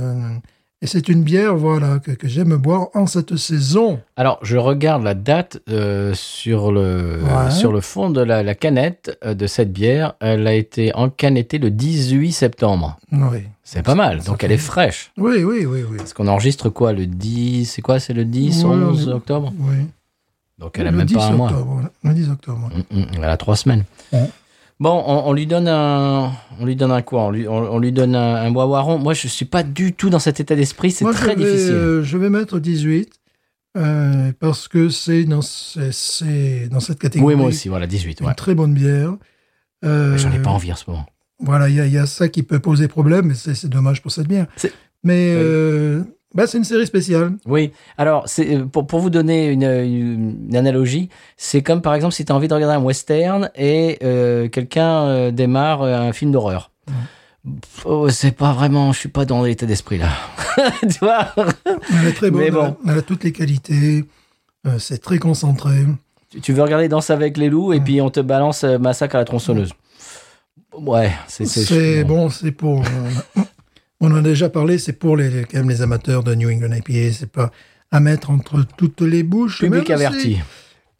et 0.83 0.87
c'est 0.87 1.07
une 1.07 1.23
bière, 1.23 1.55
voilà, 1.55 1.99
que, 1.99 2.11
que 2.11 2.27
j'aime 2.27 2.55
boire 2.57 2.89
en 2.93 3.07
cette 3.07 3.37
saison. 3.37 4.01
Alors, 4.17 4.37
je 4.41 4.57
regarde 4.57 5.01
la 5.01 5.13
date 5.13 5.59
euh, 5.69 6.13
sur 6.13 6.71
le 6.73 7.19
Ouais. 7.23 7.51
sur 7.51 7.71
le 7.71 7.79
fond 7.79 8.09
de 8.09 8.19
la, 8.21 8.43
la 8.43 8.53
canette 8.53 9.17
euh, 9.23 9.33
de 9.33 9.47
cette 9.47 9.71
bière. 9.71 10.13
Elle 10.19 10.45
a 10.45 10.53
été 10.53 10.93
encanettée 10.93 11.57
le 11.57 11.71
18 11.71 12.33
septembre. 12.33 12.97
Oui, 13.13 13.43
C'est 13.63 13.81
pas 13.81 13.95
mal. 13.95 14.21
Donc 14.23 14.41
fait- 14.41 14.45
elle 14.47 14.51
est 14.51 14.57
fraîche. 14.57 15.11
oui, 15.17 15.43
oui, 15.43 15.65
oui. 15.65 15.83
oui. 15.89 15.97
Parce 15.97 16.11
qu'on 16.13 16.27
enregistre 16.27 16.67
quoi 16.69 16.91
le 16.91 17.05
10 17.07 17.65
C'est 17.65 17.81
quoi 17.81 17.99
C'est 18.01 18.13
le 18.13 18.25
10, 18.25 18.65
Ouais, 18.65 18.71
11 18.75 19.07
on 19.07 19.11
est- 19.11 19.13
octobre? 19.13 19.53
oui. 19.59 19.75
Donc 20.59 20.77
elle 20.77 20.87
a 20.87 20.91
Le 20.91 20.97
même 20.97 21.07
10 21.07 21.15
pas 21.15 21.25
un 21.27 21.31
mois. 21.31 21.49
octobre. 21.49 21.81
Le 22.03 22.13
10 22.13 22.29
octobre. 22.29 22.69
Mm, 22.91 22.99
mm, 22.99 23.05
Elle 23.17 23.23
a 23.23 23.37
trois 23.37 23.55
semaines. 23.55 23.83
Ouais. 24.11 24.29
Bon, 24.83 25.01
on, 25.07 25.29
on 25.29 25.33
lui 25.33 25.47
donne 25.47 25.69
un, 25.69 26.33
on 26.59 26.65
lui 26.65 26.75
donne 26.75 26.91
un 26.91 27.01
quoi? 27.01 27.23
On 27.23 27.31
lui, 27.31 27.47
on, 27.47 27.53
on 27.75 27.79
lui 27.79 27.93
donne 27.93 28.15
un, 28.15 28.35
un 28.35 28.53
Wawaron. 28.53 28.97
Moi, 28.99 29.13
je 29.13 29.29
suis 29.29 29.45
pas 29.45 29.63
du 29.63 29.93
tout 29.93 30.09
dans 30.09 30.19
cet 30.19 30.41
état 30.41 30.55
d'esprit. 30.57 30.91
C'est 30.91 31.05
Moi, 31.05 31.13
très 31.13 31.33
je 31.33 31.39
vais, 31.39 31.45
difficile. 31.51 31.71
euh, 31.73 32.03
je 32.03 32.17
vais 32.17 32.29
mettre 32.29 32.59
18 32.59 33.09
euh, 33.77 34.33
parce 34.41 34.67
que 34.67 34.89
c'est 34.89 35.23
dans, 35.23 35.41
c'est- 35.41 35.93
c'est 35.93 36.67
dans 36.69 36.81
cette 36.81 36.99
catégorie 36.99 37.33
oui, 37.33 37.39
moi 37.39 37.47
aussi. 37.49 37.69
Voilà, 37.69 37.87
18. 37.87 38.19
une 38.19 38.27
Ouais. 38.27 38.33
très 38.33 38.55
bonne 38.55 38.73
bière. 38.73 39.13
Euh, 39.85 40.17
J'en 40.17 40.31
ai 40.33 40.39
pas 40.39 40.49
envie 40.51 40.73
en 40.73 40.75
ce 40.75 40.83
moment. 40.89 41.05
Voilà, 41.39 41.69
il 41.69 41.75
y, 41.75 41.79
a- 41.79 41.85
il 41.85 41.93
y 41.93 41.97
a 41.97 42.05
ça 42.05 42.27
qui 42.27 42.43
peut 42.43 42.59
poser 42.59 42.87
problème, 42.89 43.27
mais 43.27 43.35
c'est 43.35 43.55
c'est 43.55 43.69
dommage 43.69 44.01
pour 44.01 44.11
cette 44.11 44.27
bière. 44.27 44.47
C'est- 44.57 44.73
Mais 45.03 45.33
Oui. 45.33 45.41
euh, 45.43 46.03
bah, 46.33 46.47
c'est 46.47 46.57
une 46.57 46.63
série 46.63 46.85
spéciale. 46.87 47.33
Oui, 47.45 47.71
alors 47.97 48.23
c'est 48.27 48.55
euh, 48.55 48.65
pour, 48.65 48.87
pour 48.87 48.99
vous 48.99 49.09
donner 49.09 49.47
une, 49.49 49.63
une- 49.63 50.47
une 50.49 50.55
analogie, 50.55 51.09
c'est 51.37 51.61
comme 51.61 51.81
par 51.81 51.93
exemple 51.93 52.13
si 52.13 52.25
tu 52.25 52.31
as 52.31 52.35
envie 52.35 52.47
de 52.47 52.53
regarder 52.53 52.75
un 52.75 52.81
western 52.81 53.49
et 53.55 53.99
euh, 54.03 54.47
quelqu'un 54.49 55.03
euh, 55.03 55.31
démarre 55.31 55.83
un 55.83 56.11
film 56.13 56.31
d'horreur. 56.31 56.71
Pff, 56.87 57.85
Oh, 57.85 58.09
c'est 58.09 58.31
pas 58.31 58.53
vraiment, 58.53 58.93
je 58.93 58.99
suis 58.99 59.09
pas 59.09 59.25
dans 59.25 59.43
l'état 59.43 59.65
d'esprit 59.65 59.97
là. 59.97 60.09
tu 60.81 60.99
vois? 60.99 61.27
Elle 61.91 62.07
est 62.07 62.13
très 62.13 62.31
bonne, 62.31 62.39
Mais 62.41 62.47
elle, 62.47 62.53
bon. 62.53 62.63
a, 62.63 62.77
elle 62.91 62.97
a 62.99 63.01
toutes 63.01 63.23
les 63.25 63.31
qualités, 63.33 64.05
euh, 64.65 64.79
c'est 64.79 64.99
très 64.99 65.19
concentré. 65.19 65.71
Tu- 66.29 66.39
Tu 66.41 66.53
veux 66.53 66.63
regarder 66.63 66.87
Danse 66.87 67.09
avec 67.09 67.37
les 67.37 67.49
loups 67.49 67.73
et 67.73 67.79
puis 67.81 67.99
on 68.01 68.09
te 68.09 68.19
balance 68.21 68.63
Massacre 68.63 69.15
à 69.15 69.19
la 69.19 69.25
tronçonneuse. 69.25 69.71
Ouais, 70.75 71.11
c'est 71.27 71.45
C'est 71.45 72.03
bon, 72.03 72.29
c'est 72.29 72.51
pour. 72.51 72.81
On 74.05 74.11
en 74.11 74.15
a 74.17 74.21
déjà 74.21 74.49
parlé, 74.49 74.77
c'est 74.77 74.93
pour 74.93 75.17
les, 75.17 75.45
quand 75.49 75.57
même 75.59 75.69
les 75.69 75.81
amateurs 75.81 76.23
de 76.23 76.35
New 76.35 76.49
England 76.49 76.73
IPA. 76.75 77.13
C'est 77.13 77.31
pas 77.31 77.51
à 77.91 77.99
mettre 77.99 78.29
entre 78.31 78.65
toutes 78.77 79.01
les 79.01 79.23
bouches. 79.23 79.59
Public 79.59 79.87
même 79.89 79.97
si- 79.97 80.05
averti. 80.05 80.37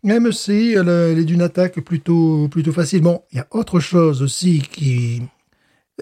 Même 0.04 0.32
si 0.34 0.74
elle, 0.74 0.89
elle 0.89 1.20
est 1.20 1.24
d'une 1.24 1.41
attaque 1.41 1.80
plutôt, 1.82 2.47
plutôt 2.49 2.74
facile. 2.74 3.01
Bon, 3.01 3.22
il 3.32 3.38
y 3.38 3.41
a 3.41 3.47
autre 3.51 3.80
chose 3.80 4.22
aussi 4.22 4.60
qui. 4.62 5.22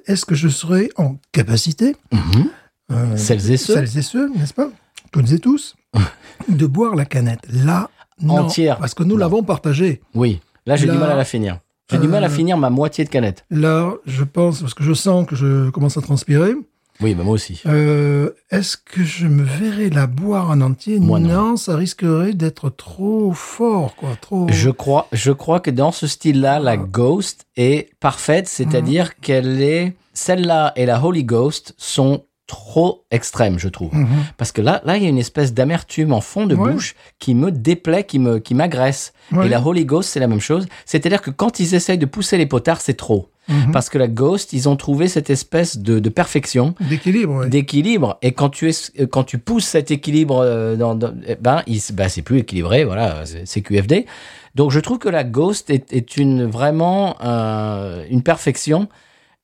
Est-ce 0.08 0.26
que 0.26 0.36
je 0.36 0.48
serai 0.48 0.90
en 0.98 1.18
capacité, 1.32 1.96
Mhm. 2.12 2.46
euh, 2.92 3.18
Celles 3.18 3.52
et 3.52 3.58
ceux. 3.58 3.74
celles 3.76 3.98
et 3.98 4.02
ceux, 4.02 4.30
n'est-ce 4.36 4.54
pas, 4.54 4.70
toutes 5.12 5.32
et 5.32 5.40
tous, 5.40 5.76
de 6.50 6.66
boire 6.66 6.96
la 6.96 7.06
canette 7.06 7.42
Là, 7.52 7.90
non, 8.22 8.40
Entière. 8.46 8.78
parce 8.80 8.94
que 8.94 9.04
nous 9.04 9.18
l'avons 9.18 9.44
partagée. 9.44 10.02
Oui, 10.16 10.40
là 10.66 10.76
j'ai 10.78 10.88
du 10.88 10.98
mal 10.98 11.12
à 11.12 11.16
la 11.16 11.26
finir. 11.26 11.60
J'ai 11.92 11.98
du 12.00 12.08
mal 12.08 12.24
à 12.24 12.28
euh, 12.28 12.30
finir 12.30 12.58
ma 12.58 12.70
moitié 12.70 13.04
de 13.04 13.10
canette. 13.10 13.44
Là, 13.52 13.94
je 14.08 14.24
pense, 14.24 14.62
parce 14.62 14.74
que 14.74 14.84
je 14.84 14.94
sens 14.94 15.28
que 15.28 15.36
je 15.36 15.70
commence 15.72 15.98
à 15.98 16.02
transpirer. 16.02 16.54
Oui, 17.02 17.16
bah 17.16 17.24
moi 17.24 17.34
aussi. 17.34 17.62
Euh, 17.66 18.30
Est-ce 18.52 18.78
que 18.78 19.04
je 19.04 19.28
me 19.28 19.44
verrais 19.44 19.90
la 19.90 20.08
boire 20.08 20.50
en 20.50 20.62
entier? 20.62 21.00
Moi, 21.00 21.20
non. 21.20 21.58
ça 21.58 21.76
risquerait 21.76 22.34
d'être 22.34 22.70
trop 22.70 23.32
fort, 23.34 23.96
quoi. 23.96 24.10
Trop. 24.22 24.48
Je 24.52 24.70
crois, 24.70 25.08
je 25.12 25.32
crois 25.32 25.60
que 25.60 25.72
dans 25.72 25.92
ce 25.92 26.06
style-là, 26.08 26.60
la 26.60 26.78
Ghost 26.78 27.46
est 27.58 27.90
parfaite, 28.00 28.48
c'est-à-dire 28.48 29.06
Mhm. 29.06 29.12
qu'elle 29.22 29.62
est, 29.62 29.94
celle-là 30.14 30.74
et 30.76 30.86
la 30.86 31.04
Holy 31.04 31.24
Ghost 31.24 31.74
sont 31.78 32.26
trop 32.48 33.06
extrêmes, 33.12 33.58
je 33.58 33.70
trouve. 33.70 33.94
Mhm. 33.96 34.08
Parce 34.38 34.52
que 34.52 34.62
là, 34.62 34.82
là, 34.84 34.98
il 34.98 35.04
y 35.04 35.06
a 35.06 35.10
une 35.10 35.18
espèce 35.18 35.54
d'amertume 35.54 36.12
en 36.12 36.20
fond 36.20 36.46
de 36.48 36.56
Ouais. 36.56 36.74
bouche 36.74 36.96
qui 37.18 37.34
me 37.34 37.50
déplaît, 37.50 38.04
qui 38.04 38.20
me, 38.20 38.40
qui 38.40 38.54
m'agresse. 38.56 39.14
Ouais. 39.32 39.46
Et 39.46 39.50
la 39.50 39.66
Holy 39.66 39.86
Ghost, 39.86 40.10
c'est 40.10 40.20
la 40.20 40.28
même 40.28 40.42
chose. 40.42 40.68
C'est-à-dire 40.86 41.22
que 41.22 41.32
quand 41.32 41.60
ils 41.62 41.74
essayent 41.76 41.98
de 41.98 42.06
pousser 42.06 42.38
les 42.38 42.46
potards, 42.46 42.82
c'est 42.82 42.96
trop. 42.96 43.30
Mhm. 43.48 43.72
Parce 43.72 43.90
que 43.90 43.98
la 43.98 44.08
Ghost, 44.08 44.54
ils 44.54 44.70
ont 44.70 44.76
trouvé 44.76 45.08
cette 45.08 45.30
espèce 45.32 45.80
de, 45.80 45.98
de 46.00 46.10
perfection 46.10 46.76
D'équilibre, 46.80 47.34
ouais. 47.38 47.50
d'équilibre 47.50 48.18
et 48.22 48.34
quand 48.34 48.50
tu 48.50 48.70
es 48.70 49.08
quand 49.08 49.24
tu 49.24 49.40
pousses 49.40 49.66
cet 49.66 49.90
équilibre 49.90 50.38
euh, 50.40 50.76
dans, 50.76 50.94
dans- 50.94 51.14
eh 51.26 51.36
ben 51.36 51.64
il 51.66 51.82
ben, 51.94 52.08
c'est 52.08 52.22
plus 52.22 52.38
équilibré 52.38 52.86
voilà 52.86 53.24
c'est 53.46 53.62
QFD 53.64 54.06
donc 54.54 54.70
je 54.70 54.80
trouve 54.80 55.00
que 55.00 55.10
la 55.10 55.24
Ghost 55.24 55.72
est, 55.72 55.92
est 55.92 56.18
une 56.18 56.46
vraiment 56.46 57.18
euh, 57.24 58.06
une 58.12 58.22
perfection 58.22 58.88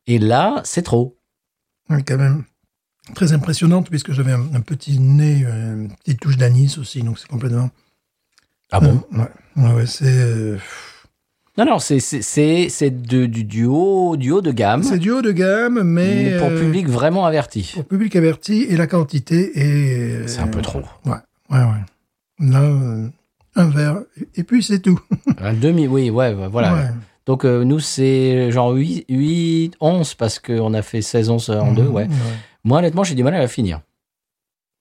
et 0.05 0.19
là 0.19 0.61
c'est 0.63 0.83
trop 0.83 1.17
Oui, 1.89 2.03
quand 2.05 2.17
même. 2.17 2.43
Très 3.15 3.31
impressionnante, 3.33 3.89
puisque 3.89 4.11
j'avais 4.11 4.33
un, 4.33 4.45
un 4.53 4.61
petit 4.61 4.99
nez, 4.99 5.43
euh, 5.45 5.75
une 5.85 5.95
petite 5.95 6.19
touche 6.19 6.37
d'anis 6.37 6.77
aussi, 6.77 7.01
donc 7.01 7.17
c'est 7.17 7.27
complètement. 7.29 7.69
ah 8.71 8.79
bon? 8.81 9.01
Euh, 9.13 9.17
ouais. 9.19 9.29
Ouais, 9.63 9.73
ouais, 9.73 9.85
c'est. 9.85 10.05
euh, 10.05 10.57
non 11.57 11.65
non 11.65 11.79
c'est 11.79 12.89
du 12.91 13.27
du 13.27 13.65
haut 13.65 14.15
du 14.17 14.31
haut 14.31 14.41
de 14.41 14.51
gamme 14.51 14.83
c'est 14.83 14.97
du 14.99 15.11
haut 15.11 15.21
de 15.21 15.31
gamme, 15.31 15.81
mais. 15.83 16.31
mais 16.31 16.37
pour 16.37 16.49
euh, 16.49 16.59
public 16.59 16.87
vraiment 16.87 17.25
averti 17.25 17.71
Pour 17.73 17.85
public 17.85 18.15
averti, 18.15 18.63
et 18.69 18.77
la 18.77 18.87
quantité 18.87 19.51
est. 19.59 20.15
euh, 20.23 20.27
c'est 20.27 20.39
un 20.41 20.47
peu 20.47 20.61
trop 20.61 20.81
Ouais, 21.05 21.13
ouais, 21.49 21.59
ouais. 21.59 22.47
Là, 22.51 22.61
euh, 22.61 23.07
un 23.55 23.67
verre, 23.69 24.01
et 24.35 24.43
puis 24.43 24.61
c'est 24.61 24.79
tout. 24.79 24.99
un 25.39 25.53
demi 25.53 25.87
oui 25.87 26.09
ouais 26.11 26.33
ouais, 26.33 26.47
voilà 26.47 26.73
Ouais. 26.75 26.87
donc 27.25 27.43
euh, 27.45 27.63
nous 27.63 27.79
c'est 27.79 28.51
genre 28.51 28.71
8 28.73 29.05
8 29.09 29.73
11 29.81 30.13
parce 30.13 30.37
qu'on 30.39 30.73
a 30.75 30.81
fait 30.83 31.01
16 31.01 31.29
11 31.31 31.49
en 31.49 31.73
deux 31.73 31.83
Mhm, 31.83 31.93
ouais 31.93 32.07
moi 32.63 32.79
honnêtement 32.79 33.03
j'ai 33.03 33.15
du 33.15 33.23
mal 33.23 33.33
à 33.33 33.39
la 33.39 33.47
finir 33.47 33.81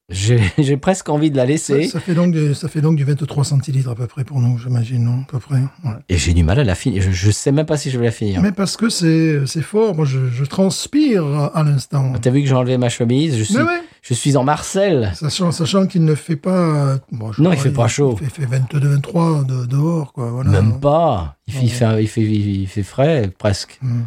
j'ai 0.58 0.76
presque 0.76 1.08
envie 1.08 1.32
de 1.32 1.36
la 1.36 1.44
laisser 1.46 1.88
ça 1.88 1.98
fait 1.98 2.14
donc 2.14 2.32
de- 2.32 2.52
ça 2.54 2.68
fait 2.68 2.80
donc 2.80 2.94
du 2.96 3.02
23 3.02 3.44
centilitres 3.44 3.90
à 3.90 3.94
peu 3.96 4.06
près 4.06 4.22
pour 4.22 4.40
nous, 4.40 4.56
j'imagine, 4.56 5.02
non 5.02 5.22
À 5.22 5.32
peu 5.32 5.38
près. 5.40 5.56
ouais. 5.56 5.90
Et 6.08 6.16
j'ai 6.16 6.32
du 6.32 6.44
mal 6.44 6.60
à 6.60 6.64
la 6.64 6.76
finir. 6.76 7.02
Je, 7.02 7.10
je 7.10 7.30
sais 7.32 7.50
même 7.50 7.66
pas 7.66 7.76
si 7.76 7.90
je 7.90 7.98
vais 7.98 8.04
la 8.04 8.10
finir. 8.12 8.40
Mais 8.40 8.52
parce 8.52 8.76
que 8.76 8.88
c'est 8.88 9.44
fort, 9.62 9.96
moi 9.96 10.04
je, 10.04 10.28
je 10.30 10.44
transpire 10.44 11.24
à 11.54 11.62
l'instant. 11.64 12.12
T'as 12.20 12.30
vu 12.30 12.42
que 12.42 12.48
j'ai 12.48 12.54
enlevé 12.54 12.78
ma 12.78 12.88
chemise 12.88 13.36
je 13.36 13.42
suis, 13.42 13.56
ouais, 13.56 13.82
je 14.02 14.14
suis 14.14 14.36
en 14.36 14.44
Marcel. 14.44 15.10
sachant, 15.16 15.50
sachant 15.50 15.86
qu'il 15.88 16.04
ne 16.04 16.14
fait 16.14 16.36
pas. 16.36 16.98
bon, 17.10 17.32
je 17.32 17.42
Non, 17.42 17.50
il 17.50 17.56
crois, 17.56 17.64
fait 17.64 17.76
pas 17.76 17.88
chaud. 17.88 18.16
Il 18.22 18.28
fait, 18.28 18.42
fait 18.42 18.46
22, 18.46 18.78
23 18.88 19.42
de, 19.44 19.66
dehors, 19.66 20.12
quoi. 20.12 20.30
Voilà. 20.30 20.50
Même 20.50 20.78
pas. 20.78 21.36
Il 21.48 21.54
il 21.64 21.70
fait, 21.70 22.02
il 22.02 22.08
fait, 22.08 22.22
il 22.22 22.66
fait 22.68 22.82
frais, 22.84 23.30
presque. 23.36 23.78
Hmm. 23.82 24.02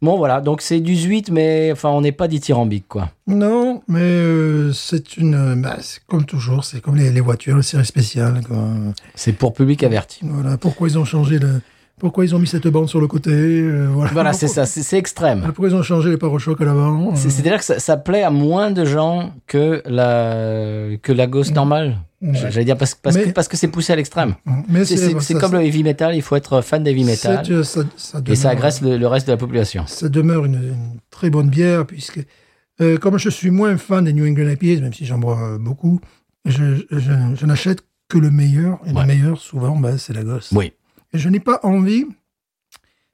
Bon, 0.00 0.16
voilà. 0.16 0.40
Donc, 0.40 0.60
c'est 0.62 0.78
18, 0.80 1.30
mais 1.30 1.70
enfin, 1.72 1.88
on 1.88 2.00
n'est 2.02 2.12
pas 2.12 2.28
dithyrambique, 2.28 2.86
quoi. 2.88 3.10
Non, 3.26 3.82
mais 3.88 3.98
euh, 4.00 4.72
c'est 4.72 5.16
une. 5.16 5.34
euh, 5.34 5.54
bah, 5.56 5.76
comme 6.06 6.24
toujours, 6.24 6.64
c'est 6.64 6.80
comme 6.80 6.96
les, 6.96 7.10
les 7.10 7.20
voitures, 7.20 7.56
les 7.56 7.62
séries 7.62 7.84
spéciales, 7.84 8.40
quoi. 8.46 8.58
C'est 9.16 9.32
pour 9.32 9.52
public 9.54 9.82
averti. 9.82 10.20
Voilà. 10.22 10.56
Pourquoi 10.56 10.88
ils 10.88 10.98
ont 10.98 11.04
changé 11.04 11.38
le. 11.38 11.60
Pourquoi 11.98 12.24
ils 12.24 12.32
ont 12.32 12.38
mis 12.38 12.46
cette 12.46 12.68
bande 12.68 12.88
sur 12.88 13.00
le 13.00 13.08
côté 13.08 13.32
euh, 13.32 13.88
Voilà, 13.90 14.12
Voilà, 14.12 14.32
c'est 14.32 14.46
ça. 14.46 14.66
C'est 14.66 14.96
extrême. 14.96 15.42
Pourquoi 15.46 15.68
ils 15.68 15.74
ont 15.74 15.82
changé 15.82 16.10
les 16.10 16.16
pare-chocs 16.16 16.60
à 16.60 16.64
l'avant 16.64 17.16
C'est- 17.16 17.26
euh, 17.26 17.30
C'est-à-dire 17.30 17.58
que 17.58 17.64
ça, 17.64 17.80
ça 17.80 17.96
plaît 17.96 18.22
à 18.22 18.30
moins 18.30 18.70
de 18.70 18.84
gens 18.84 19.32
que 19.48 19.82
la, 19.84 20.96
que 21.02 21.10
la 21.12 21.26
Ghost 21.26 21.52
normale? 21.56 21.96
Ouais. 22.22 22.34
J'allais 22.34 22.64
dire 22.64 22.76
parce, 22.76 22.94
parce 22.94 23.16
que 23.16 23.30
parce 23.30 23.48
que 23.48 23.56
c'est 23.56 23.68
poussé 23.68 23.92
à 23.92 23.96
l'extrême. 23.96 24.34
Mais 24.68 24.84
C'est- 24.84 25.34
comme 25.38 25.52
le 25.52 25.62
heavy 25.62 25.82
metal. 25.82 26.14
Il 26.14 26.22
faut 26.22 26.36
être 26.36 26.60
fan 26.62 26.82
d'heavy 26.82 27.04
metal. 27.04 27.44
c'est- 27.64 27.84
ça, 27.96 28.20
Et 28.26 28.34
ça 28.36 28.50
agresse 28.50 28.80
le, 28.82 28.96
le 28.98 29.06
reste 29.06 29.26
de 29.26 29.32
la 29.32 29.38
population. 29.38 29.86
ça 29.86 30.08
demeure 30.08 30.44
une, 30.44 30.54
une 30.54 30.98
très 31.10 31.30
bonne 31.30 31.48
bière, 31.48 31.86
puisque 31.86 32.20
euh, 32.80 32.96
comme 32.98 33.18
je 33.18 33.28
suis 33.28 33.50
moins 33.50 33.76
fan 33.76 34.04
des 34.04 34.12
New 34.12 34.26
England 34.26 34.50
IPAs, 34.50 34.80
même 34.80 34.92
si 34.94 35.04
j'en 35.04 35.18
bois 35.18 35.40
euh, 35.40 35.58
beaucoup, 35.58 36.00
je, 36.44 36.76
je, 36.90 37.12
je 37.34 37.46
n'achète 37.46 37.82
que 38.08 38.18
le 38.18 38.30
meilleur. 38.30 38.78
Et 38.86 38.92
Ouais. 38.92 39.00
le 39.02 39.06
meilleur, 39.06 39.38
souvent, 39.38 39.76
bah, 39.76 39.98
c'est 39.98 40.12
la 40.12 40.22
gosse. 40.24 40.50
Oui. 40.52 40.72
Et 41.12 41.18
je 41.18 41.28
n'ai 41.28 41.40
pas 41.40 41.58
envie, 41.62 42.04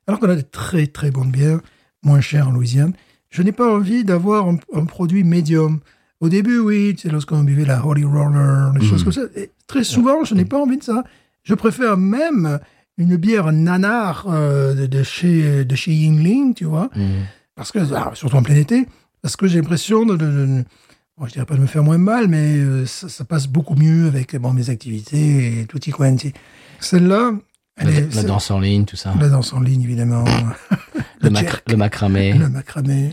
alors 0.06 0.20
qu'on 0.20 0.28
a 0.28 0.36
des 0.36 0.42
très 0.42 0.86
très 0.86 1.10
bonnes 1.10 1.30
bières, 1.30 1.60
moins 2.02 2.20
chères 2.20 2.48
en 2.48 2.52
Louisiane, 2.52 2.92
je 3.30 3.42
n'ai 3.42 3.52
pas 3.52 3.72
envie 3.72 4.04
d'avoir 4.04 4.48
un, 4.48 4.58
un 4.74 4.84
produit 4.84 5.24
médium. 5.24 5.80
Au 6.24 6.28
début, 6.30 6.58
oui, 6.58 6.96
c'est 6.98 7.10
lorsqu'on 7.12 7.44
buvait 7.44 7.66
la 7.66 7.84
Holy 7.84 8.04
Roller, 8.04 8.72
des 8.78 8.86
choses 8.86 9.00
Mhm. 9.00 9.04
comme 9.04 9.12
ça. 9.12 9.20
Et 9.36 9.50
très 9.66 9.84
souvent, 9.84 10.24
je 10.24 10.34
n'ai 10.34 10.46
pas 10.46 10.58
envie 10.58 10.78
de 10.78 10.82
ça. 10.82 11.04
Je 11.42 11.52
préfère 11.54 11.98
même 11.98 12.58
une 12.96 13.16
bière 13.16 13.52
nanar 13.52 14.24
euh, 14.30 14.72
de, 14.74 14.86
de 14.86 15.02
chez, 15.02 15.64
de 15.66 15.74
chez 15.74 15.92
Yingling, 15.92 16.54
tu 16.54 16.64
vois, 16.64 16.88
Mhm. 16.96 17.24
parce 17.56 17.72
que, 17.72 17.78
ah, 17.94 18.12
surtout 18.14 18.36
en 18.36 18.42
plein 18.42 18.54
été, 18.56 18.86
parce 19.20 19.36
que 19.36 19.46
j'ai 19.46 19.58
l'impression 19.60 20.06
de, 20.06 20.16
de- 20.16 20.24
de- 20.46 20.64
bon, 21.18 21.26
je 21.26 21.32
dirais 21.32 21.44
pas 21.44 21.56
de 21.56 21.60
me 21.60 21.66
faire 21.66 21.84
moins 21.84 21.98
mal, 21.98 22.28
mais 22.28 22.56
euh, 22.56 22.86
ça, 22.86 23.10
ça 23.10 23.24
passe 23.24 23.46
beaucoup 23.46 23.74
mieux 23.74 24.06
avec 24.06 24.34
bon, 24.36 24.54
mes 24.54 24.70
activités 24.70 25.60
et 25.60 25.66
tutti 25.66 25.90
quanti. 25.90 26.32
Celle-là, 26.80 27.32
elle 27.76 27.86
La, 27.88 27.92
est, 27.92 28.00
la 28.02 28.10
c'est- 28.10 28.24
danse 28.26 28.50
en 28.50 28.60
ligne, 28.60 28.84
tout 28.84 28.96
ça. 28.96 29.14
la 29.18 29.28
danse 29.28 29.52
en 29.52 29.60
ligne, 29.60 29.82
évidemment, 29.82 30.24
Le, 31.20 31.28
le 31.30 31.30
le 31.70 31.76
macramé. 31.76 32.32
le 32.34 32.48
macramé, 32.48 33.12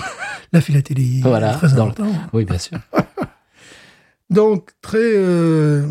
la 0.52 0.60
philatélie, 0.60 1.20
Voilà, 1.22 1.54
très 1.54 1.68
dans 1.68 1.86
le- 1.86 1.90
important. 1.92 2.12
Oui, 2.32 2.44
bien 2.44 2.58
sûr. 2.58 2.78
Donc, 4.30 4.70
très, 4.82 4.98
euh, 5.02 5.86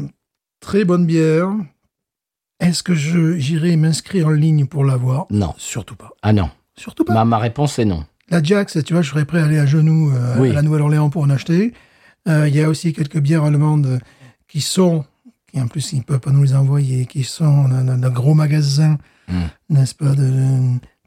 très 0.60 0.86
bonne 0.86 1.06
bière. 1.06 1.50
Est-ce 2.60 2.84
que 2.84 2.94
j'irai 2.96 3.76
m'inscrire 3.76 4.28
en 4.28 4.32
ligne 4.32 4.66
pour 4.66 4.84
l'avoir 4.84 5.28
Non. 5.30 5.54
Surtout 5.58 5.96
pas. 5.96 6.12
Ah 6.22 6.34
non. 6.34 6.50
Surtout 6.76 7.04
pas. 7.04 7.14
Ma, 7.14 7.26
ma 7.26 7.38
réponse 7.38 7.78
est 7.80 7.86
non. 7.86 8.06
La 8.30 8.42
Jax, 8.44 8.84
tu 8.84 8.94
vois, 8.94 9.02
je 9.02 9.10
serais 9.10 9.26
prêt 9.26 9.40
à 9.42 9.46
aller 9.46 9.58
à 9.60 9.66
genoux 9.66 10.12
euh, 10.14 10.36
Oui. 10.40 10.50
à 10.50 10.54
la 10.54 10.62
Nouvelle-Orléans 10.62 11.10
pour 11.10 11.24
en 11.24 11.30
acheter. 11.30 11.74
Euh, 12.28 12.48
Il 12.48 12.56
y 12.56 12.62
a 12.62 12.70
aussi 12.70 12.94
quelques 12.94 13.20
bières 13.20 13.44
allemandes 13.44 14.00
qui 14.48 14.62
sont, 14.62 15.06
qui 15.52 15.60
en 15.62 15.68
plus 15.68 15.94
ils 15.94 15.98
ne 16.00 16.04
peuvent 16.04 16.20
pas 16.20 16.32
nous 16.32 16.44
les 16.44 16.56
envoyer, 16.56 17.06
qui 17.06 17.24
sont 17.24 17.68
dans 17.68 17.98
dans 17.98 18.10
gros 18.12 18.34
magasins, 18.34 18.98
Mm. 19.30 19.42
n'est-ce 19.70 19.94
pas, 19.96 20.14
de 20.16 20.32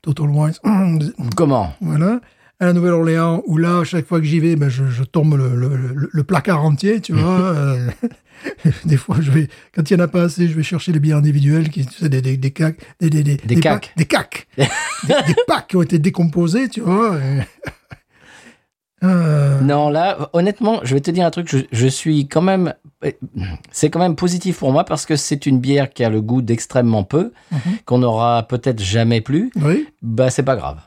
Total 0.03 0.28
Wines. 0.28 0.53
Comment? 1.36 1.72
Voilà. 1.80 2.20
À 2.62 2.66
la 2.66 2.74
Nouvelle-Orléans, 2.74 3.43
où 3.47 3.57
là, 3.57 3.78
à 3.78 3.84
chaque 3.84 4.07
fois 4.07 4.20
que 4.20 4.26
j'y 4.26 4.38
vais, 4.41 4.55
ben, 4.57 4.68
je, 4.68 4.84
je 4.86 5.03
tombe 5.05 5.34
le, 5.38 5.57
le- 6.12 6.24
placard 6.24 6.62
entier, 6.62 7.01
tu 7.01 7.14
vois. 7.14 7.41
euh, 7.55 7.88
des 8.84 8.99
fois, 8.99 9.16
je 9.22 9.30
vais, 9.30 9.49
quand 9.74 9.88
il 9.91 9.97
n'y 9.97 10.03
en 10.03 10.05
a 10.05 10.09
pas 10.09 10.24
assez, 10.24 10.47
je 10.49 10.53
vais 10.55 10.62
chercher 10.62 10.93
les 10.93 11.01
bières 11.01 11.16
individuelles, 11.16 11.70
qui, 11.70 11.86
tu 11.86 11.95
sais, 11.95 12.11
des, 12.11 12.20
des, 12.20 12.36
des 12.36 12.51
cacs, 12.51 12.76
des, 13.01 13.09
des, 13.09 13.22
des, 13.22 13.36
Des 13.38 13.57
cacs. 13.57 13.95
Des 13.97 14.05
cacs. 14.05 14.47
des, 14.59 14.64
des 15.26 15.34
packs 15.47 15.68
qui 15.68 15.76
ont 15.76 15.82
été 15.82 15.99
décomposés, 15.99 16.68
tu 16.68 16.82
vois. 16.82 17.16
et- 17.16 17.41
Euh, 19.03 19.39
Non, 19.61 19.88
là, 19.90 20.30
honnêtement, 20.32 20.80
je 20.82 20.94
vais 20.94 21.00
te 21.00 21.11
dire 21.11 21.24
un 21.26 21.30
truc. 21.30 21.48
Je, 21.48 21.58
je 21.70 21.86
suis 21.86 22.26
quand 22.28 22.42
même. 22.42 22.74
C'est 23.70 23.90
quand 23.90 23.98
même 23.98 24.16
positif 24.16 24.58
pour 24.58 24.72
moi 24.72 24.84
parce 24.84 25.06
que 25.06 25.16
c'est 25.16 25.46
une 25.46 25.58
bière 25.58 25.90
qui 25.92 26.04
a 26.04 26.11
le 26.11 26.20
goût 26.20 26.42
d'extrêmement 26.42 27.04
peu, 27.04 27.32
Mhm. 27.52 27.58
qu'on 27.84 27.98
n'aura 27.98 28.42
peut-être 28.44 28.80
jamais 28.80 29.20
plus. 29.20 29.50
oui. 29.56 29.86
Bah, 30.02 30.30
c'est 30.30 30.42
pas 30.42 30.56
grave. 30.56 30.78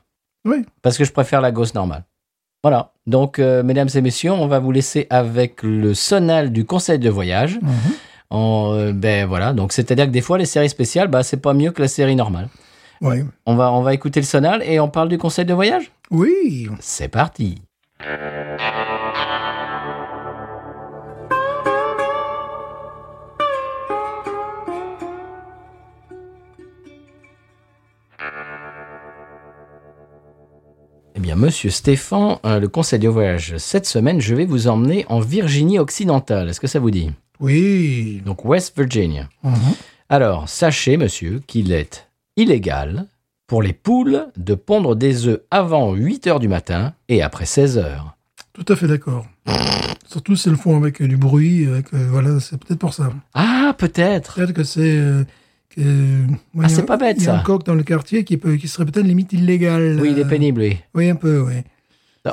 Oui. 0.45 0.65
Parce 0.81 0.97
que 0.97 1.03
je 1.05 1.11
préfère 1.11 1.41
la 1.41 1.51
gosse 1.51 1.73
normale. 1.73 2.03
Voilà. 2.63 2.91
Donc, 3.07 3.39
euh, 3.39 3.63
mesdames 3.63 3.89
et 3.93 4.01
messieurs, 4.01 4.31
on 4.31 4.47
va 4.47 4.59
vous 4.59 4.71
laisser 4.71 5.07
avec 5.09 5.63
le 5.63 5.93
sonal 5.93 6.51
du 6.51 6.65
conseil 6.65 6.99
de 6.99 7.09
voyage. 7.09 7.59
Mhm. 7.61 7.71
En, 8.29 8.73
euh, 8.73 8.93
ben 8.93 9.27
voilà. 9.27 9.53
Donc, 9.53 9.73
c'est-à-dire 9.73 10.05
que 10.05 10.11
des 10.11 10.21
fois, 10.21 10.37
les 10.37 10.45
séries 10.45 10.69
spéciales, 10.69 11.07
bah, 11.07 11.23
c'est 11.23 11.37
pas 11.37 11.53
mieux 11.53 11.71
que 11.71 11.81
la 11.81 11.87
série 11.87 12.15
normale. 12.15 12.47
Oui. 13.01 13.17
On 13.45 13.55
va, 13.55 13.71
on 13.73 13.81
va 13.81 13.93
écouter 13.93 14.19
le 14.21 14.25
sonal 14.25 14.63
et 14.63 14.79
on 14.79 14.87
parle 14.87 15.09
du 15.09 15.17
conseil 15.17 15.45
de 15.45 15.53
voyage? 15.53 15.91
Oui. 16.09 16.69
C'est 16.79 17.09
parti. 17.09 17.61
Eh 31.15 31.19
bien, 31.19 31.35
monsieur 31.35 31.69
Stéphane, 31.69 32.37
euh, 32.45 32.59
le 32.59 32.67
conseil 32.67 32.99
de 32.99 33.07
voyage, 33.07 33.55
cette 33.57 33.85
semaine, 33.85 34.19
je 34.19 34.33
vais 34.33 34.45
vous 34.45 34.67
emmener 34.67 35.05
en 35.09 35.19
Virginie 35.19 35.77
occidentale. 35.79 36.49
Est-ce 36.49 36.59
que 36.59 36.67
ça 36.67 36.79
vous 36.79 36.91
dit? 36.91 37.11
Oui. 37.39 38.21
Donc, 38.25 38.43
West 38.45 38.75
Virginia. 38.75 39.29
Mhm. 39.43 39.53
Alors, 40.09 40.49
sachez, 40.49 40.97
monsieur, 40.97 41.41
qu'il 41.45 41.71
est 41.71 42.09
illégal 42.35 43.05
pour 43.53 43.61
les 43.61 43.73
poules 43.73 44.25
de 44.35 44.55
pondre 44.55 44.95
des 44.95 45.27
œufs 45.27 45.41
avant 45.51 45.93
8 45.93 46.25
heures 46.25 46.39
du 46.39 46.47
matin 46.47 46.93
et 47.07 47.21
après 47.21 47.45
16 47.45 47.77
heures. 47.77 48.17
Tout 48.51 48.65
à 48.67 48.75
fait 48.75 48.87
d'accord. 48.87 49.27
Surtout 50.07 50.35
si 50.35 50.47
elles 50.47 50.55
le 50.55 50.59
font 50.59 50.75
avec 50.75 50.99
euh, 51.03 51.07
du 51.07 51.17
bruit, 51.17 51.67
avec, 51.67 51.93
euh, 51.93 52.07
voilà, 52.09 52.39
c'est 52.39 52.57
peut-être 52.57 52.79
pour 52.79 52.95
ça. 52.95 53.11
Ah, 53.35 53.75
peut-être. 53.77 54.33
Peut-être 54.37 54.53
que 54.53 54.63
c'est. 54.63 54.97
euh, 54.97 55.23
que, 55.69 55.81
ouais, 56.55 56.63
Ah, 56.63 56.67
c'est 56.67 56.81
pas 56.87 56.97
bête, 56.97 57.17
Il 57.19 57.25
y 57.25 57.27
a 57.29 57.33
ça. 57.33 57.39
un 57.41 57.43
coq 57.43 57.63
dans 57.63 57.75
le 57.75 57.83
quartier 57.83 58.23
qui, 58.23 58.37
peut, 58.37 58.55
qui 58.55 58.67
serait 58.67 58.85
peut-être 58.85 59.05
limite 59.05 59.33
illégal. 59.33 59.99
Oui, 60.01 60.09
il 60.13 60.17
est 60.17 60.25
euh, 60.25 60.27
pénible, 60.27 60.61
oui. 60.61 60.77
Oui, 60.95 61.07
un 61.11 61.15
peu, 61.15 61.39
oui. 61.41 61.53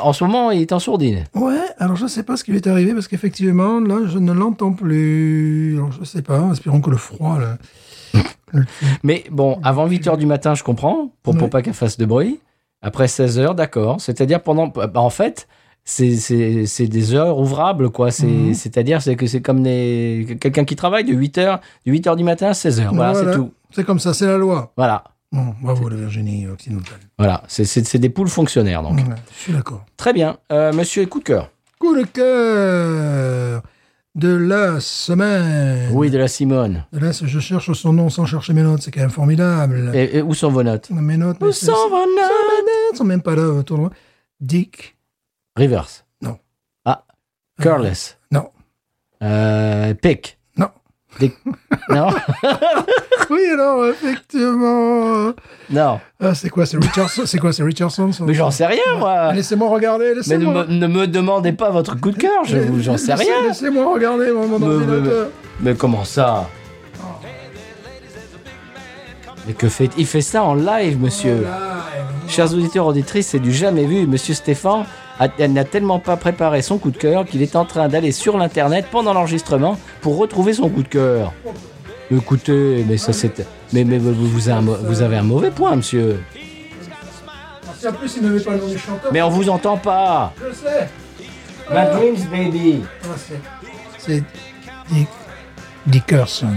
En 0.01 0.14
ce 0.14 0.25
moment, 0.25 0.51
il 0.53 0.62
est 0.62 0.73
en 0.73 0.79
sourdine. 0.79 1.25
Ouais, 1.35 1.59
alors 1.77 1.97
je 1.97 2.07
sais 2.07 2.23
pas 2.23 2.39
ce 2.39 2.45
qui 2.45 2.53
lui 2.53 2.57
est 2.61 2.66
arrivé 2.66 2.95
parce 2.95 3.09
qu'effectivement, 3.09 3.79
là, 3.79 4.07
je 4.07 4.16
ne 4.18 4.33
l'entends 4.33 4.73
plus. 4.73 5.75
Alors 5.77 5.93
je 5.93 6.03
sais 6.03 6.23
pas, 6.23 6.49
espérons 6.51 6.81
que 6.81 6.89
le 6.89 6.97
froid, 6.97 7.39
là. 7.39 7.59
Mais 9.04 9.24
bon, 9.30 9.61
avant 9.62 9.86
8 9.86 10.06
heures 10.08 10.16
du 10.18 10.26
matin, 10.26 10.54
je 10.54 10.62
comprends, 10.62 11.11
pour, 11.22 11.36
pour 11.36 11.50
pas 11.50 11.62
qu'elle 11.62 11.74
fasse 11.74 11.96
de 11.98 12.04
bruit. 12.06 12.40
Après 12.82 13.08
16 13.08 13.38
heures, 13.38 13.54
d'accord. 13.54 14.00
C'est-à-dire 14.00 14.42
pendant... 14.42 14.66
bah, 14.68 14.90
en 14.94 15.11
fait, 15.11 15.46
c'est- 15.84 16.86
des 16.88 17.14
heures 17.14 17.38
ouvrables, 17.38 17.90
quoi. 17.90 18.08
Mhm. 18.22 18.54
C'est-à-dire 18.54 19.02
c'est 19.02 19.16
que 19.16 19.26
c'est 19.26 19.40
comme 19.42 19.62
quelqu'un 19.64 20.64
qui 20.64 20.76
travaille 20.76 21.04
de 21.04 21.12
8 21.12 21.38
heures, 21.38 21.61
de 21.86 21.92
8 21.92 22.06
heures 22.06 22.16
du 22.16 22.24
matin 22.24 22.48
à 22.48 22.54
16 22.54 22.80
heures. 22.80 22.94
Voilà, 22.94 23.12
Voilà. 23.12 23.32
c'est 23.32 23.36
tout. 23.38 23.52
C'est 23.72 23.84
comme 23.84 23.98
ça, 24.00 24.14
c'est 24.14 24.26
la 24.26 24.36
loi. 24.38 24.72
Voilà. 24.76 25.04
Bon, 25.32 25.54
bravo 25.62 25.88
la 25.88 25.96
Virginie 25.96 26.48
occidentale. 26.48 26.98
Voilà. 27.18 27.42
C'est- 27.46 27.96
des 27.98 28.08
poules 28.11 28.28
fonctionnaires, 28.28 28.82
donc. 28.82 28.96
Ouais, 28.98 29.04
je 29.36 29.42
suis 29.42 29.52
d'accord. 29.52 29.84
Très 29.96 30.12
bien. 30.12 30.38
Euh, 30.50 30.72
monsieur, 30.72 31.06
coup 31.06 31.20
de 31.20 31.24
cœur. 31.24 31.50
Coup 31.78 31.94
de 31.96 32.02
cœur 32.04 33.62
de 34.14 34.34
la 34.34 34.80
semaine. 34.80 35.90
Oui, 35.92 36.11
de 36.11 36.18
la 36.18 36.28
Simone. 36.28 36.84
Là, 36.92 37.12
je 37.12 37.38
cherche 37.40 37.72
son 37.72 37.92
nom 37.92 38.08
sans 38.08 38.26
chercher 38.26 38.52
mes 38.52 38.62
notes, 38.62 38.82
c'est 38.82 38.90
quand 38.90 39.00
même 39.00 39.11
formidable. 39.11 39.92
Et, 39.94 40.18
et 40.18 40.22
où 40.22 40.34
sont 40.34 40.50
vos 40.50 40.62
notes 40.62 40.90
Mes 40.90 41.16
notes, 41.16 41.38
Où 41.40 41.52
sont 41.52 41.72
vos 41.88 41.98
notes 41.98 42.16
Mes 42.66 42.88
notes 42.88 42.96
sont 42.96 43.04
même 43.04 43.22
pas 43.22 43.36
là 43.36 43.48
autour 43.48 43.76
de 43.76 43.82
moi. 43.82 43.90
Dick. 44.40 44.96
Rivers. 45.56 46.04
Non. 46.22 46.38
Ah. 46.84 47.04
Careless. 47.61 48.18
Non. 48.32 48.50
Euh, 49.22 49.94
Pick. 49.94 50.38
Non. 51.90 52.08
Oui, 53.30 53.42
alors, 53.52 53.86
effectivement. 53.86 55.32
Non. 55.70 56.00
Ah, 56.20 56.34
c'est 56.34 56.48
quoi, 56.50 56.66
c'est 56.66 56.78
Richardson 56.78 57.22
C'est 57.26 57.38
quoi, 57.38 57.52
c'est 57.52 57.62
Richardson 57.62 58.11
son- 58.11 58.24
Mais 58.24 58.34
j'en 58.34 58.50
sais 58.50 58.66
rien, 58.66 58.82
moi. 58.98 59.32
Laissez-moi 59.32 59.68
regarder, 59.68 60.06
Mais 60.06 60.11
ne 60.11 60.16
laissez-moi. 60.16 60.66
me, 60.66 60.72
ne 60.74 60.86
me 60.88 61.06
demandez 61.06 61.52
pas 61.52 61.70
votre 61.70 61.94
coup 62.00 62.11
de 62.11 62.16
cœur, 62.16 62.42
j'en 62.44 62.96
sais 62.96 63.14
rien. 63.14 63.46
Laissez-moi 63.46 63.92
regarder 63.94 64.32
mon, 64.32 64.48
mon 64.48 64.58
Mais- 64.58 64.84
mais-. 65.00 65.11
Mais 65.61 65.74
comment 65.76 66.04
ça 66.04 66.48
Mais 69.46 69.52
que 69.52 69.68
fait 69.68 69.90
il 69.96 70.06
fait 70.06 70.20
ça 70.22 70.42
en 70.42 70.54
live, 70.54 71.00
monsieur. 71.00 71.46
Chers 72.28 72.52
auditeurs 72.52 72.86
auditrices, 72.86 73.28
c'est 73.28 73.38
du 73.38 73.52
jamais 73.52 73.84
vu. 73.84 74.06
Monsieur 74.08 74.34
Stéphane 74.34 74.84
elle 75.39 75.53
n'a 75.53 75.64
tellement 75.64 75.99
pas 75.99 76.16
préparé 76.16 76.62
son 76.62 76.79
coup 76.79 76.91
de 76.91 76.97
cœur 76.97 77.25
qu'il 77.27 77.43
est 77.43 77.55
en 77.57 77.64
train 77.64 77.89
d'aller 77.89 78.12
sur 78.12 78.39
l'internet 78.39 78.87
pendant 78.91 79.12
l'enregistrement 79.12 79.79
pour 80.01 80.16
retrouver 80.16 80.55
son 80.55 80.68
coup 80.68 80.83
de 80.83 80.89
cœur. 80.89 81.33
Écoutez, 82.11 82.85
mais 82.89 82.97
ça 82.97 83.12
c'est 83.12 83.47
mais 83.73 83.85
mais 83.85 83.99
vous, 83.99 84.12
vous 84.14 84.49
avez 84.49 84.59
un, 84.59 84.62
mau- 84.62 84.77
vous 84.83 85.03
avez 85.03 85.16
un 85.16 85.23
mauvais 85.23 85.51
point, 85.51 85.77
monsieur. 85.77 86.21
Si 87.79 87.87
en 87.89 87.93
plus 87.93 88.16
il 88.16 88.23
ne 88.25 88.31
met 88.31 88.41
pas 88.41 88.51
le 88.53 88.59
nom 88.59 88.66
du 88.68 88.79
chanteur, 88.79 89.12
Mais 89.12 89.23
on 89.23 89.31
vous 89.31 89.49
entend 89.49 89.77
pas. 89.77 90.33
je 90.39 90.53
sais. 90.55 90.89
My 91.71 91.87
dreams, 91.95 92.27
baby. 92.31 92.83
Ah, 93.05 93.07
c'est- 93.16 93.41
c'est 93.99 94.25
Dick 94.91 95.09
Dickerson. 95.87 96.49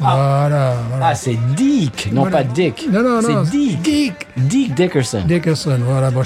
Voilà, 0.00 0.74
voilà. 0.90 1.06
Ah, 1.08 1.14
c'est 1.14 1.36
Dick, 1.56 2.10
non 2.12 2.22
Voilà. 2.22 2.38
pas 2.38 2.44
Dick. 2.44 2.86
non, 2.92 3.02
non, 3.02 3.20
non. 3.20 3.44
C'est 3.44 3.50
Dick. 3.50 3.82
Dick 3.82 4.14
Dick 4.36 4.74
Dickerson. 4.74 5.22
Dickerson, 5.26 5.78
voilà. 5.84 6.10
Bon, 6.10 6.22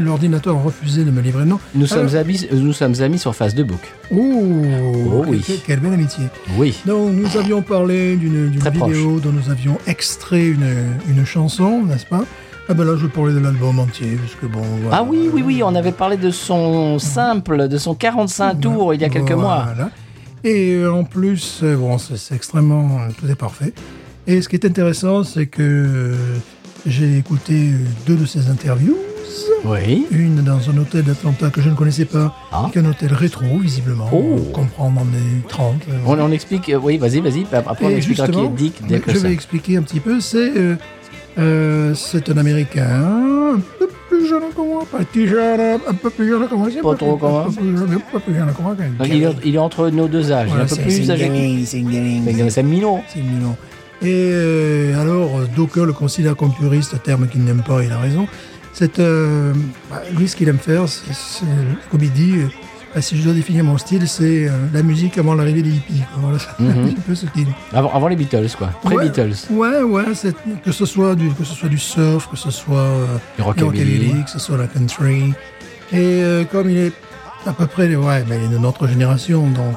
l'ordinateur 0.00 0.56
a 0.56 0.60
refusé 0.60 1.04
de 1.04 1.10
me 1.10 1.20
livrer 1.20 1.40
le 1.44 1.50
nom. 1.50 1.60
Nous 1.74 1.86
sommes, 1.86 2.14
amis, 2.16 2.46
nous 2.52 2.72
sommes 2.72 2.94
amis 3.00 3.18
sur 3.18 3.34
Facebook. 3.34 3.80
Ouh, 4.10 4.64
Oh 5.12 5.24
oui. 5.28 5.42
quelle, 5.46 5.58
quelle 5.60 5.80
belle 5.80 5.92
amitié. 5.94 6.24
Oui. 6.56 6.74
Donc, 6.86 7.10
nous 7.12 7.36
avions 7.36 7.62
parlé 7.62 8.16
d'une 8.16 8.48
vidéo 8.50 9.20
dont 9.20 9.32
nous 9.32 9.50
avions 9.50 9.78
extrait 9.86 10.46
une, 10.46 10.74
une 11.08 11.24
chanson, 11.24 11.82
n'est-ce 11.84 12.06
pas? 12.06 12.22
Ah 12.68 12.74
ben 12.74 12.84
là, 12.84 12.94
je 12.96 13.06
parlais 13.06 13.32
de 13.34 13.38
l'album 13.40 13.78
entier, 13.80 14.16
parce 14.22 14.34
que 14.36 14.46
bon... 14.46 14.62
voilà. 14.82 14.98
Ah 14.98 15.02
oui, 15.08 15.28
oui, 15.32 15.42
oui, 15.44 15.62
on 15.64 15.74
avait 15.74 15.90
parlé 15.92 16.16
de 16.16 16.30
son 16.30 16.98
simple, 17.00 17.66
de 17.68 17.76
son 17.76 17.94
45 17.94 18.60
tours 18.60 18.94
il 18.94 19.00
y 19.00 19.04
a 19.04 19.08
quelques 19.08 19.32
mois. 19.32 19.66
Et 20.44 20.72
euh, 20.74 20.92
en 20.92 21.04
plus, 21.04 21.60
euh, 21.62 21.76
bon, 21.76 21.98
c'est 21.98 22.34
extrêmement... 22.34 22.98
euh, 23.00 23.08
Tout 23.18 23.28
est 23.30 23.34
parfait. 23.36 23.72
Et 24.26 24.40
ce 24.42 24.48
qui 24.48 24.56
est 24.56 24.64
intéressant, 24.66 25.24
c'est 25.24 25.46
que 25.46 26.14
j'ai 26.86 27.16
écouté 27.18 27.70
deux 28.06 28.16
de 28.16 28.26
ses 28.26 28.48
interviews. 28.48 28.96
Oui. 29.64 30.06
Une 30.10 30.42
dans 30.42 30.68
un 30.70 30.76
hôtel 30.78 31.04
d'Atlanta 31.04 31.48
que 31.50 31.60
je 31.62 31.68
ne 31.70 31.74
connaissais 31.74 32.04
pas, 32.04 32.34
Ah. 32.52 32.68
qui 32.72 32.78
est 32.78 32.82
un 32.82 32.90
hôtel 32.90 33.12
rétro, 33.14 33.58
visiblement. 33.58 34.08
Oh. 34.12 34.36
On 34.38 34.52
comprend 34.52 34.90
dans 34.90 35.04
les 35.04 35.40
30. 35.48 35.82
euh, 35.88 35.98
On, 36.06 36.18
on 36.18 36.30
explique, 36.32 36.68
euh, 36.68 36.78
oui, 36.82 36.98
vas-y, 36.98 37.20
vas-y, 37.20 37.46
après 37.52 37.84
on 37.86 37.90
Et 37.90 37.96
expliquera 37.96 38.28
qui 38.28 38.38
est 38.38 38.48
Dick 38.48 38.74
je 38.82 38.86
Dickerson. 38.94 39.20
vais 39.22 39.32
expliquer 39.32 39.76
un 39.76 39.82
petit 39.82 40.00
peu. 40.00 40.20
C'est 40.20 40.56
euh, 40.56 40.76
euh, 41.38 41.94
un 42.28 42.36
Américain, 42.36 43.54
un 43.56 43.60
peu 43.78 43.88
un 45.88 45.94
peu 45.94 46.10
plus 46.10 46.28
jeune 46.28 46.48
que 46.48 46.54
moi. 46.54 46.68
Pas 46.82 46.94
trop 46.96 47.16
comment. 47.16 47.46
Donc, 48.98 49.08
il, 49.08 49.22
est, 49.22 49.36
il 49.44 49.54
est 49.54 49.58
entre 49.58 49.88
nos 49.90 50.08
deux 50.08 50.32
âges, 50.32 50.48
Voilà, 50.48 50.64
il 50.64 50.68
est 50.68 50.72
un 50.72 50.76
peu 50.76 50.82
plus 50.82 51.10
âgé. 51.10 51.64
c'est 51.66 51.80
Gary. 51.80 52.20
Mais 52.24 52.50
C'est 52.50 52.62
mignon. 52.62 53.02
C'est 53.08 53.20
mignon. 53.20 53.56
Et 54.02 54.30
euh, 54.32 55.00
alors, 55.00 55.42
Docker 55.54 55.84
le 55.86 55.92
considère 55.92 56.34
comme 56.36 56.52
puriste, 56.52 57.00
terme 57.04 57.28
qu'il 57.28 57.44
n'aime 57.44 57.62
pas, 57.62 57.82
il 57.84 57.92
a 57.92 57.98
raison. 57.98 58.26
Euh, 58.98 59.52
bah, 59.90 60.02
lui, 60.18 60.28
ce 60.28 60.34
qu'il 60.34 60.48
aime 60.48 60.58
faire, 60.58 60.88
c'est, 60.88 61.44
comme 61.90 62.02
il 62.02 62.12
dit, 62.12 62.34
bah, 62.94 63.00
si 63.00 63.16
je 63.16 63.22
dois 63.22 63.32
définir 63.32 63.64
mon 63.64 63.78
style, 63.78 64.06
c'est 64.08 64.48
euh, 64.48 64.50
la 64.72 64.82
musique 64.82 65.16
avant 65.18 65.34
l'arrivée 65.34 65.62
des 65.62 65.70
hippies. 65.70 66.02
quoi. 66.12 66.22
Voilà, 66.22 66.38
c'est 66.38 66.62
Mhm. 66.62 66.70
un 66.70 66.86
petit 66.88 66.94
peu 67.00 67.14
ce 67.14 67.26
qu'il 67.26 67.46
Avant, 67.72 67.92
avant 67.92 68.08
les 68.08 68.16
Beatles, 68.16 68.48
quoi. 68.58 68.68
Pré-Beatles. 68.82 69.34
Ouais, 69.50 69.82
ouais, 69.82 70.04
que 70.64 70.72
ce 70.72 70.84
soit 70.86 71.14
du, 71.14 71.30
que 71.30 71.44
ce 71.44 71.54
soit 71.54 71.68
du 71.68 71.78
surf, 71.78 72.28
que 72.30 72.36
ce 72.36 72.50
soit 72.50 72.76
euh, 72.78 73.06
Du 73.36 73.42
rockabilly. 73.42 74.24
que 74.24 74.30
ce 74.30 74.38
soit 74.38 74.56
la 74.58 74.66
country. 74.66 75.32
Et 75.92 76.22
euh, 76.22 76.44
comme 76.44 76.68
il 76.70 76.78
est 76.78 76.92
à 77.46 77.52
peu 77.52 77.66
près, 77.66 77.94
ouais, 77.94 78.24
ben, 78.28 78.38
il 78.40 78.44
est 78.44 78.54
de 78.54 78.58
notre 78.58 78.86
génération, 78.86 79.46
donc 79.48 79.74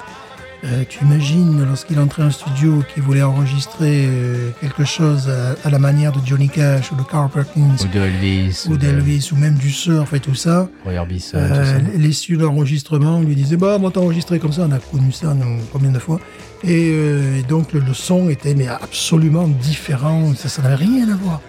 euh, 0.66 0.84
tu 0.90 1.04
imagines 1.06 1.64
lorsqu'il 1.68 2.00
entrait 2.00 2.24
en 2.24 2.32
studio 2.32 2.84
qu'il 2.94 3.04
voulait 3.04 3.22
enregistrer 3.22 4.06
euh, 4.08 4.50
quelque 4.62 4.84
chose 4.84 5.30
à, 5.30 5.68
à 5.68 5.70
la 5.70 5.78
manière 5.80 6.12
de 6.12 6.20
Johnny 6.26 6.50
Cash 6.50 6.92
ou 6.92 6.96
de 6.96 7.04
Carl 7.04 7.30
Perkins 7.30 7.76
Ou 7.84 7.88
de 7.88 8.00
Elvis. 8.00 8.66
ou 8.70 8.76
d'Elvis 8.76 9.30
ou 9.32 9.36
même 9.36 9.56
du 9.56 9.70
surf 9.72 10.14
et 10.14 10.20
tout 10.20 10.34
ça. 10.36 10.68
Roy 10.84 10.98
Orbison, 10.98 11.38
Euh, 11.38 11.50
tout 11.80 11.86
ça. 11.92 11.98
les 11.98 12.14
studios 12.14 12.40
d'enregistrement 12.48 13.20
lui 13.22 13.36
disaient 13.36 13.58
bah 13.58 13.78
moi 13.78 13.92
t'as 13.94 14.00
enregistré 14.02 14.40
comme 14.40 14.54
ça 14.54 14.64
on 14.68 14.72
a 14.72 14.80
connu 14.80 15.12
ça 15.12 15.34
nous, 15.34 15.60
combien 15.72 15.92
de 15.92 16.00
fois 16.00 16.20
et, 16.64 16.90
euh, 16.94 17.40
et 17.40 17.44
donc 17.44 17.72
le, 17.74 17.80
le 17.82 17.94
son 17.94 18.30
était 18.30 18.56
mais 18.56 18.68
absolument 18.68 19.48
différent 19.48 20.34
ça 20.36 20.50
ça 20.50 20.62
n'avait 20.64 20.76
rien 20.76 21.08
à 21.12 21.16
voir 21.16 21.42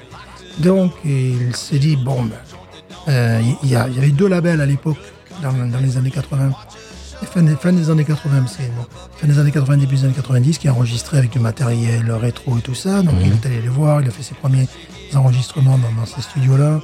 donc 0.58 0.92
il 1.04 1.54
s'est 1.54 1.78
dit 1.78 1.96
bon 1.96 2.24
ben, 3.06 3.40
il 3.62 3.68
y, 3.70 3.76
avait 3.76 4.10
deux 4.10 4.28
labels 4.28 4.60
à 4.60 4.66
l'époque 4.66 4.98
dans, 5.42 5.52
dans 5.52 5.78
les 5.80 5.96
années 5.96 6.10
80 6.10 6.50
Et 6.50 6.85
fin, 7.24 7.42
des- 7.42 7.56
fin 7.56 7.72
des 7.72 7.88
années 7.90 8.04
80 8.04 8.40
parce 8.40 8.56
fin 9.16 9.26
des 9.26 9.38
années 9.38 9.50
80 9.50 9.78
début 9.78 9.96
des 9.96 10.04
années 10.04 10.12
90 10.14 10.58
qui 10.58 10.68
enregistrait 10.68 11.18
avec 11.18 11.30
du 11.30 11.38
matériel 11.38 12.10
rétro 12.12 12.58
et 12.58 12.60
tout 12.60 12.74
ça 12.74 13.02
donc 13.02 13.14
il 13.24 13.32
est 13.32 13.46
allé 13.46 13.62
les 13.62 13.68
voir 13.68 14.02
il 14.02 14.08
a 14.08 14.10
fait 14.10 14.22
ses 14.22 14.34
premiers 14.34 14.68
enregistrements 15.14 15.78
dans, 15.78 16.00
dans 16.00 16.06
ces 16.06 16.20
studios 16.20 16.56
là 16.56 16.80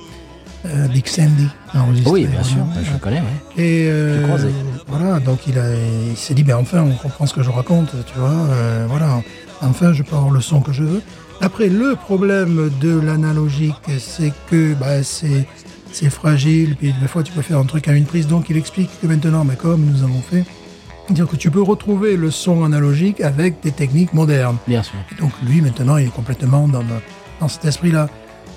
euh, 0.64 0.86
Big 0.88 1.06
Sandy 1.08 1.48
a 1.74 1.82
enregistré 1.82 2.12
Oui, 2.12 2.24
bien 2.26 2.42
sûr, 2.44 2.64
je 2.84 2.92
le 2.92 2.98
connais, 2.98 3.16
ouais. 3.20 3.62
Et 3.62 3.88
euh, 3.90 4.22
croisé. 4.22 4.48
voilà, 4.86 5.18
donc 5.18 5.40
il, 5.48 5.58
a, 5.58 5.64
il 6.08 6.16
s'est 6.16 6.34
dit, 6.34 6.44
ben 6.44 6.54
enfin, 6.56 6.82
on 6.82 6.92
comprend 6.92 7.26
ce 7.26 7.34
que 7.34 7.42
je 7.42 7.50
raconte, 7.50 7.90
tu 8.06 8.16
vois. 8.16 8.30
euh, 8.30 8.86
voilà, 8.88 9.22
enfin, 9.60 9.92
je 9.92 10.04
peux 10.04 10.14
avoir 10.14 10.30
le 10.30 10.40
son 10.40 10.60
que 10.60 10.72
je 10.72 10.84
veux. 10.84 11.02
Après, 11.40 11.68
le 11.68 11.96
problème 11.96 12.70
de 12.80 12.96
l'analogique, 13.00 13.74
c'est 13.98 14.32
que 14.52 14.74
bah, 14.74 15.02
c'est 15.02 15.48
c'est 15.92 16.10
fragile, 16.10 16.76
puis 16.76 16.92
des 17.00 17.08
fois 17.08 17.22
tu 17.22 17.32
peux 17.32 17.42
faire 17.42 17.58
un 17.58 17.64
truc 17.64 17.88
à 17.88 17.92
une 17.92 18.04
prise. 18.04 18.26
Donc 18.26 18.50
il 18.50 18.56
explique 18.56 18.90
que 19.00 19.06
maintenant, 19.06 19.44
mais 19.44 19.56
comme 19.56 19.84
nous 19.84 20.02
avons 20.02 20.20
fait, 20.20 20.44
dire 21.10 21.26
que 21.26 21.36
tu 21.36 21.50
peux 21.50 21.62
retrouver 21.62 22.16
le 22.16 22.30
son 22.30 22.64
analogique 22.64 23.20
avec 23.20 23.60
des 23.62 23.72
techniques 23.72 24.12
modernes. 24.14 24.56
Bien 24.66 24.82
sûr. 24.82 24.94
Et 25.16 25.20
donc 25.20 25.32
lui, 25.46 25.60
maintenant, 25.60 25.96
il 25.96 26.06
est 26.06 26.14
complètement 26.14 26.68
dans, 26.68 26.80
le- 26.82 27.02
dans 27.40 27.48
cet 27.48 27.64
esprit-là. 27.64 28.08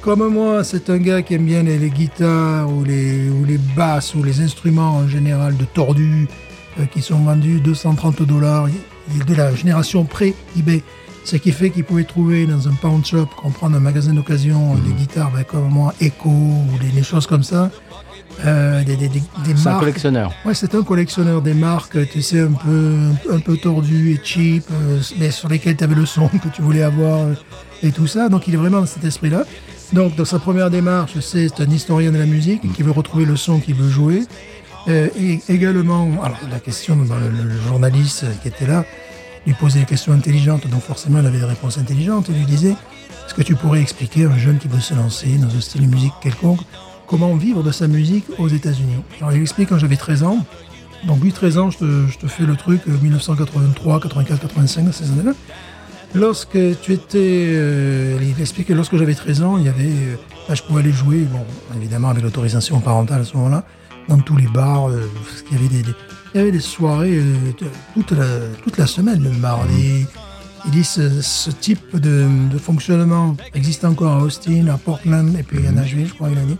Comme 0.02 0.28
moi, 0.28 0.64
c'est 0.64 0.90
un 0.92 0.98
gars 1.00 1.22
qui 1.24 1.34
aime 1.34 1.46
bien 1.46 1.64
les, 1.64 1.80
les 1.80 1.90
guitares 1.90 2.70
ou 2.72 2.84
les, 2.84 3.28
ou 3.30 3.44
les 3.44 3.58
basses 3.58 4.14
ou 4.14 4.22
les 4.22 4.40
instruments 4.42 4.98
en 4.98 5.08
général 5.08 5.58
de 5.58 5.66
tordus 5.66 6.28
euh, 6.80 6.86
qui 6.86 7.02
sont 7.02 7.18
vendus 7.20 7.60
230 7.60 8.22
dollars. 8.22 8.68
Il 9.14 9.22
est 9.22 9.26
de 9.26 9.34
la 9.34 9.54
génération 9.56 10.04
pré-eBay. 10.06 10.84
Ce 11.26 11.38
qui 11.38 11.52
fait 11.52 11.72
qu'il 11.72 11.84
pouvait 11.84 12.04
trouver 12.04 12.46
dans 12.46 12.68
un 12.68 12.74
pawn 12.74 13.04
shop, 13.04 13.26
comprendre 13.36 13.76
un 13.76 13.80
magasin 13.80 14.14
d'occasion, 14.14 14.76
des 14.76 14.92
guitares 14.94 15.32
ben, 15.32 15.44
comme 15.44 15.70
moi, 15.70 15.94
Echo 16.00 16.30
ou 16.30 16.78
des, 16.80 16.90
des 16.90 17.02
choses 17.04 17.26
comme 17.26 17.42
ça. 17.44 17.72
Euh, 18.46 18.84
des, 18.84 18.96
des, 18.96 19.08
des, 19.08 19.20
des 19.20 19.24
C'est 19.56 19.68
un 19.68 19.72
marques. 19.72 19.80
collectionneur. 19.80 20.34
Ouais, 20.46 20.54
c'est 20.54 20.76
un 20.76 20.84
collectionneur 20.84 21.42
des 21.42 21.54
marques, 21.56 21.98
tu 22.12 22.22
sais, 22.22 22.42
un 22.42 22.52
peu, 22.52 22.96
un 23.32 23.40
peu 23.40 23.58
tordues 23.58 24.12
et 24.12 24.20
cheap, 24.24 24.66
euh, 24.72 25.00
mais 25.20 25.32
sur 25.32 25.50
lesquelles 25.50 25.78
tu 25.78 25.84
avais 25.84 25.96
le 25.96 26.06
son 26.06 26.28
que 26.44 26.50
tu 26.54 26.62
voulais 26.62 26.84
avoir 26.84 27.22
euh, 27.22 27.34
et 27.82 27.92
tout 27.92 28.08
ça. 28.08 28.30
Donc, 28.30 28.48
il 28.48 28.54
est 28.54 28.58
vraiment 28.58 28.82
dans 28.82 28.86
cet 28.86 29.04
esprit-là. 29.04 29.46
Donc, 29.94 30.16
dans 30.16 30.26
sa 30.26 30.38
première 30.38 30.70
démarche, 30.70 31.18
c'est 31.22 31.60
un 31.60 31.70
historien 31.70 32.12
de 32.12 32.18
la 32.18 32.26
musique 32.26 32.72
qui 32.74 32.84
veut 32.84 32.92
retrouver 32.92 33.26
le 33.26 33.36
son 33.36 33.60
qu'il 33.60 33.76
veut 33.76 33.90
jouer. 33.90 34.24
Euh, 34.90 35.08
et 35.20 35.40
également, 35.50 36.08
alors 36.22 36.38
la 36.52 36.60
question, 36.60 36.96
le, 36.96 37.44
le 37.44 37.58
journaliste 37.68 38.26
qui 38.44 38.50
était 38.50 38.68
là 38.68 38.86
lui 39.46 39.54
posait 39.54 39.80
des 39.80 39.86
questions 39.86 40.14
intelligentes, 40.14 40.68
donc 40.68 40.82
forcément, 40.82 41.20
il 41.20 41.26
avait 41.26 41.40
des 41.40 41.46
réponses 41.46 41.78
intelligentes. 41.78 42.28
Il 42.30 42.36
lui 42.36 42.46
disait 42.46 42.72
Est-ce 43.26 43.34
que 43.34 43.42
tu 43.44 43.56
pourrais 43.56 43.82
expliquer 43.82 44.26
à 44.26 44.30
un 44.30 44.38
jeune 44.38 44.58
qui 44.58 44.68
veut 44.68 44.80
se 44.80 44.94
lancer 44.94 45.38
dans 45.38 45.48
un 45.56 45.62
style 45.62 45.82
de 45.88 45.94
musique 45.94 46.14
quelconque 46.22 46.62
comment 47.08 47.36
vivre 47.36 47.62
de 47.62 47.72
sa 47.72 47.88
musique 47.88 48.26
aux 48.40 48.48
États-Unis? 48.48 48.96
Alors, 49.20 49.32
il 49.34 49.42
explique 49.42 49.70
quand 49.70 49.78
j'avais 49.78 49.98
13 49.98 50.24
ans. 50.24 50.46
Donc, 51.06 51.22
lui, 51.22 51.32
13 51.32 51.58
ans, 51.60 51.70
je 51.70 51.78
te, 51.78 52.28
fais 52.28 52.46
le 52.46 52.56
truc, 52.56 52.82
euh, 52.88 52.98
1983, 53.02 54.00
84, 54.00 54.42
85, 54.42 54.86
dans 54.86 54.92
ces 54.92 55.06
années-là. 55.12 55.34
Lorsque 56.16 56.58
tu 56.82 56.94
étais. 56.94 57.18
euh, 57.54 58.18
il 58.22 58.40
explique 58.42 58.68
que 58.68 58.74
lorsque 58.74 58.96
j'avais 58.98 59.14
13 59.16 59.42
ans, 59.44 59.58
il 59.58 59.66
y 59.66 59.70
avait. 59.70 59.84
euh, 59.84 60.16
là, 60.50 60.56
je 60.56 60.64
pouvais 60.64 60.82
aller 60.82 60.92
jouer, 60.94 61.20
bon, 61.20 61.44
évidemment 61.76 62.10
avec 62.10 62.24
l'autorisation 62.24 62.80
parentale 62.80 63.22
à 63.22 63.26
ce 63.26 63.36
moment-là, 63.38 63.66
dans 64.08 64.20
tous 64.20 64.38
les 64.38 64.48
bars. 64.48 64.88
euh, 64.90 65.08
parce 65.28 65.42
qu'il 65.44 65.58
y 65.58 65.60
avait 65.60 65.84
des- 65.84 65.94
il 66.36 66.40
y 66.40 66.42
avait 66.42 66.52
des 66.52 66.60
soirées 66.60 67.18
euh, 67.18 67.34
toute, 67.94 68.12
la, 68.12 68.26
toute 68.64 68.78
la 68.78 68.86
semaine, 68.88 69.24
le 69.24 69.32
mardi. 69.32 70.06
Il 70.66 70.72
dit 70.72 70.84
ce, 70.84 71.22
ce 71.22 71.50
type 71.50 71.96
de, 71.98 72.26
de 72.52 72.58
fonctionnement 72.58 73.38
existe 73.54 73.86
encore 73.86 74.12
à 74.18 74.22
Austin, 74.24 74.68
à 74.68 74.78
Portland, 74.78 75.34
et 75.40 75.44
puis 75.44 75.66
à 75.66 75.72
Nashville, 75.72 76.08
je 76.08 76.14
crois 76.14 76.28
qu'il 76.30 76.38
a 76.40 76.42
dit. 76.42 76.58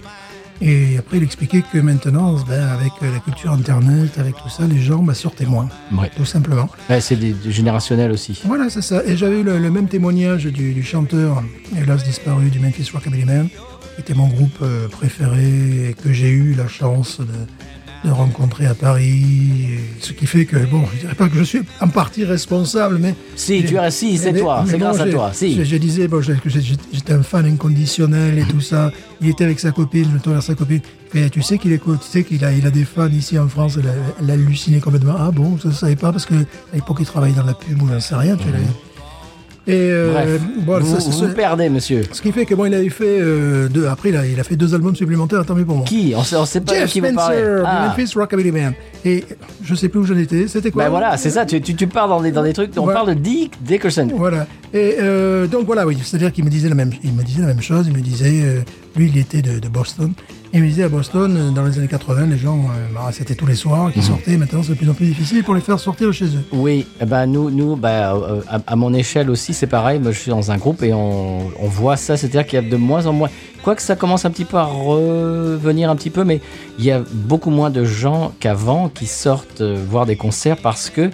Et 0.62 0.98
après, 0.98 1.18
il 1.18 1.24
expliquait 1.24 1.62
que 1.74 1.80
maintenant, 1.80 2.36
ben, 2.48 2.64
avec 2.68 2.94
euh, 3.04 3.12
la 3.12 3.20
culture 3.20 3.52
Internet, 3.52 4.18
avec 4.18 4.36
tout 4.38 4.48
ça, 4.48 4.64
les 4.66 4.80
gens 4.80 5.04
ben, 5.04 5.14
sortaient 5.14 5.46
moins, 5.46 5.68
Ouais. 5.92 6.10
tout 6.16 6.24
simplement. 6.24 6.70
Ouais, 6.90 7.02
c'est 7.02 7.18
générationnels 7.52 8.12
aussi. 8.12 8.42
Voilà, 8.46 8.70
c'est 8.70 8.82
ça. 8.82 9.04
Et 9.06 9.18
j'avais 9.18 9.42
eu 9.42 9.44
le, 9.44 9.58
le 9.60 9.70
même 9.72 9.90
témoignage 9.90 10.46
du, 10.46 10.74
du 10.74 10.84
chanteur, 10.84 11.44
hélas 11.78 12.06
disparu, 12.06 12.50
du 12.50 12.60
Memphis 12.60 12.90
Rockabilly 12.94 13.26
Man, 13.26 13.50
qui 13.96 14.02
était 14.02 14.14
mon 14.14 14.28
groupe 14.28 14.60
euh, 14.62 14.88
préféré 14.88 15.90
et 15.90 15.94
que 15.94 16.14
j'ai 16.14 16.30
eu 16.30 16.54
la 16.54 16.70
chance 16.70 17.20
de, 17.20 17.26
de 18.06 18.12
rencontrer 18.12 18.66
à 18.68 18.74
Paris. 18.74 19.80
Ce 20.00 20.14
qui 20.14 20.28
fait 20.28 20.46
que, 20.46 20.58
bon, 20.66 20.84
je 20.94 21.02
dirais 21.02 21.16
pas 21.16 21.28
que 21.28 21.38
je 21.38 21.44
suis 21.44 21.62
en 21.82 21.88
partie 21.88 22.24
responsable, 22.24 22.98
mais... 23.00 23.16
Si, 23.36 23.64
tu 23.66 23.78
as, 23.78 23.92
si, 23.92 24.18
c'est 24.18 24.34
toi, 24.34 24.64
c'est 24.68 24.78
grâce 24.78 25.00
à 25.00 25.08
toi. 25.08 25.32
Si. 25.34 25.56
Je, 25.56 25.64
je 25.64 25.76
disais 25.78 26.08
bon, 26.08 26.22
j'étais 26.22 27.14
un 27.14 27.24
fan 27.24 27.46
inconditionnel 27.46 28.40
et 28.40 28.46
tout 28.46 28.62
ça. 28.62 28.92
Il 29.22 29.30
était 29.30 29.44
avec 29.44 29.60
sa 29.60 29.72
copine, 29.72 30.06
je 30.06 30.16
me 30.16 30.20
tourne 30.20 30.36
vers 30.36 30.44
sa 30.44 30.56
copine. 30.56 30.82
Et 31.14 31.30
tu 31.30 31.42
sais 31.42 31.58
qu'il 31.58 31.72
écoute, 31.72 32.00
tu 32.02 32.12
sais 32.12 32.24
qu'il 32.24 32.44
a, 32.44 32.52
il 32.52 32.66
a 32.68 32.72
des 32.72 32.84
fans 32.84 33.08
ici 33.08 33.40
en 33.40 33.48
France. 33.48 33.78
Elle 33.80 33.88
a, 33.88 33.94
elle 34.22 34.30
a 34.30 34.34
halluciné 34.34 34.80
complètement. 34.80 35.16
Ah 35.18 35.32
bon, 35.32 35.58
ça, 35.58 35.70
je 35.70 35.76
savais 35.76 35.96
pas 35.96 36.12
parce 36.12 36.26
que 36.26 36.36
à 36.36 36.76
l'époque 36.76 36.98
il 37.00 37.06
travaillait 37.06 37.36
dans 37.36 37.46
la 37.46 37.54
pub 37.54 37.82
ou 37.82 37.88
j'en 37.88 38.00
sais 38.00 38.16
rien. 38.16 38.36
Tu 38.36 38.44
vois. 38.50 38.60
Et 39.68 39.72
euh, 39.90 40.12
Bref, 40.14 40.42
bon, 40.64 40.80
vous, 40.80 40.96
ça, 40.96 41.00
c'est- 41.02 41.26
vous 41.26 41.34
perdez, 41.34 41.70
monsieur. 41.70 42.04
ce 42.12 42.22
qui 42.22 42.32
fait 42.32 42.46
que 42.46 42.54
bon, 42.54 42.66
il 42.66 42.74
avait 42.76 42.90
fait 42.90 43.18
euh, 43.20 43.68
deux. 43.68 43.88
Après, 43.88 44.10
il 44.10 44.16
a, 44.16 44.26
il 44.28 44.40
a 44.40 44.44
fait 44.44 44.56
deux 44.56 44.76
albums 44.76 44.96
supplémentaires. 44.96 45.44
Tant 45.44 45.56
mieux 45.56 45.66
pour 45.66 45.78
moi. 45.78 45.86
Qui 45.86 46.14
On 46.16 46.24
sait, 46.24 46.36
on 46.36 46.46
sait 46.46 46.62
pas 46.62 46.76
Jeff 46.76 46.92
qui. 46.92 47.00
Spencer, 47.00 47.64
Ah. 47.66 47.88
Memphis 47.88 48.14
Rockabilly 48.16 48.52
Band. 48.52 48.72
Et 49.06 49.24
je 49.64 49.74
sais 49.74 49.90
plus 49.90 50.00
où 50.02 50.04
j'en 50.06 50.18
étais. 50.18 50.48
C'était 50.48 50.70
quoi 50.70 50.84
Ben 50.84 50.90
voilà, 50.92 51.18
c'est 51.18 51.32
ça, 51.32 51.46
tu, 51.48 51.60
tu, 51.62 51.74
tu 51.76 51.88
pars 51.88 52.08
dans 52.08 52.22
des, 52.22 52.32
dans 52.32 52.44
des 52.44 52.54
trucs, 52.54 52.72
on 52.78 52.86
parle 52.86 53.10
de 53.10 53.14
Dick 53.16 53.54
Dickerson. 53.64 54.08
Voilà. 54.16 54.46
Et 54.74 54.98
euh, 55.00 55.48
donc 55.48 55.66
voilà, 55.66 55.88
oui, 55.88 55.98
c'est-à-dire 56.04 56.32
qu'il 56.32 56.44
me 56.46 56.50
disait 56.52 56.70
la 56.70 56.76
même, 56.76 56.92
il 57.04 57.14
me 57.14 57.24
disait 57.24 57.42
la 57.42 57.48
même 57.48 57.62
chose. 57.62 57.86
Il 57.88 57.94
me 57.98 58.02
disait, 58.02 58.64
lui, 58.96 59.10
il 59.14 59.18
était 59.18 59.42
de, 59.42 59.58
de 59.60 59.68
Boston. 59.68 60.14
Il 60.58 60.62
me 60.62 60.68
disait 60.68 60.84
à 60.84 60.90
Boston, 60.90 61.36
euh, 61.38 61.52
dans 61.52 61.66
les 61.66 61.78
années 61.78 61.90
80, 61.90 62.28
les 62.28 62.38
gens, 62.38 62.58
euh, 62.58 62.88
bah, 62.94 63.10
c'était 63.12 63.36
tous 63.36 63.46
les 63.46 63.56
soirs 63.56 63.88
Mhm. 63.88 63.92
qui 63.92 64.02
sortaient. 64.02 64.38
Maintenant, 64.38 64.64
c'est 64.64 64.70
de 64.70 64.78
plus 64.78 64.90
en 64.90 64.94
plus 64.94 65.08
difficile 65.08 65.44
pour 65.44 65.54
les 65.54 65.60
faire 65.60 65.78
sortir 65.82 66.08
de 66.08 66.14
chez 66.14 66.28
eux. 66.28 66.44
Oui, 66.54 66.88
eh 67.02 67.06
ben 67.06 67.26
nous, 67.26 67.50
nous 67.52 67.76
bah, 67.76 68.14
euh, 68.16 68.40
à, 68.48 68.60
à 68.66 68.76
mon 68.78 68.94
échelle 68.94 69.30
aussi, 69.30 69.54
c'est 69.54 69.68
pareil. 69.68 70.00
Moi, 70.00 70.14
je 70.14 70.20
suis 70.20 70.32
dans 70.32 70.52
un 70.52 70.58
groupe 70.58 70.82
et 70.82 70.94
on, 70.94 71.40
on 71.60 71.68
voit 71.68 71.98
ça, 71.98 72.16
c'est-à-dire 72.16 72.46
qu'il 72.48 72.62
y 72.64 72.66
a 72.66 72.70
de 72.70 72.78
moins 72.78 73.06
en 73.06 73.12
moins. 73.12 73.30
Quoique 73.64 73.82
ça 73.82 73.98
commence 73.98 74.24
un 74.24 74.32
petit 74.32 74.46
peu 74.46 74.56
à 74.56 74.64
revenir 74.64 75.90
un 75.90 75.96
petit 75.98 76.10
peu, 76.10 76.24
mais 76.24 76.40
il 76.80 76.86
y 76.86 76.92
a 76.92 77.02
beaucoup 77.12 77.50
moins 77.50 77.70
de 77.70 77.84
gens 77.84 78.32
qu'avant 78.40 78.88
qui 78.88 79.08
sortent 79.08 79.62
voir 79.62 80.06
des 80.06 80.16
concerts 80.16 80.58
parce 80.58 80.90
que 80.90 81.10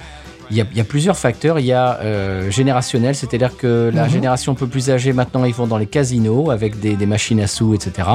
il 0.52 0.58
y 0.58 0.62
a, 0.62 0.66
il 0.72 0.78
y 0.78 0.82
a 0.82 0.84
plusieurs 0.84 1.18
facteurs. 1.18 1.60
Il 1.60 1.66
y 1.66 1.74
a 1.74 1.99
euh, 2.02 2.52
générationnel, 2.52 3.16
c'est-à-dire 3.16 3.58
que 3.58 3.89
la 3.93 4.08
génération 4.08 4.52
un 4.52 4.56
peu 4.56 4.68
plus 4.68 4.89
âgée 4.89 5.14
maintenant, 5.14 5.45
ils 5.45 5.54
vont 5.54 5.68
dans 5.68 5.78
les 5.78 5.88
casinos 5.88 6.52
avec 6.52 6.80
des, 6.80 6.95
des 6.95 7.06
machines 7.06 7.39
à 7.39 7.47
sous, 7.47 7.74
etc. 7.74 8.08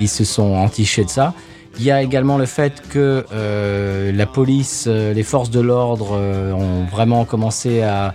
Ils 0.00 0.08
se 0.08 0.24
sont 0.24 0.54
entichés 0.54 1.04
de 1.04 1.10
ça. 1.10 1.34
Il 1.78 1.84
y 1.84 1.90
a 1.90 2.02
également 2.02 2.38
le 2.38 2.46
fait 2.46 2.82
que 2.88 3.26
euh, 3.32 4.12
la 4.12 4.26
police, 4.26 4.84
euh, 4.86 5.12
les 5.12 5.24
forces 5.24 5.50
de 5.50 5.60
l'ordre 5.60 6.10
euh, 6.12 6.52
ont 6.52 6.84
vraiment 6.84 7.24
commencé 7.24 7.82
à, 7.82 8.14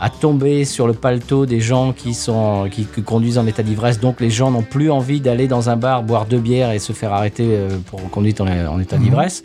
à 0.00 0.10
tomber 0.10 0.64
sur 0.64 0.86
le 0.86 0.92
paletot 0.92 1.44
des 1.44 1.60
gens 1.60 1.92
qui, 1.92 2.14
sont, 2.14 2.68
qui, 2.70 2.84
qui 2.84 3.02
conduisent 3.02 3.38
en 3.38 3.46
état 3.46 3.64
d'ivresse. 3.64 3.98
Donc 3.98 4.20
les 4.20 4.30
gens 4.30 4.52
n'ont 4.52 4.62
plus 4.62 4.90
envie 4.90 5.20
d'aller 5.20 5.48
dans 5.48 5.70
un 5.70 5.76
bar 5.76 6.04
boire 6.04 6.26
deux 6.26 6.38
bières 6.38 6.70
et 6.70 6.78
se 6.78 6.92
faire 6.92 7.12
arrêter 7.12 7.48
euh, 7.48 7.78
pour 7.86 8.08
conduite 8.10 8.40
en, 8.40 8.46
en 8.46 8.80
état 8.80 8.96
d'ivresse. 8.96 9.42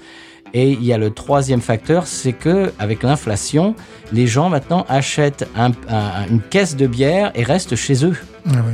Et 0.58 0.72
il 0.72 0.84
y 0.86 0.94
a 0.94 0.98
le 0.98 1.10
troisième 1.12 1.60
facteur, 1.62 2.08
c'est 2.08 2.32
que 2.34 2.72
avec 2.80 3.04
l'inflation, 3.04 3.76
les 4.14 4.26
gens 4.26 4.50
maintenant 4.50 4.86
achètent 4.90 5.48
un- 5.56 5.72
un- 5.90 6.26
une 6.32 6.40
caisse 6.42 6.76
de 6.78 6.88
bière 6.88 7.32
et 7.36 7.44
restent 7.44 7.76
chez 7.76 8.06
eux. 8.06 8.16
Ah 8.48 8.54
oui. 8.66 8.74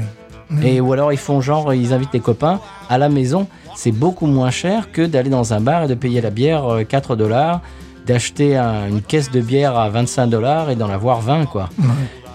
Et 0.64 0.80
ou 0.80 0.94
alors 0.94 1.12
ils 1.12 1.18
font 1.18 1.42
genre, 1.42 1.74
ils 1.74 1.92
invitent 1.94 2.14
les 2.14 2.20
copains 2.20 2.60
à 2.90 2.98
la 2.98 3.10
maison. 3.10 3.48
C'est 3.76 3.92
beaucoup 3.94 4.28
moins 4.28 4.52
cher 4.52 4.92
que 4.92 5.02
d'aller 5.02 5.30
dans 5.30 5.54
un 5.54 5.62
bar 5.62 5.84
et 5.84 5.88
de 5.88 5.96
payer 5.96 6.22
la 6.22 6.30
bière 6.30 6.66
euh, 6.72 6.84
4 6.84 7.16
dollars, 7.16 7.62
d'acheter 8.06 8.58
un- 8.58 8.88
une 8.88 9.02
caisse 9.02 9.32
de 9.32 9.40
bière 9.42 9.78
à 9.78 9.90
25 9.90 10.28
dollars 10.28 10.70
et 10.70 10.76
d'en 10.76 10.90
avoir 10.90 11.22
20 11.22 11.46
quoi. 11.46 11.70
Ouais. 11.80 11.86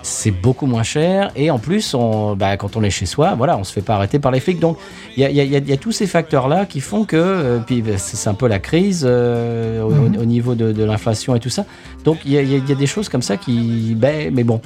C'est 0.09 0.31
beaucoup 0.31 0.67
moins 0.67 0.85
cher 0.85 1.33
et 1.35 1.51
en 1.51 1.59
plus, 1.59 1.93
on, 1.93 2.37
bah, 2.37 2.57
quand 2.57 2.77
on 2.77 2.83
est 2.85 2.91
chez 2.91 3.07
soi, 3.07 3.35
voilà, 3.37 3.59
on 3.59 3.65
se 3.65 3.73
fait 3.73 3.81
pas 3.83 3.97
arrêter 3.97 4.21
par 4.21 4.31
les 4.31 4.39
flics. 4.39 4.61
Donc 4.61 4.79
il 5.17 5.23
y 5.23 5.27
a, 5.27 5.31
il 5.31 5.37
y 5.37 5.41
a- 5.41 5.45
il 5.45 5.51
y 5.51 5.57
a- 5.57 5.59
il 5.59 5.69
y 5.69 5.73
a 5.73 5.77
tous 5.77 5.91
ces 5.91 6.07
facteurs-là 6.07 6.65
qui 6.65 6.81
font 6.81 7.05
que, 7.05 7.17
euh, 7.17 7.59
puis 7.59 7.83
bah, 7.83 7.99
c'est 7.99 8.29
un 8.31 8.35
peu 8.35 8.47
la 8.47 8.61
crise 8.61 9.05
euh, 9.05 9.83
au, 9.83 9.91
Mhm. 9.91 10.17
au 10.21 10.25
niveau 10.25 10.55
de, 10.55 10.71
de 10.71 10.85
l'inflation 10.85 11.35
et 11.35 11.41
tout 11.41 11.51
ça. 11.51 11.65
Donc 12.05 12.19
il 12.25 12.31
y 12.31 12.39
a, 12.39 12.43
il 12.43 12.51
y 12.51 12.55
a- 12.55 12.59
il 12.59 12.69
y 12.69 12.73
a 12.73 12.77
des 12.77 12.87
choses 12.87 13.09
comme 13.09 13.23
ça 13.23 13.37
qui, 13.37 13.97
ben, 13.97 14.33
mais 14.33 14.45
bon, 14.45 14.61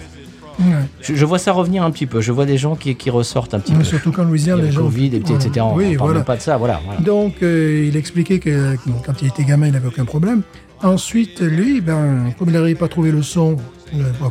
je, 1.01 1.15
je 1.15 1.25
vois 1.25 1.39
ça 1.39 1.53
revenir 1.53 1.83
un 1.85 1.91
petit 1.91 2.05
peu. 2.07 2.21
Je 2.21 2.33
vois 2.33 2.45
des 2.45 2.59
gens 2.59 2.77
qui, 2.77 2.95
qui 2.95 3.09
ressortent 3.09 3.55
un 3.55 3.61
petit 3.61 3.73
Mais 3.73 3.79
peu. 3.79 3.85
surtout 3.85 4.13
y 4.13 4.25
Louisiane, 4.27 4.59
les 4.61 4.67
le 4.67 4.71
gens. 4.73 4.83
Covid, 4.83 5.07
et, 5.07 5.17
etc. 5.17 5.51
On 5.63 5.75
Oui, 5.75 5.97
parle 5.97 6.11
voilà. 6.11 6.21
pas 6.25 6.37
de 6.37 6.43
ça. 6.43 6.59
Voilà, 6.59 6.81
voilà. 6.85 7.01
Donc, 7.01 7.37
euh, 7.43 7.87
il 7.89 7.97
expliquait 7.97 8.41
que 8.41 8.77
quand 9.07 9.23
il 9.23 9.29
était 9.29 9.45
gamin, 9.45 9.69
il 9.69 9.73
n'avait 9.73 9.89
aucun 9.89 10.05
problème. 10.05 10.43
Ensuite, 10.83 11.41
lui, 11.41 11.81
ben, 11.81 12.31
comme 12.39 12.49
il 12.49 12.53
n'arrivait 12.55 12.79
pas 12.79 12.87
à 12.87 12.89
trouver 12.89 13.11
le 13.11 13.23
son 13.23 13.57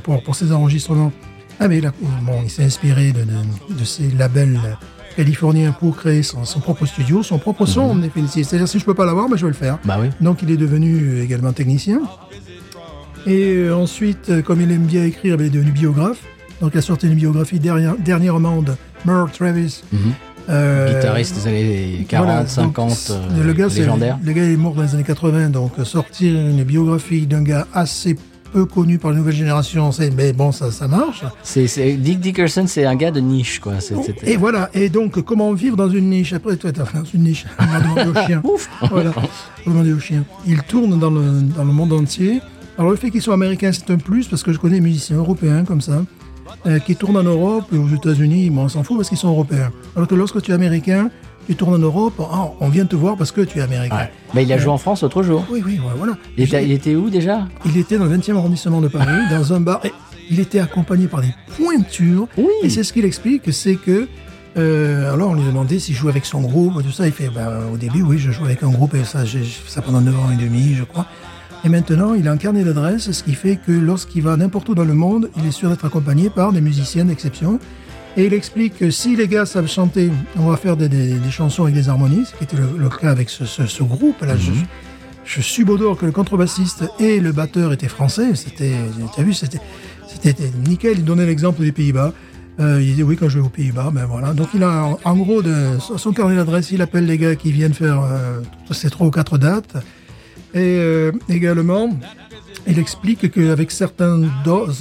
pour, 0.03 0.21
pour 0.23 0.35
ses 0.35 0.51
enregistrements, 0.51 1.11
ah, 1.59 1.67
mais 1.67 1.81
bon, 1.81 2.41
il 2.43 2.49
s'est 2.49 2.63
inspiré 2.63 3.11
de, 3.11 3.19
de, 3.21 3.79
de 3.79 3.83
ces 3.83 4.09
labels 4.17 4.59
californiens 5.17 5.71
pour 5.71 5.97
créer 5.97 6.23
son, 6.23 6.45
son 6.45 6.59
propre 6.61 6.85
studio, 6.85 7.23
son 7.23 7.37
propre 7.39 7.65
son, 7.65 7.81
en 7.81 7.95
définitive. 7.95 8.45
C'est-à-dire, 8.45 8.67
si 8.69 8.79
je 8.79 8.85
peux 8.85 8.93
pas 8.93 9.05
l'avoir, 9.05 9.27
ben, 9.27 9.35
je 9.35 9.41
vais 9.45 9.51
le 9.51 9.57
faire. 9.57 9.77
Bah 9.83 9.97
oui. 9.99 10.07
Donc, 10.21 10.41
il 10.43 10.51
est 10.51 10.57
devenu 10.57 10.95
euh, 10.97 11.23
également 11.23 11.51
technicien. 11.51 11.99
Et 13.27 13.53
euh, 13.55 13.75
ensuite, 13.75 14.29
euh, 14.29 14.41
comme 14.41 14.61
il 14.61 14.71
aime 14.71 14.85
bien 14.85 15.03
écrire, 15.03 15.37
ben, 15.37 15.43
il 15.43 15.47
est 15.47 15.57
devenu 15.57 15.71
biographe. 15.71 16.21
Donc, 16.61 16.71
il 16.73 16.77
a 16.77 16.81
sorti 16.81 17.07
une 17.07 17.15
biographie 17.15 17.59
dernière- 17.59 17.97
dernièrement 17.97 18.61
de 18.61 18.73
Merle 19.05 19.29
Travis. 19.31 19.83
Mhm. 19.91 19.99
Euh, 20.49 20.95
Guitariste 20.95 21.35
des 21.35 21.47
années 21.47 22.05
40, 22.09 22.25
voilà, 22.25 22.39
donc, 22.41 22.49
50, 22.49 23.11
euh, 23.11 23.43
le 23.43 23.53
gars, 23.53 23.67
légendaire. 23.67 24.17
Le 24.23 24.31
gars 24.31 24.43
est 24.43 24.57
mort 24.57 24.73
dans 24.73 24.81
les 24.81 24.95
années 24.95 25.03
80, 25.03 25.49
donc 25.49 25.73
sortir 25.83 26.33
une 26.33 26.63
biographie 26.63 27.27
d'un 27.27 27.43
gars 27.43 27.67
assez 27.73 28.15
peu 28.51 28.65
connu 28.65 28.97
par 28.97 29.11
la 29.11 29.17
nouvelle 29.17 29.35
génération, 29.35 29.89
mais 30.15 30.33
bon, 30.33 30.51
ça, 30.51 30.71
ça 30.71 30.87
marche. 30.87 31.23
C'est, 31.43 31.67
Dick 31.97 32.19
Dickerson, 32.19 32.65
c'est 32.67 32.85
un 32.85 32.95
gars 32.95 33.11
de 33.11 33.19
niche, 33.19 33.59
quoi. 33.59 33.79
C'était- 33.79 34.31
Et 34.31 34.37
voilà. 34.37 34.69
Et 34.73 34.89
donc, 34.89 35.21
comment 35.21 35.53
vivre 35.53 35.75
dans 35.77 35.89
une 35.89 36.09
niche? 36.09 36.33
Après, 36.33 36.55
toi, 36.57 36.71
dans 36.71 36.85
une 37.13 37.23
niche. 37.23 37.45
On 37.59 37.65
va 37.65 37.79
demander 37.79 38.19
au 38.19 38.23
chien. 38.25 38.41
Ouf 38.43 38.69
Voilà. 38.89 39.11
On 39.15 39.21
va 39.21 39.25
demander 39.73 39.93
au 39.93 39.99
chien. 39.99 40.23
Il 40.47 40.61
tourne 40.63 40.99
dans 40.99 41.09
le, 41.11 41.41
dans 41.55 41.63
le 41.63 41.71
monde 41.71 41.93
entier. 41.93 42.41
Alors, 42.77 42.91
le 42.91 42.97
fait 42.97 43.11
qu'ils 43.11 43.21
soient 43.21 43.33
américains, 43.35 43.71
c'est 43.71 43.89
un 43.91 43.97
plus, 43.97 44.27
parce 44.27 44.43
que 44.43 44.51
je 44.53 44.57
connais 44.59 44.75
des 44.75 44.81
musiciens 44.81 45.17
européens 45.17 45.63
comme 45.65 45.81
ça, 45.81 46.03
euh, 46.65 46.79
qui 46.79 46.95
tournent 46.95 47.17
en 47.17 47.23
Europe 47.23 47.65
et 47.73 47.77
aux 47.77 47.89
États-Unis, 47.89 48.49
bon, 48.49 48.63
on 48.63 48.69
s'en 48.69 48.83
fout 48.83 48.97
parce 48.97 49.09
qu'ils 49.09 49.17
sont 49.17 49.29
européens. 49.29 49.71
Alors 49.95 50.07
que 50.07 50.15
lorsque 50.15 50.41
tu 50.41 50.51
es 50.51 50.53
américain, 50.53 51.09
tu 51.49 51.55
tournes 51.55 51.73
en 51.73 51.79
Europe, 51.79 52.13
ah, 52.31 52.51
on 52.59 52.69
vient 52.69 52.85
te 52.85 52.95
voir 52.95 53.17
parce 53.17 53.31
que 53.31 53.41
tu 53.41 53.57
es 53.57 53.61
américain. 53.61 54.07
Mais 54.35 54.43
il 54.43 54.53
a 54.53 54.59
joué 54.59 54.69
en 54.69 54.77
France 54.77 55.01
l'autre 55.01 55.23
jour. 55.23 55.43
Oui, 55.49 55.63
oui, 55.65 55.79
ouais, 55.79 55.93
voilà. 55.97 56.13
Il 56.37 56.43
était, 56.43 56.63
il 56.63 56.71
était 56.71 56.93
où 56.93 57.09
déjà? 57.09 57.47
Il 57.65 57.75
était 57.75 57.97
dans 57.97 58.05
le 58.05 58.15
20e 58.15 58.35
arrondissement 58.35 58.81
de 58.81 58.87
Paris, 58.87 59.17
dans 59.31 59.51
un 59.51 59.59
bar. 59.59 59.83
Et 59.83 59.91
il 60.29 60.39
était 60.39 60.59
accompagné 60.59 61.07
par 61.07 61.21
des 61.21 61.33
pointures. 61.57 62.27
Oui. 62.37 62.45
Et 62.61 62.69
c'est 62.69 62.83
ce 62.83 62.93
qu'il 62.93 63.03
explique, 63.03 63.51
c'est 63.51 63.77
que. 63.77 64.07
euh, 64.57 65.11
alors 65.11 65.31
on 65.31 65.33
lui 65.33 65.43
demandait 65.43 65.79
s'il 65.79 65.95
jouait 65.95 66.11
avec 66.11 66.25
son 66.25 66.41
groupe, 66.41 66.83
tout 66.83 66.91
ça. 66.91 67.07
Il 67.07 67.13
fait, 67.13 67.29
bah, 67.29 67.51
au 67.73 67.77
début, 67.77 68.03
oui, 68.03 68.19
je 68.19 68.29
joue 68.29 68.45
avec 68.45 68.61
un 68.61 68.69
groupe 68.69 68.93
et 68.93 69.03
ça, 69.03 69.25
j'ai 69.25 69.43
ça 69.67 69.81
pendant 69.81 70.01
9 70.01 70.19
ans 70.19 70.29
et 70.31 70.35
demi, 70.37 70.75
je 70.75 70.83
crois. 70.83 71.07
Et 71.65 71.69
maintenant, 71.69 72.13
il 72.13 72.27
a 72.27 72.31
un 72.31 72.37
carnet 72.37 72.63
d'adresses, 72.63 73.11
ce 73.11 73.23
qui 73.23 73.33
fait 73.33 73.55
que 73.57 73.71
lorsqu'il 73.71 74.21
va 74.21 74.37
n'importe 74.37 74.69
où 74.69 74.75
dans 74.75 74.85
le 74.85 74.93
monde, 74.93 75.31
il 75.35 75.47
est 75.47 75.51
sûr 75.51 75.69
d'être 75.71 75.83
accompagné 75.85 76.29
par 76.29 76.53
des 76.53 76.61
musiciens 76.61 77.05
d'exception. 77.05 77.59
Et 78.19 78.25
il 78.25 78.33
explique 78.33 78.77
que 78.77 78.91
si 78.91 79.15
les 79.15 79.29
gars 79.29 79.45
savent 79.45 79.69
chanter, 79.69 80.09
on 80.37 80.49
va 80.49 80.57
faire 80.57 80.75
des, 80.75 80.89
des- 80.89 81.13
des 81.13 81.31
chansons 81.31 81.63
avec 81.63 81.73
des 81.75 81.87
harmonies, 81.87 82.25
ce 82.25 82.35
qui 82.37 82.43
était 82.43 82.57
le, 82.57 82.67
le 82.77 82.89
cas 82.89 83.11
avec 83.11 83.29
ce, 83.29 83.45
ce- 83.45 83.65
ce 83.65 83.81
groupe-là. 83.81 84.35
Je- 84.35 84.51
je 85.23 85.41
subodore 85.41 85.95
que 85.97 86.05
le 86.05 86.11
contrebassiste 86.11 86.83
et 86.99 87.21
le 87.21 87.31
batteur 87.31 87.71
étaient 87.71 87.87
français. 87.87 88.35
C'était, 88.35 88.73
tu 89.15 89.21
as 89.21 89.23
vu, 89.23 89.33
c'était, 89.33 89.61
c'était 90.05 90.51
nickel. 90.67 90.95
Il 90.97 91.05
donnait 91.05 91.25
l'exemple 91.25 91.61
des 91.61 91.71
Pays-Bas. 91.71 92.11
Euh, 92.59 92.81
il 92.81 92.87
disait 92.87 93.03
oui 93.03 93.15
quand 93.15 93.29
je 93.29 93.39
vais 93.39 93.45
aux 93.45 93.49
Pays-Bas, 93.49 93.89
ben 93.93 94.05
voilà. 94.05 94.33
Donc 94.33 94.49
il 94.53 94.63
a 94.63 94.83
en, 94.83 94.99
en 95.05 95.15
gros 95.15 95.41
de 95.41 95.77
son 95.79 96.11
carnet 96.11 96.35
d'adresse, 96.35 96.71
il 96.71 96.81
appelle 96.81 97.05
les 97.05 97.17
gars 97.17 97.35
qui 97.35 97.53
viennent 97.53 97.73
faire 97.73 98.01
euh, 98.03 98.41
ces 98.71 98.89
trois 98.89 99.07
ou 99.07 99.11
quatre 99.11 99.37
dates. 99.37 99.75
Et 100.53 100.57
euh, 100.59 101.13
également, 101.29 101.89
il 102.67 102.79
explique 102.79 103.31
qu'avec 103.31 103.71
certains 103.71 104.19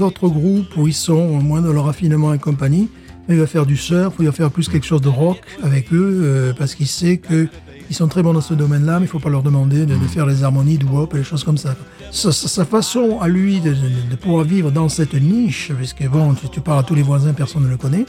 autres 0.00 0.28
groupes 0.28 0.76
où 0.76 0.88
ils 0.88 0.92
sont 0.94 1.38
moins 1.40 1.60
dans 1.60 1.72
le 1.72 1.78
raffinement 1.78 2.34
et 2.34 2.38
compagnie, 2.38 2.88
il 3.34 3.38
va 3.40 3.46
faire 3.46 3.66
du 3.66 3.76
surf, 3.76 4.18
ou 4.18 4.22
il 4.22 4.26
va 4.26 4.32
faire 4.32 4.50
plus 4.50 4.68
quelque 4.68 4.86
chose 4.86 5.00
de 5.02 5.08
rock 5.08 5.40
avec 5.62 5.92
eux, 5.92 6.20
euh, 6.22 6.52
parce 6.56 6.74
qu'il 6.74 6.86
sait 6.86 7.18
que 7.18 7.48
ils 7.90 7.94
sont 7.96 8.06
très 8.08 8.22
bons 8.22 8.34
dans 8.34 8.42
ce 8.42 8.52
domaine-là, 8.52 8.98
mais 9.00 9.06
il 9.06 9.08
faut 9.08 9.18
pas 9.18 9.30
leur 9.30 9.42
demander 9.42 9.86
de, 9.86 9.94
de 9.94 10.06
faire 10.08 10.26
les 10.26 10.44
harmonies, 10.44 10.76
du 10.76 10.84
wop 10.84 11.14
et 11.14 11.18
des 11.18 11.24
choses 11.24 11.42
comme 11.42 11.56
ça. 11.56 11.74
Sa, 12.10 12.32
sa- 12.32 12.46
sa 12.48 12.64
façon 12.66 13.18
à 13.20 13.28
lui 13.28 13.60
de, 13.60 13.70
de- 13.70 14.10
de 14.10 14.16
pouvoir 14.16 14.44
vivre 14.44 14.70
dans 14.70 14.90
cette 14.90 15.14
niche, 15.14 15.72
puisque 15.76 16.06
bon, 16.06 16.34
tu, 16.34 16.48
tu 16.50 16.60
parles 16.60 16.80
à 16.80 16.82
tous 16.82 16.94
les 16.94 17.02
voisins, 17.02 17.32
personne 17.32 17.62
ne 17.64 17.68
le 17.68 17.78
connaît. 17.78 18.04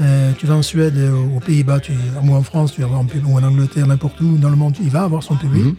Euh, 0.00 0.32
tu 0.38 0.46
vas 0.46 0.54
en 0.54 0.62
Suède, 0.62 0.96
euh, 0.96 1.12
aux 1.36 1.40
Pays-Bas, 1.40 1.80
ou 2.24 2.34
en 2.34 2.42
France, 2.42 2.72
tu 2.72 2.80
vas 2.80 2.88
public, 3.04 3.26
ou 3.28 3.36
en 3.36 3.42
Angleterre, 3.42 3.86
n'importe 3.86 4.18
où 4.22 4.38
dans 4.38 4.48
le 4.48 4.56
monde, 4.56 4.76
il 4.82 4.88
va 4.90 5.02
avoir 5.02 5.22
son 5.22 5.36
public. 5.36 5.74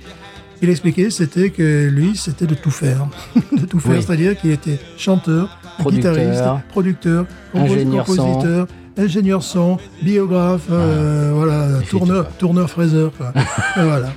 Il 0.62 0.70
expliquait, 0.70 1.10
c'était 1.10 1.50
que 1.52 1.88
lui, 1.90 2.16
c'était 2.18 2.46
de 2.46 2.54
tout 2.54 2.70
faire, 2.70 3.08
de 3.58 3.66
tout 3.66 3.80
faire, 3.80 3.94
Oui. 3.94 4.04
c'est-à-dire 4.06 4.38
qu'il 4.40 4.52
était 4.52 4.78
chanteur, 4.98 5.58
Producteur. 5.80 6.14
guitariste, 6.14 6.44
producteur, 6.70 7.26
Ingénieur 7.54 8.06
son. 8.08 8.16
compositeur, 8.16 8.68
ingénieur 8.98 9.44
son, 9.44 9.78
biographe, 10.02 10.68
euh, 10.72 11.32
voilà, 11.34 11.68
Il 11.80 11.86
fait 11.86 11.90
tourneur, 11.98 12.28
tourneur 12.38 12.70
fraiseur, 12.70 13.12
voilà. 13.76 14.10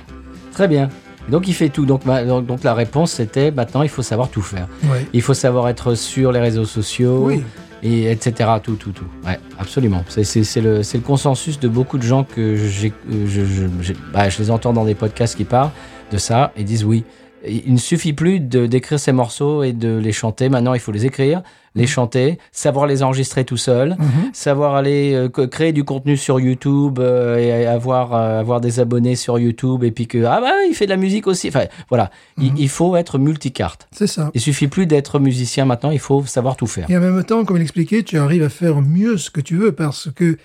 Très 0.53 0.67
bien. 0.67 0.89
Donc 1.29 1.47
il 1.47 1.53
fait 1.53 1.69
tout. 1.69 1.85
Donc, 1.85 2.05
ma- 2.05 2.23
donc, 2.25 2.45
donc 2.45 2.63
la 2.63 2.73
réponse 2.73 3.13
c'était 3.13 3.49
maintenant 3.51 3.81
il 3.81 3.89
faut 3.89 4.01
savoir 4.01 4.27
tout 4.29 4.41
faire. 4.41 4.67
Ouais. 4.91 5.07
Il 5.13 5.21
faut 5.21 5.33
savoir 5.33 5.69
être 5.69 5.95
sur 5.95 6.31
les 6.31 6.39
réseaux 6.39 6.65
sociaux. 6.65 7.23
Oui. 7.25 7.43
Et 7.85 8.09
etc. 8.09 8.49
Tout, 8.63 8.75
tout, 8.75 8.91
tout. 8.91 9.03
Ouais, 9.25 9.37
absolument. 9.59 10.05
C'est, 10.07 10.23
le, 10.61 10.99
consensus 11.01 11.59
de 11.59 11.67
beaucoup 11.67 11.97
de 11.97 12.03
gens 12.03 12.23
que 12.23 12.39
euh, 12.39 12.55
je, 12.69 12.87
je, 13.27 13.63
j'ai- 13.81 13.95
bah, 14.13 14.29
je 14.29 14.39
les 14.39 14.51
entends 14.51 14.71
dans 14.71 14.85
des 14.85 14.95
podcasts 14.95 15.35
qui 15.35 15.43
parlent 15.43 15.71
de 16.11 16.17
ça 16.17 16.53
et 16.55 16.63
disent 16.63 16.85
oui. 16.85 17.03
Il 17.47 17.73
ne 17.73 17.77
suffit 17.77 18.13
plus 18.13 18.39
de, 18.39 18.67
d'écrire 18.67 18.99
ces 18.99 19.11
morceaux 19.11 19.63
et 19.63 19.73
de 19.73 19.97
les 19.97 20.11
chanter. 20.13 20.47
Maintenant, 20.49 20.73
il 20.73 20.79
faut 20.79 20.91
les 20.93 21.05
écrire, 21.05 21.41
les 21.75 21.87
chanter, 21.87 22.37
savoir 22.51 22.87
les 22.87 23.03
enregistrer 23.03 23.43
tout 23.43 23.57
seul, 23.57 23.95
Mhm. 23.99 24.29
savoir 24.31 24.75
aller 24.75 25.13
euh, 25.13 25.27
créer 25.47 25.73
du 25.73 25.83
contenu 25.83 26.15
sur 26.15 26.39
YouTube 26.39 26.99
euh, 26.99 27.37
et 27.37 27.65
avoir, 27.65 28.13
euh, 28.13 28.39
avoir 28.39 28.61
des 28.61 28.79
abonnés 28.79 29.15
sur 29.15 29.39
YouTube 29.39 29.83
et 29.83 29.91
puis 29.91 30.07
que 30.07 30.23
ah 30.23 30.39
bah 30.39 30.51
il 30.69 30.73
fait 30.75 30.85
de 30.85 30.91
la 30.91 30.97
musique 30.97 31.27
aussi. 31.27 31.49
Enfin 31.49 31.65
voilà, 31.89 32.11
il, 32.37 32.57
il 32.57 32.69
faut 32.69 32.95
être 32.95 33.17
multicarte. 33.17 33.87
C'est 33.91 34.07
ça. 34.07 34.31
Il 34.33 34.39
suffit 34.41 34.67
plus 34.67 34.85
d'être 34.85 35.19
musicien 35.19 35.65
maintenant, 35.65 35.91
il 35.91 35.99
faut 35.99 36.23
savoir 36.25 36.55
tout 36.55 36.67
faire. 36.67 36.89
Et 36.89 36.95
en 36.97 37.01
même 37.01 37.23
temps, 37.23 37.43
comme 37.43 37.57
il 37.57 37.63
expliquait, 37.63 38.03
tu 38.03 38.17
arrives 38.17 38.43
à 38.43 38.49
faire 38.49 38.81
mieux 38.81 39.17
ce 39.17 39.29
que 39.29 39.41
tu 39.41 39.57
veux 39.57 39.71
parce 39.73 40.09
que 40.15 40.37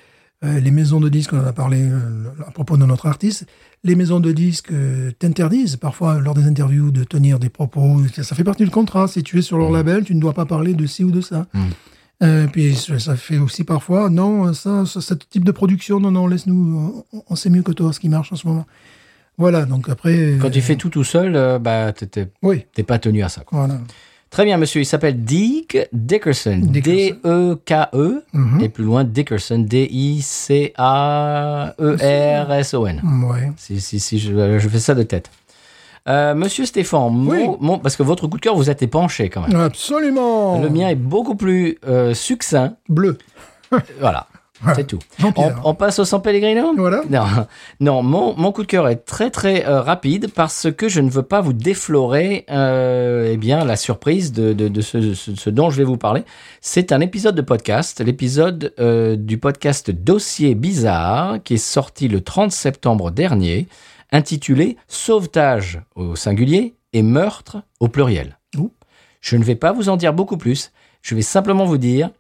les 0.43 0.71
maisons 0.71 1.01
de 1.01 1.09
disques, 1.09 1.33
on 1.33 1.41
en 1.41 1.45
a 1.47 1.53
parlé 1.53 1.83
à 2.47 2.51
propos 2.53 2.77
de 2.77 2.85
notre 2.87 3.07
artiste, 3.07 3.45
les 3.85 3.95
maisons 3.95 4.21
de 4.21 4.33
disques 4.33 4.73
euh, 4.73 5.11
t'interdisent 5.19 5.77
parfois 5.77 6.21
lors 6.21 6.35
des 6.35 6.45
interviews 6.47 6.91
de 6.91 7.05
tenir 7.05 7.39
des 7.39 7.49
propos. 7.49 8.03
Ça 8.23 8.35
fait 8.35 8.45
partie 8.45 8.65
du 8.65 8.71
contrat. 8.71 9.07
Si 9.09 9.23
tu 9.23 9.39
es 9.39 9.43
sur 9.43 9.59
leur 9.59 9.71
label, 9.71 10.05
tu 10.05 10.15
ne 10.15 10.21
dois 10.21 10.33
pas 10.35 10.47
parler 10.47 10.75
de 10.75 10.87
ci 10.87 11.05
ou 11.05 11.11
de 11.11 11.21
ça. 11.21 11.47
Mm. 11.55 11.61
Euh, 12.25 12.47
puis 12.49 12.75
ça 12.75 12.99
ça 12.99 13.15
fait 13.15 13.39
aussi 13.39 13.63
parfois, 13.63 14.11
non, 14.11 14.53
ça, 14.53 14.85
ça, 14.85 15.01
ce 15.01 15.15
type 15.15 15.45
de 15.45 15.53
production, 15.53 16.01
non, 16.01 16.11
non, 16.11 16.27
laisse-nous, 16.27 17.05
on, 17.13 17.23
on 17.29 17.37
sait 17.37 17.49
mieux 17.49 17.63
que 17.63 17.71
toi 17.71 17.93
ce 17.93 18.01
qui 18.01 18.09
marche 18.09 18.33
en 18.33 18.37
ce 18.37 18.45
moment. 18.49 18.67
Voilà, 19.37 19.65
donc 19.67 19.89
après. 19.89 20.37
Quand 20.41 20.51
tu 20.51 20.59
euh, 20.59 20.63
fais 20.63 20.75
tout 20.75 20.89
tout 20.89 21.05
seul, 21.05 21.61
bah 21.61 21.93
t'es- 21.93 22.29
Oui, 22.43 22.65
pas 22.87 22.99
tenu 22.99 23.23
à 23.23 23.29
ça. 23.29 23.43
quoi. 23.43 23.61
voilà. 23.67 23.81
Très 24.31 24.45
bien, 24.45 24.57
monsieur. 24.59 24.81
Il 24.83 24.85
s'appelle 24.85 25.25
Dick 25.25 25.79
Dickerson. 25.93 26.61
D-E-K-E. 26.63 28.23
Mhm. 28.33 28.61
Et 28.61 28.69
plus 28.69 28.85
loin, 28.85 29.05
Dickerson. 29.05 29.61
E 29.63 29.67
D-I-C-A-E-R-S-O-N. 31.79 33.01
Ouais. 33.31 33.53
Si, 33.57 33.81
si, 33.81 34.01
si, 34.01 34.19
je, 34.19 34.59
je 34.59 34.69
fais 34.69 34.79
ça 34.79 34.95
de 34.95 35.03
tête. 35.03 35.31
Euh, 36.09 36.35
monsieur 36.35 36.65
Stéphane, 36.65 37.13
mon- 37.13 37.31
Oui. 37.31 37.45
mon- 37.61 37.79
parce 37.79 37.97
que 37.97 38.03
votre 38.03 38.27
coup 38.29 38.37
de 38.39 38.43
cœur, 38.43 38.57
vous 38.57 38.71
êtes 38.71 38.83
épanché 38.83 39.29
quand 39.29 39.47
même. 39.47 39.59
Absolument. 39.61 40.61
Le 40.61 40.71
mien 40.71 40.89
est 40.89 40.95
beaucoup 40.95 41.35
plus 41.35 41.77
euh, 41.87 42.15
succinct. 42.15 42.77
Bleu. 42.89 43.19
Voilà. 44.01 44.27
C'est 44.75 44.87
tout. 44.87 44.99
On, 45.65 45.75
passe 45.75 45.99
au 45.99 46.05
San 46.05 46.21
Pellegrino? 46.21 46.75
Voilà. 46.77 47.03
Non, 47.09 47.25
non 47.81 48.03
mon, 48.03 48.35
mon 48.37 48.53
coup 48.53 48.63
de 48.63 48.67
cœur 48.67 48.89
est 48.89 49.05
très 49.05 49.31
très 49.31 49.67
euh, 49.67 49.81
rapide 49.81 50.33
parce 50.35 50.69
que 50.77 50.89
je 50.89 51.01
ne 51.01 51.11
veux 51.11 51.23
pas 51.23 51.41
vous 51.41 51.53
déflorer 51.53 52.45
euh, 52.51 53.31
eh 53.33 53.37
bien, 53.37 53.65
la 53.65 53.77
surprise 53.77 54.33
de, 54.33 54.53
de, 54.53 54.69
de 54.69 54.81
ce, 54.81 55.51
dont 55.51 55.71
je 55.71 55.77
vais 55.77 55.85
vous 55.85 55.97
parler. 55.97 56.25
C'est 56.61 56.93
un 56.93 57.01
épisode 57.01 57.35
de 57.35 57.43
podcast, 57.43 58.01
l'épisode 58.01 58.75
euh, 58.79 59.17
du 59.17 59.39
podcast 59.39 59.91
Dossier 59.91 60.55
Bizarre 60.55 61.43
qui 61.45 61.55
est 61.55 61.59
sorti 61.59 62.09
le 62.09 62.21
30 62.21 62.51
septembre 62.51 63.11
dernier, 63.11 63.69
intitulé 64.13 64.77
Sauvetage 64.89 65.81
au 65.95 66.17
singulier 66.17 66.75
et 66.93 67.03
meurtre 67.03 67.63
au 67.81 67.89
pluriel. 67.89 68.39
Ouh. 68.57 68.73
Je 69.21 69.37
ne 69.37 69.45
vais 69.45 69.57
pas 69.57 69.73
vous 69.73 69.89
en 69.89 69.97
dire 69.97 70.13
beaucoup 70.13 70.37
plus, 70.37 70.73
je 71.03 71.15
vais 71.15 71.23
simplement 71.23 71.65
vous 71.65 71.79
dire 71.79 72.11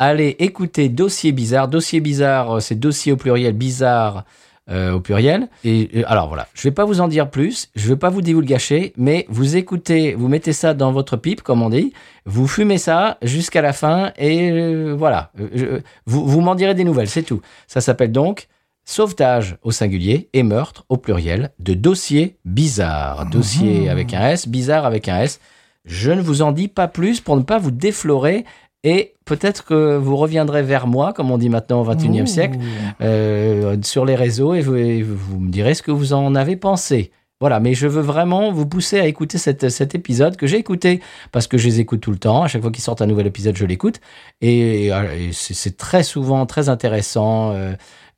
allez 0.00 0.34
écouter 0.40 0.88
Dossier 0.88 1.30
Bizarre. 1.30 1.68
Dossier 1.68 2.00
Bizarre, 2.00 2.56
euh, 2.56 2.60
c'est 2.60 2.74
dossier 2.74 3.12
au 3.12 3.16
pluriel, 3.16 3.52
bizarre 3.52 4.24
euh, 4.68 4.92
au 4.92 5.00
pluriel. 5.00 5.48
Et 5.64 5.88
euh, 5.96 6.02
alors 6.06 6.26
voilà, 6.28 6.48
je 6.54 6.62
vais 6.62 6.70
pas 6.74 6.84
vous 6.84 7.00
en 7.00 7.06
dire 7.08 7.30
plus, 7.30 7.68
je 7.76 7.88
vais 7.88 7.96
pas 7.96 8.08
vous 8.10 8.22
divulgacher, 8.22 8.92
mais 8.96 9.26
vous 9.28 9.56
écoutez, 9.56 10.14
vous 10.14 10.28
mettez 10.28 10.52
ça 10.52 10.74
dans 10.74 10.90
votre 10.92 11.16
pipe, 11.16 11.42
comme 11.42 11.62
on 11.62 11.70
dit, 11.70 11.92
vous 12.24 12.46
fumez 12.48 12.78
ça 12.78 13.18
jusqu'à 13.22 13.62
la 13.62 13.72
fin 13.72 14.12
et 14.16 14.50
euh, 14.50 14.94
voilà, 14.96 15.30
je- 15.54 15.80
vous, 16.06 16.26
vous 16.26 16.40
m'en 16.40 16.54
direz 16.54 16.74
des 16.74 16.84
nouvelles, 16.84 17.08
c'est 17.08 17.22
tout. 17.22 17.40
Ça 17.66 17.80
s'appelle 17.80 18.12
donc 18.12 18.48
Sauvetage 18.86 19.56
au 19.62 19.70
singulier 19.70 20.28
et 20.32 20.42
meurtre 20.42 20.84
au 20.88 20.96
pluriel 20.96 21.50
de 21.60 21.74
dossier 21.74 22.36
bizarre. 22.44 23.26
Dossier 23.26 23.88
avec 23.88 24.14
un 24.14 24.30
S, 24.30 24.48
bizarre 24.48 24.84
avec 24.84 25.08
un 25.08 25.20
S. 25.20 25.38
Je 25.84 26.10
ne 26.10 26.20
vous 26.22 26.42
en 26.42 26.50
dis 26.50 26.66
pas 26.68 26.88
plus 26.88 27.20
pour 27.20 27.36
ne 27.36 27.42
pas 27.42 27.58
vous 27.58 27.70
déflorer 27.70 28.44
et 28.84 29.14
peut-être 29.24 29.64
que 29.64 29.96
vous 29.96 30.16
reviendrez 30.16 30.62
vers 30.62 30.86
moi, 30.86 31.12
comme 31.12 31.30
on 31.30 31.38
dit 31.38 31.48
maintenant 31.50 31.82
au 31.82 31.84
XXIe 31.84 32.26
siècle, 32.26 32.58
euh, 33.00 33.76
sur 33.82 34.04
les 34.04 34.14
réseaux 34.16 34.54
et 34.54 34.60
vous, 34.62 34.76
et 34.76 35.02
vous 35.02 35.38
me 35.40 35.50
direz 35.50 35.74
ce 35.74 35.82
que 35.82 35.90
vous 35.90 36.12
en 36.12 36.34
avez 36.34 36.56
pensé. 36.56 37.10
Voilà, 37.40 37.58
mais 37.58 37.72
je 37.72 37.86
veux 37.88 38.02
vraiment 38.02 38.52
vous 38.52 38.66
pousser 38.66 39.00
à 39.00 39.06
écouter 39.06 39.38
cette- 39.38 39.70
cet 39.70 39.94
épisode 39.94 40.36
que 40.36 40.46
j'ai 40.46 40.58
écouté 40.58 41.00
parce 41.32 41.46
que 41.46 41.56
je 41.56 41.66
les 41.66 41.80
écoute 41.80 42.00
tout 42.02 42.10
le 42.10 42.18
temps. 42.18 42.42
À 42.42 42.48
chaque 42.48 42.60
fois 42.60 42.70
qu'ils 42.70 42.82
sortent 42.84 43.00
un 43.00 43.06
nouvel 43.06 43.26
épisode, 43.26 43.56
je 43.56 43.64
l'écoute. 43.64 44.00
Et, 44.42 44.88
et 44.88 45.30
c'est 45.32 45.76
très 45.78 46.02
souvent 46.02 46.44
très 46.44 46.68
intéressant, 46.68 47.52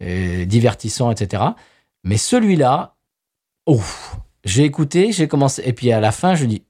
euh, 0.00 0.44
divertissant, 0.44 1.12
etc. 1.12 1.42
Mais 2.02 2.16
celui-là, 2.16 2.96
ouf, 3.68 4.16
j'ai 4.44 4.64
écouté, 4.64 5.12
j'ai 5.12 5.28
commencé. 5.28 5.62
Et 5.64 5.72
puis 5.72 5.92
à 5.92 6.00
la 6.00 6.10
fin, 6.10 6.34
je 6.34 6.44
dis, 6.46 6.64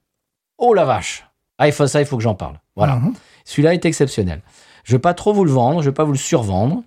oh 0.59 0.75
la 0.75 0.85
vache, 0.85 1.27
ah, 1.59 1.69
il 1.69 1.73
faut 1.73 1.87
ça, 1.87 2.01
il 2.01 2.07
faut 2.07 2.17
que 2.19 2.23
j'en 2.23 2.35
parle. 2.35 2.61
Voilà. 2.77 2.97
Mhm. 2.97 3.15
Celui-là 3.45 3.75
est 3.75 3.85
exceptionnel. 3.85 4.41
Je 4.85 4.93
vais 4.93 4.99
pas 5.01 5.15
trop 5.15 5.33
vous 5.33 5.45
le 5.45 5.51
vendre, 5.53 5.81
je 5.83 5.89
vais 5.91 5.95
pas 5.95 6.05
vous 6.05 6.13
le 6.13 6.19
survendre. 6.19 6.83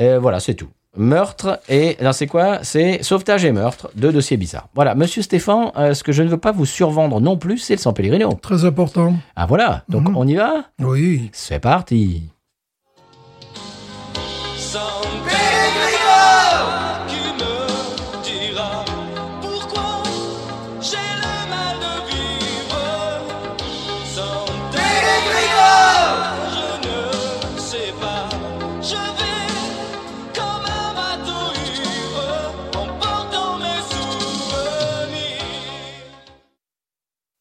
Euh, 0.00 0.18
voilà, 0.18 0.40
c'est 0.40 0.54
tout. 0.54 0.68
Meurtre 0.96 1.60
et 1.68 1.96
non, 2.02 2.12
c'est 2.12 2.26
quoi? 2.26 2.60
C'est 2.62 3.02
sauvetage 3.02 3.44
et 3.44 3.52
meurtre 3.52 3.90
de 3.94 4.10
dossiers 4.10 4.36
bizarres. 4.36 4.68
Voilà, 4.74 4.94
Monsieur 4.94 5.22
Stéphane, 5.22 5.70
euh, 5.76 5.94
ce 5.94 6.02
que 6.02 6.12
je 6.12 6.22
ne 6.22 6.28
veux 6.28 6.38
pas 6.38 6.50
vous 6.50 6.66
survendre 6.66 7.20
non 7.20 7.36
plus, 7.36 7.58
c'est 7.58 7.74
le 7.74 7.78
San 7.78 7.92
Pellegrino. 7.94 8.32
Très 8.40 8.64
important. 8.64 9.14
Ah 9.36 9.46
voilà, 9.46 9.84
donc 9.88 10.08
Mhm. 10.08 10.16
on 10.16 10.26
y 10.26 10.34
va? 10.34 10.64
Oui. 10.80 11.30
C'est 11.32 11.60
parti. 11.60 12.22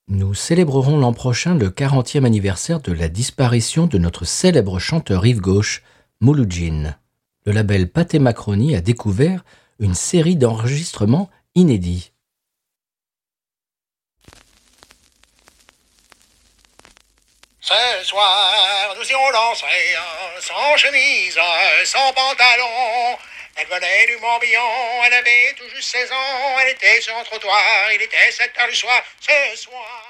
Nous 0.09 0.33
célébrerons 0.33 0.97
l'an 0.97 1.11
prochain 1.11 1.55
le 1.55 1.69
40e 1.69 2.23
anniversaire 2.23 2.79
de 2.79 2.93
la 2.93 3.09
disparition 3.09 3.87
de 3.87 3.97
notre 3.97 4.23
célèbre 4.23 4.79
chanteur 4.79 5.21
rive 5.21 5.41
gauche, 5.41 5.83
Mouloudjine. 6.21 6.97
Le 7.45 7.51
label 7.51 7.89
Pathé 7.91 8.17
Macroni 8.17 8.73
a 8.73 8.79
découvert 8.79 9.43
une 9.79 9.95
série 9.95 10.37
d'enregistrements 10.37 11.29
inédits. 11.55 12.13
Ce 17.59 17.73
soir, 18.03 18.95
nous 18.97 19.11
irons 19.11 19.27
euh, 19.27 20.39
sans 20.39 20.77
chemise, 20.77 21.37
euh, 21.37 21.83
sans 21.83 22.13
pantalon. 22.13 23.17
Elle 23.59 23.65
venait 23.65 24.05
du 24.05 24.21
Morbihan, 24.21 24.61
elle 25.07 25.13
avait 25.13 25.55
tout 25.57 25.67
juste 25.75 25.89
16 25.89 26.11
ans, 26.11 26.59
elle 26.61 26.75
était 26.75 27.01
sur 27.01 27.17
un 27.17 27.23
trottoir, 27.23 27.57
il 27.91 28.01
était 28.03 28.29
7 28.29 28.51
heures 28.61 28.69
du 28.69 28.75
soir, 28.75 29.01
ce 29.19 29.57
soir. 29.57 30.03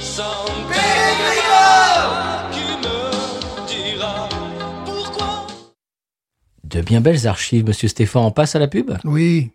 San 0.00 0.46
Pedro 0.68 1.66
qui 2.52 2.76
me 2.78 3.66
dira 3.66 4.28
pourquoi? 4.84 5.48
De 6.62 6.80
bien 6.80 7.00
belles 7.00 7.26
archives, 7.26 7.66
monsieur 7.66 7.88
Stéphane. 7.88 8.22
On 8.22 8.30
passe 8.30 8.54
à 8.54 8.60
la 8.60 8.68
pub? 8.68 8.96
Oui. 9.02 9.50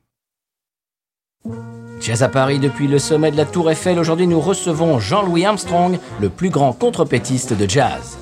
Jazz 2.02 2.22
à 2.22 2.28
Paris 2.28 2.60
depuis 2.60 2.88
le 2.88 3.00
sommet 3.00 3.32
de 3.32 3.38
la 3.38 3.46
Tour 3.46 3.72
Eiffel. 3.72 3.98
Aujourd'hui, 3.98 4.28
nous 4.28 4.42
recevons 4.42 5.00
Jean-Louis 5.00 5.46
Armstrong, 5.46 6.00
le 6.20 6.30
plus 6.30 6.50
grand 6.50 6.74
contrepettiste 6.74 7.54
de 7.54 7.70
jazz. 7.70 8.18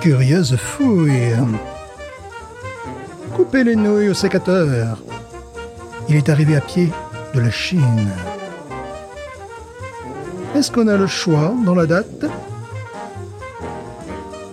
Curieuse 0.00 0.56
fouille. 0.56 1.36
Couper 3.36 3.64
les 3.64 3.76
nouilles 3.76 4.08
au 4.08 4.14
sécateur. 4.14 4.96
Il 6.08 6.16
est 6.16 6.30
arrivé 6.30 6.56
à 6.56 6.62
pied 6.62 6.90
de 7.34 7.40
la 7.40 7.50
Chine. 7.50 8.08
Est-ce 10.54 10.72
qu'on 10.72 10.88
a 10.88 10.96
le 10.96 11.06
choix 11.06 11.52
dans 11.66 11.74
la 11.74 11.84
date? 11.84 12.24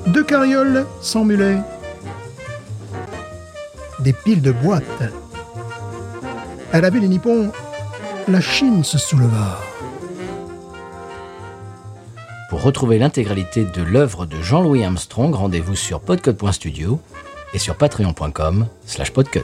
Deux 0.08 0.24
carrioles 0.26 0.86
sans 1.02 1.24
mulet. 1.24 1.58
Des 4.00 4.14
piles 4.14 4.42
de 4.42 4.52
boîtes. 4.52 4.84
À 6.74 6.82
la 6.82 6.90
ville 6.90 7.02
des 7.02 7.08
Nippons, 7.08 7.52
la 8.28 8.42
Chine 8.42 8.84
se 8.84 8.98
souleva. 8.98 9.60
Pour 12.50 12.64
retrouver 12.64 12.98
l'intégralité 12.98 13.66
de 13.66 13.82
l'œuvre 13.84 14.26
de 14.26 14.42
Jean-Louis 14.42 14.84
Armstrong, 14.84 15.34
rendez-vous 15.36 15.76
sur 15.76 16.00
podcut.studio 16.00 17.00
et 17.54 17.60
sur 17.60 17.76
patreon.com 17.76 18.68
slash 18.86 19.12
podcut. 19.12 19.44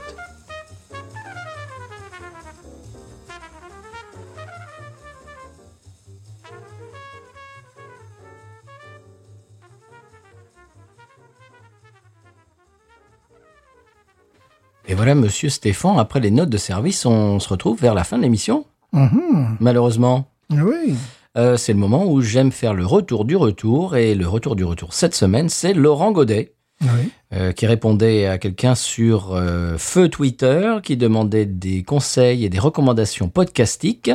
Et 14.88 14.96
voilà, 14.96 15.16
monsieur 15.16 15.50
Stéphane, 15.50 15.98
après 15.98 16.20
les 16.20 16.32
notes 16.32 16.50
de 16.50 16.58
service, 16.58 17.06
on 17.06 17.40
se 17.40 17.48
retrouve 17.50 17.80
vers 17.80 17.94
la 17.94 18.04
fin 18.04 18.18
de 18.18 18.24
l'émission. 18.24 18.66
Mhm. 18.92 19.58
Malheureusement, 19.60 20.26
Oui. 20.52 20.96
Euh, 21.38 21.58
c'est 21.58 21.74
le 21.74 21.80
moment 21.80 22.06
où 22.06 22.22
j'aime 22.22 22.52
faire 22.52 22.74
le 22.74 22.86
retour 22.86 23.26
du 23.26 23.36
retour. 23.36 23.96
Et 23.96 24.16
le 24.16 24.28
retour 24.28 24.56
du 24.56 24.64
retour 24.64 24.94
cette 24.94 25.16
semaine, 25.16 25.50
c'est 25.50 25.74
Laurent 25.74 26.12
Godet, 26.12 26.54
Oui. 26.82 26.88
euh, 27.34 27.52
qui 27.52 27.66
répondait 27.66 28.28
à 28.28 28.38
quelqu'un 28.38 28.76
sur 28.76 29.34
euh, 29.34 29.78
Feu 29.78 30.10
Twitter, 30.10 30.76
qui 30.84 30.96
demandait 30.98 31.46
des 31.46 31.84
conseils 31.84 32.46
et 32.46 32.50
des 32.50 32.60
recommandations 32.60 33.30
podcastiques. 33.30 34.12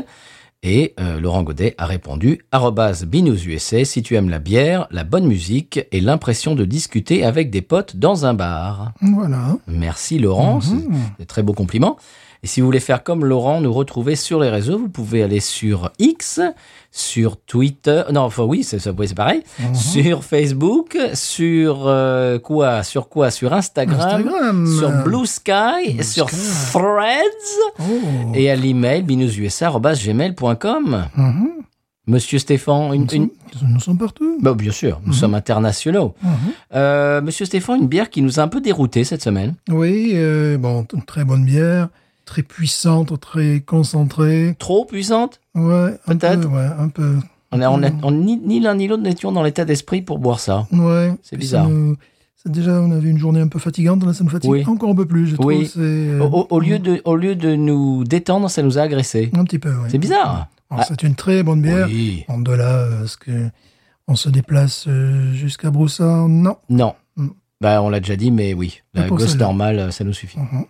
Et 0.64 0.94
euh, 0.98 1.20
Laurent 1.20 1.44
Godet 1.44 1.76
a 1.78 1.86
répondu 1.86 2.44
binoususa 3.06 3.84
si 3.84 4.02
tu 4.02 4.16
aimes 4.16 4.28
la 4.28 4.40
bière, 4.40 4.88
la 4.90 5.04
bonne 5.04 5.24
musique 5.26 5.78
et 5.92 6.00
l'impression 6.00 6.56
de 6.56 6.64
discuter 6.64 7.24
avec 7.24 7.50
des 7.50 7.62
potes 7.62 7.96
dans 7.96 8.26
un 8.26 8.34
bar. 8.34 8.92
Voilà. 9.00 9.56
Merci 9.68 10.18
Laurent, 10.18 10.60
c'est 10.60 10.74
des 11.20 11.26
très 11.26 11.44
beaux 11.44 11.52
compliments. 11.52 11.96
Et 12.42 12.46
si 12.46 12.60
vous 12.60 12.66
voulez 12.66 12.78
faire 12.80 13.02
comme 13.02 13.24
Laurent, 13.24 13.60
nous 13.60 13.72
retrouver 13.72 14.14
sur 14.14 14.38
les 14.40 14.48
réseaux, 14.48 14.78
vous 14.78 14.88
pouvez 14.88 15.22
aller 15.24 15.40
sur 15.40 15.90
X, 15.98 16.40
sur 16.92 17.36
Twitter, 17.36 18.02
non, 18.12 18.20
enfin 18.22 18.44
oui, 18.44 18.62
c'est 18.62 18.78
pareil, 19.14 19.42
sur 19.74 20.22
Facebook, 20.24 20.96
sur 21.14 21.88
euh, 21.88 22.38
quoi, 22.38 22.82
sur 22.84 23.08
quoi, 23.08 23.30
sur 23.32 23.52
Instagram, 23.52 24.00
Instagram. 24.00 24.66
sur 24.78 24.90
Blue 25.04 25.26
Sky, 25.26 25.94
Blue 25.94 26.04
sur 26.04 26.30
Sky. 26.30 26.72
Threads, 26.72 27.80
Oh. 27.80 28.32
et 28.34 28.50
à 28.50 28.56
l'email 28.56 29.02
binoususa@gmail.com. 29.02 31.06
Mhm. 31.16 31.48
Monsieur 32.06 32.38
Stéphane, 32.38 32.94
une, 32.94 33.02
Nous, 33.02 33.08
une- 33.12 33.28
sommes, 33.58 33.72
nous 33.74 33.80
sommes 33.80 33.98
partout. 33.98 34.38
Bah, 34.40 34.54
bien 34.54 34.72
sûr, 34.72 34.98
nous 35.04 35.12
sommes 35.12 35.34
internationaux. 35.34 36.14
Mhm. 36.22 36.30
Euh, 36.74 37.20
Monsieur 37.20 37.44
Stéphane, 37.44 37.80
une 37.82 37.88
bière 37.88 38.08
qui 38.08 38.22
nous 38.22 38.40
a 38.40 38.42
un 38.42 38.48
peu 38.48 38.62
dérouté 38.62 39.04
cette 39.04 39.22
semaine. 39.22 39.54
Oui, 39.68 40.12
euh, 40.14 40.56
bon, 40.56 40.86
très 41.06 41.24
bonne 41.26 41.44
bière, 41.44 41.88
très 42.28 42.42
puissante, 42.42 43.18
très 43.20 43.60
concentrée. 43.60 44.54
Trop 44.58 44.84
puissante? 44.84 45.40
Ouais, 45.54 45.94
un 46.06 46.16
Peut-être. 46.16 46.42
peu, 46.42 46.46
Ouais, 46.48 46.68
un 46.78 46.88
peu. 46.88 47.14
On, 47.50 47.60
a, 47.62 47.70
on, 47.70 47.82
a- 47.82 47.90
on- 48.02 48.10
ni, 48.12 48.36
ni 48.36 48.60
l'un 48.60 48.74
ni 48.74 48.86
l'autre 48.86 49.02
n'étions 49.02 49.32
dans 49.32 49.42
l'état 49.42 49.64
d'esprit 49.64 50.02
pour 50.02 50.18
boire 50.18 50.38
ça. 50.38 50.66
Ouais. 50.70 51.12
C'est 51.22 51.38
bizarre. 51.38 51.68
ça, 52.36 52.50
déjà, 52.50 52.72
on 52.80 52.90
avait 52.92 53.08
une 53.08 53.18
journée 53.18 53.40
un 53.40 53.48
peu 53.48 53.58
fatigante, 53.58 54.04
là, 54.04 54.12
ça 54.12 54.22
nous 54.22 54.30
fatigue 54.30 54.50
Oui. 54.50 54.64
encore 54.66 54.90
un 54.90 54.94
peu 54.94 55.06
plus, 55.06 55.28
je 55.28 55.34
trouve. 55.36 55.46
Oui. 55.46 55.66
C'est, 55.66 55.78
euh, 55.80 56.20
Au, 56.20 56.40
au- 56.42 56.46
au 56.50 56.60
lieu 56.60 56.78
de, 56.78 57.00
au 57.06 57.16
lieu 57.16 57.34
de 57.34 57.56
nous 57.56 58.04
détendre, 58.04 58.50
ça 58.50 58.62
nous 58.62 58.78
a 58.78 58.82
agressés. 58.82 59.30
Un 59.34 59.44
petit 59.44 59.58
peu, 59.58 59.70
ouais. 59.70 59.88
C'est 59.88 59.98
bizarre. 59.98 60.48
Alors, 60.70 60.84
C'est 60.86 61.02
une 61.02 61.14
très 61.14 61.42
bonne 61.42 61.62
bière. 61.62 61.86
Oui. 61.88 62.24
En 62.28 62.38
de 62.38 62.52
là, 62.52 62.68
euh, 62.82 63.04
est-ce 63.04 63.16
que 63.16 63.48
on 64.06 64.14
se 64.14 64.28
déplace 64.28 64.84
euh, 64.86 65.32
jusqu'à 65.32 65.70
Broussard 65.70 66.28
Non. 66.28 66.56
Non. 66.68 66.94
Mm. 67.16 67.28
Bah, 67.62 67.82
on 67.82 67.88
l'a 67.88 68.00
déjà 68.00 68.16
dit, 68.16 68.30
mais 68.30 68.52
oui. 68.54 68.82
La 68.94 69.08
gosse 69.08 69.36
normale, 69.36 69.78
euh, 69.78 69.90
ça 69.90 70.04
nous 70.04 70.12
suffit. 70.12 70.38
Mhm. 70.38 70.64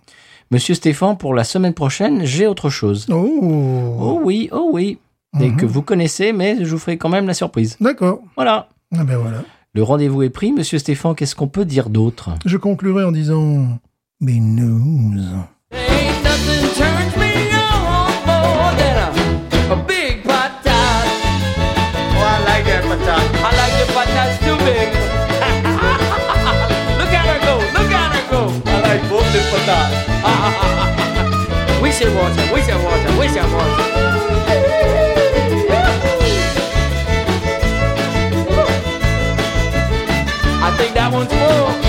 Monsieur 0.51 0.73
Stéphane, 0.73 1.17
pour 1.17 1.33
la 1.35 1.43
semaine 1.43 1.73
prochaine, 1.73 2.25
j'ai 2.25 2.47
autre 2.47 2.69
chose. 2.69 3.05
Oh, 3.11 3.95
Oh 4.01 4.19
oui, 4.23 4.49
oh 4.51 4.69
oui. 4.73 4.97
Et 5.39 5.49
Mhm. 5.49 5.57
que 5.57 5.65
vous 5.67 5.83
connaissez, 5.83 6.33
mais 6.33 6.57
je 6.65 6.71
vous 6.71 6.79
ferai 6.79 6.97
quand 6.97 7.09
même 7.09 7.27
la 7.27 7.35
surprise. 7.35 7.77
D'accord. 7.79 8.21
Voilà. 8.35 8.67
Ah 8.97 9.03
ben 9.03 9.17
voilà. 9.17 9.43
Le 9.75 9.83
rendez-vous 9.83 10.23
est 10.23 10.31
pris. 10.31 10.51
Monsieur 10.51 10.79
Stéphane, 10.79 11.13
qu'est-ce 11.13 11.35
qu'on 11.35 11.47
peut 11.47 11.65
dire 11.65 11.91
d'autre? 11.91 12.31
Je 12.45 12.57
conclurai 12.57 13.03
en 13.03 13.11
disant 13.11 13.67
Binous. 14.21 15.21
Ain't 15.71 15.98
we 31.81 31.91
should 31.91 32.15
watch 32.15 32.37
it, 32.37 32.51
we 32.51 32.61
should 32.61 32.83
watch 32.83 33.05
it, 33.05 33.19
we 33.19 33.27
should 33.27 33.51
watch 33.53 33.79
it. 33.79 33.89
I 40.61 40.75
think 40.77 40.93
that 40.95 41.11
one's 41.13 41.31
full. 41.31 41.88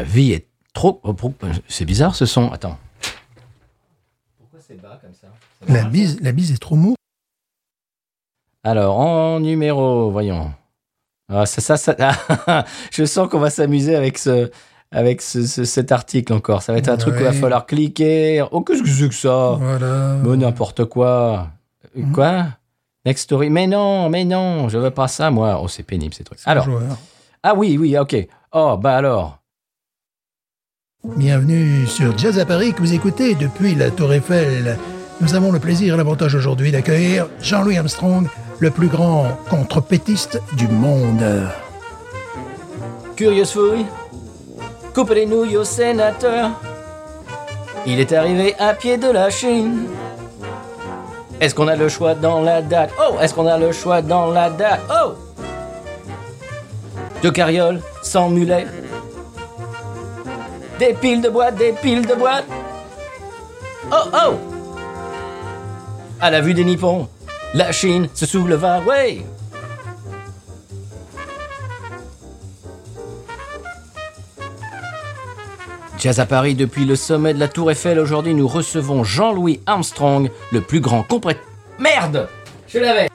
La 0.00 0.04
vie 0.06 0.32
est 0.32 0.46
trop... 0.72 0.98
oh, 1.04 1.14
C'est 1.68 1.84
bizarre 1.84 2.14
ce 2.14 2.24
son. 2.24 2.50
Attends. 2.52 2.78
Pourquoi 4.38 4.60
c'est 4.66 4.80
bas 4.80 4.98
comme 5.02 5.12
ça? 5.12 5.26
La 5.68 5.84
bise, 5.84 6.18
la 6.22 6.32
bise 6.32 6.52
est 6.52 6.56
trop 6.58 6.74
mou. 6.74 6.94
Alors, 8.64 8.98
en 8.98 9.40
numéro, 9.40 10.10
voyons. 10.10 10.52
Ah, 11.28 11.44
ça, 11.44 11.60
ça, 11.60 11.76
ça- 11.76 11.96
ah, 12.46 12.64
je 12.90 13.04
sens 13.04 13.28
qu'on 13.28 13.40
va 13.40 13.50
s'amuser 13.50 13.94
avec 13.94 14.16
ce, 14.16 14.50
avec 14.90 15.20
ce- 15.20 15.46
ce- 15.46 15.64
cet 15.64 15.92
article 15.92 16.32
encore. 16.32 16.62
Ça 16.62 16.72
va 16.72 16.78
être 16.78 16.88
un 16.88 16.96
truc 16.96 17.16
où 17.16 17.18
il 17.18 17.24
va 17.24 17.32
falloir 17.34 17.66
cliquer. 17.66 18.42
Oh, 18.50 18.62
qu'est-ce 18.62 18.82
que 18.82 18.88
c'est 18.88 19.08
que 19.10 19.14
ça? 19.14 19.58
Voilà. 19.60 20.16
Mais 20.24 20.36
n'importe 20.38 20.86
quoi. 20.86 21.48
Euh, 21.84 22.00
Mhm. 22.02 22.12
Quoi? 22.12 22.46
Next 23.04 23.24
story. 23.24 23.50
Mais 23.50 23.66
non, 23.66 24.08
mais 24.08 24.24
non, 24.24 24.70
je 24.70 24.78
veux 24.78 24.90
pas 24.90 25.08
ça, 25.08 25.30
moi. 25.30 25.60
Oh, 25.62 25.68
c'est 25.68 25.82
pénible 25.82 26.14
ces 26.14 26.24
trucs. 26.24 26.38
Alors, 26.46 26.64
joueur. 26.64 26.96
ah 27.42 27.54
oui, 27.54 27.76
oui, 27.78 27.98
ok. 27.98 28.16
Oh, 28.52 28.78
bah 28.78 28.96
alors. 28.96 29.39
Bienvenue 31.04 31.86
sur 31.86 32.16
Jazz 32.18 32.38
à 32.38 32.44
Paris 32.44 32.74
que 32.74 32.80
vous 32.80 32.92
écoutez 32.92 33.34
depuis 33.34 33.74
la 33.74 33.90
Tour 33.90 34.12
Eiffel. 34.12 34.76
Nous 35.22 35.34
avons 35.34 35.50
le 35.50 35.58
plaisir 35.58 35.94
et 35.94 35.96
l'avantage 35.96 36.34
aujourd'hui 36.34 36.72
d'accueillir 36.72 37.26
Jean-Louis 37.40 37.78
Armstrong, 37.78 38.28
le 38.58 38.70
plus 38.70 38.88
grand 38.88 39.28
contrepettiste 39.48 40.42
du 40.58 40.68
monde. 40.68 41.24
Curieuse 43.16 43.50
fouille, 43.50 43.86
coupe 44.94 45.10
les 45.10 45.24
nouilles 45.24 45.56
au 45.56 45.64
sénateur. 45.64 46.50
Il 47.86 47.98
est 47.98 48.12
arrivé 48.12 48.54
à 48.58 48.74
pied 48.74 48.98
de 48.98 49.10
la 49.10 49.30
Chine. 49.30 49.86
Est-ce 51.40 51.54
qu'on 51.54 51.68
a 51.68 51.76
le 51.76 51.88
choix 51.88 52.14
dans 52.14 52.42
la 52.42 52.60
date? 52.60 52.90
Oh, 53.00 53.14
est-ce 53.22 53.32
qu'on 53.32 53.46
a 53.46 53.56
le 53.56 53.72
choix 53.72 54.02
dans 54.02 54.30
la 54.30 54.50
date? 54.50 54.80
Oh 54.90 55.14
De 57.22 57.30
carriole, 57.30 57.80
sans 58.02 58.28
mulet. 58.28 58.66
Des 60.80 60.94
piles 60.94 61.20
de 61.20 61.28
bois, 61.28 61.50
des 61.50 61.72
piles 61.72 62.06
de 62.06 62.14
bois. 62.14 62.40
Oh, 63.92 63.96
oh 64.14 64.34
À 66.18 66.30
la 66.30 66.40
vue 66.40 66.54
des 66.54 66.64
Nippons, 66.64 67.06
la 67.52 67.70
Chine 67.70 68.08
se 68.14 68.24
souleva, 68.24 68.80
ouais 68.80 69.22
Jazz 75.98 76.18
à 76.18 76.24
Paris 76.24 76.54
depuis 76.54 76.86
le 76.86 76.96
sommet 76.96 77.34
de 77.34 77.38
la 77.38 77.48
Tour 77.48 77.70
Eiffel. 77.70 77.98
Aujourd'hui, 77.98 78.32
nous 78.32 78.48
recevons 78.48 79.04
Jean-Louis 79.04 79.60
Armstrong, 79.66 80.30
le 80.50 80.62
plus 80.62 80.80
grand 80.80 81.02
compré... 81.02 81.36
Merde 81.78 82.26
Je 82.66 82.78
l'avais 82.78 83.10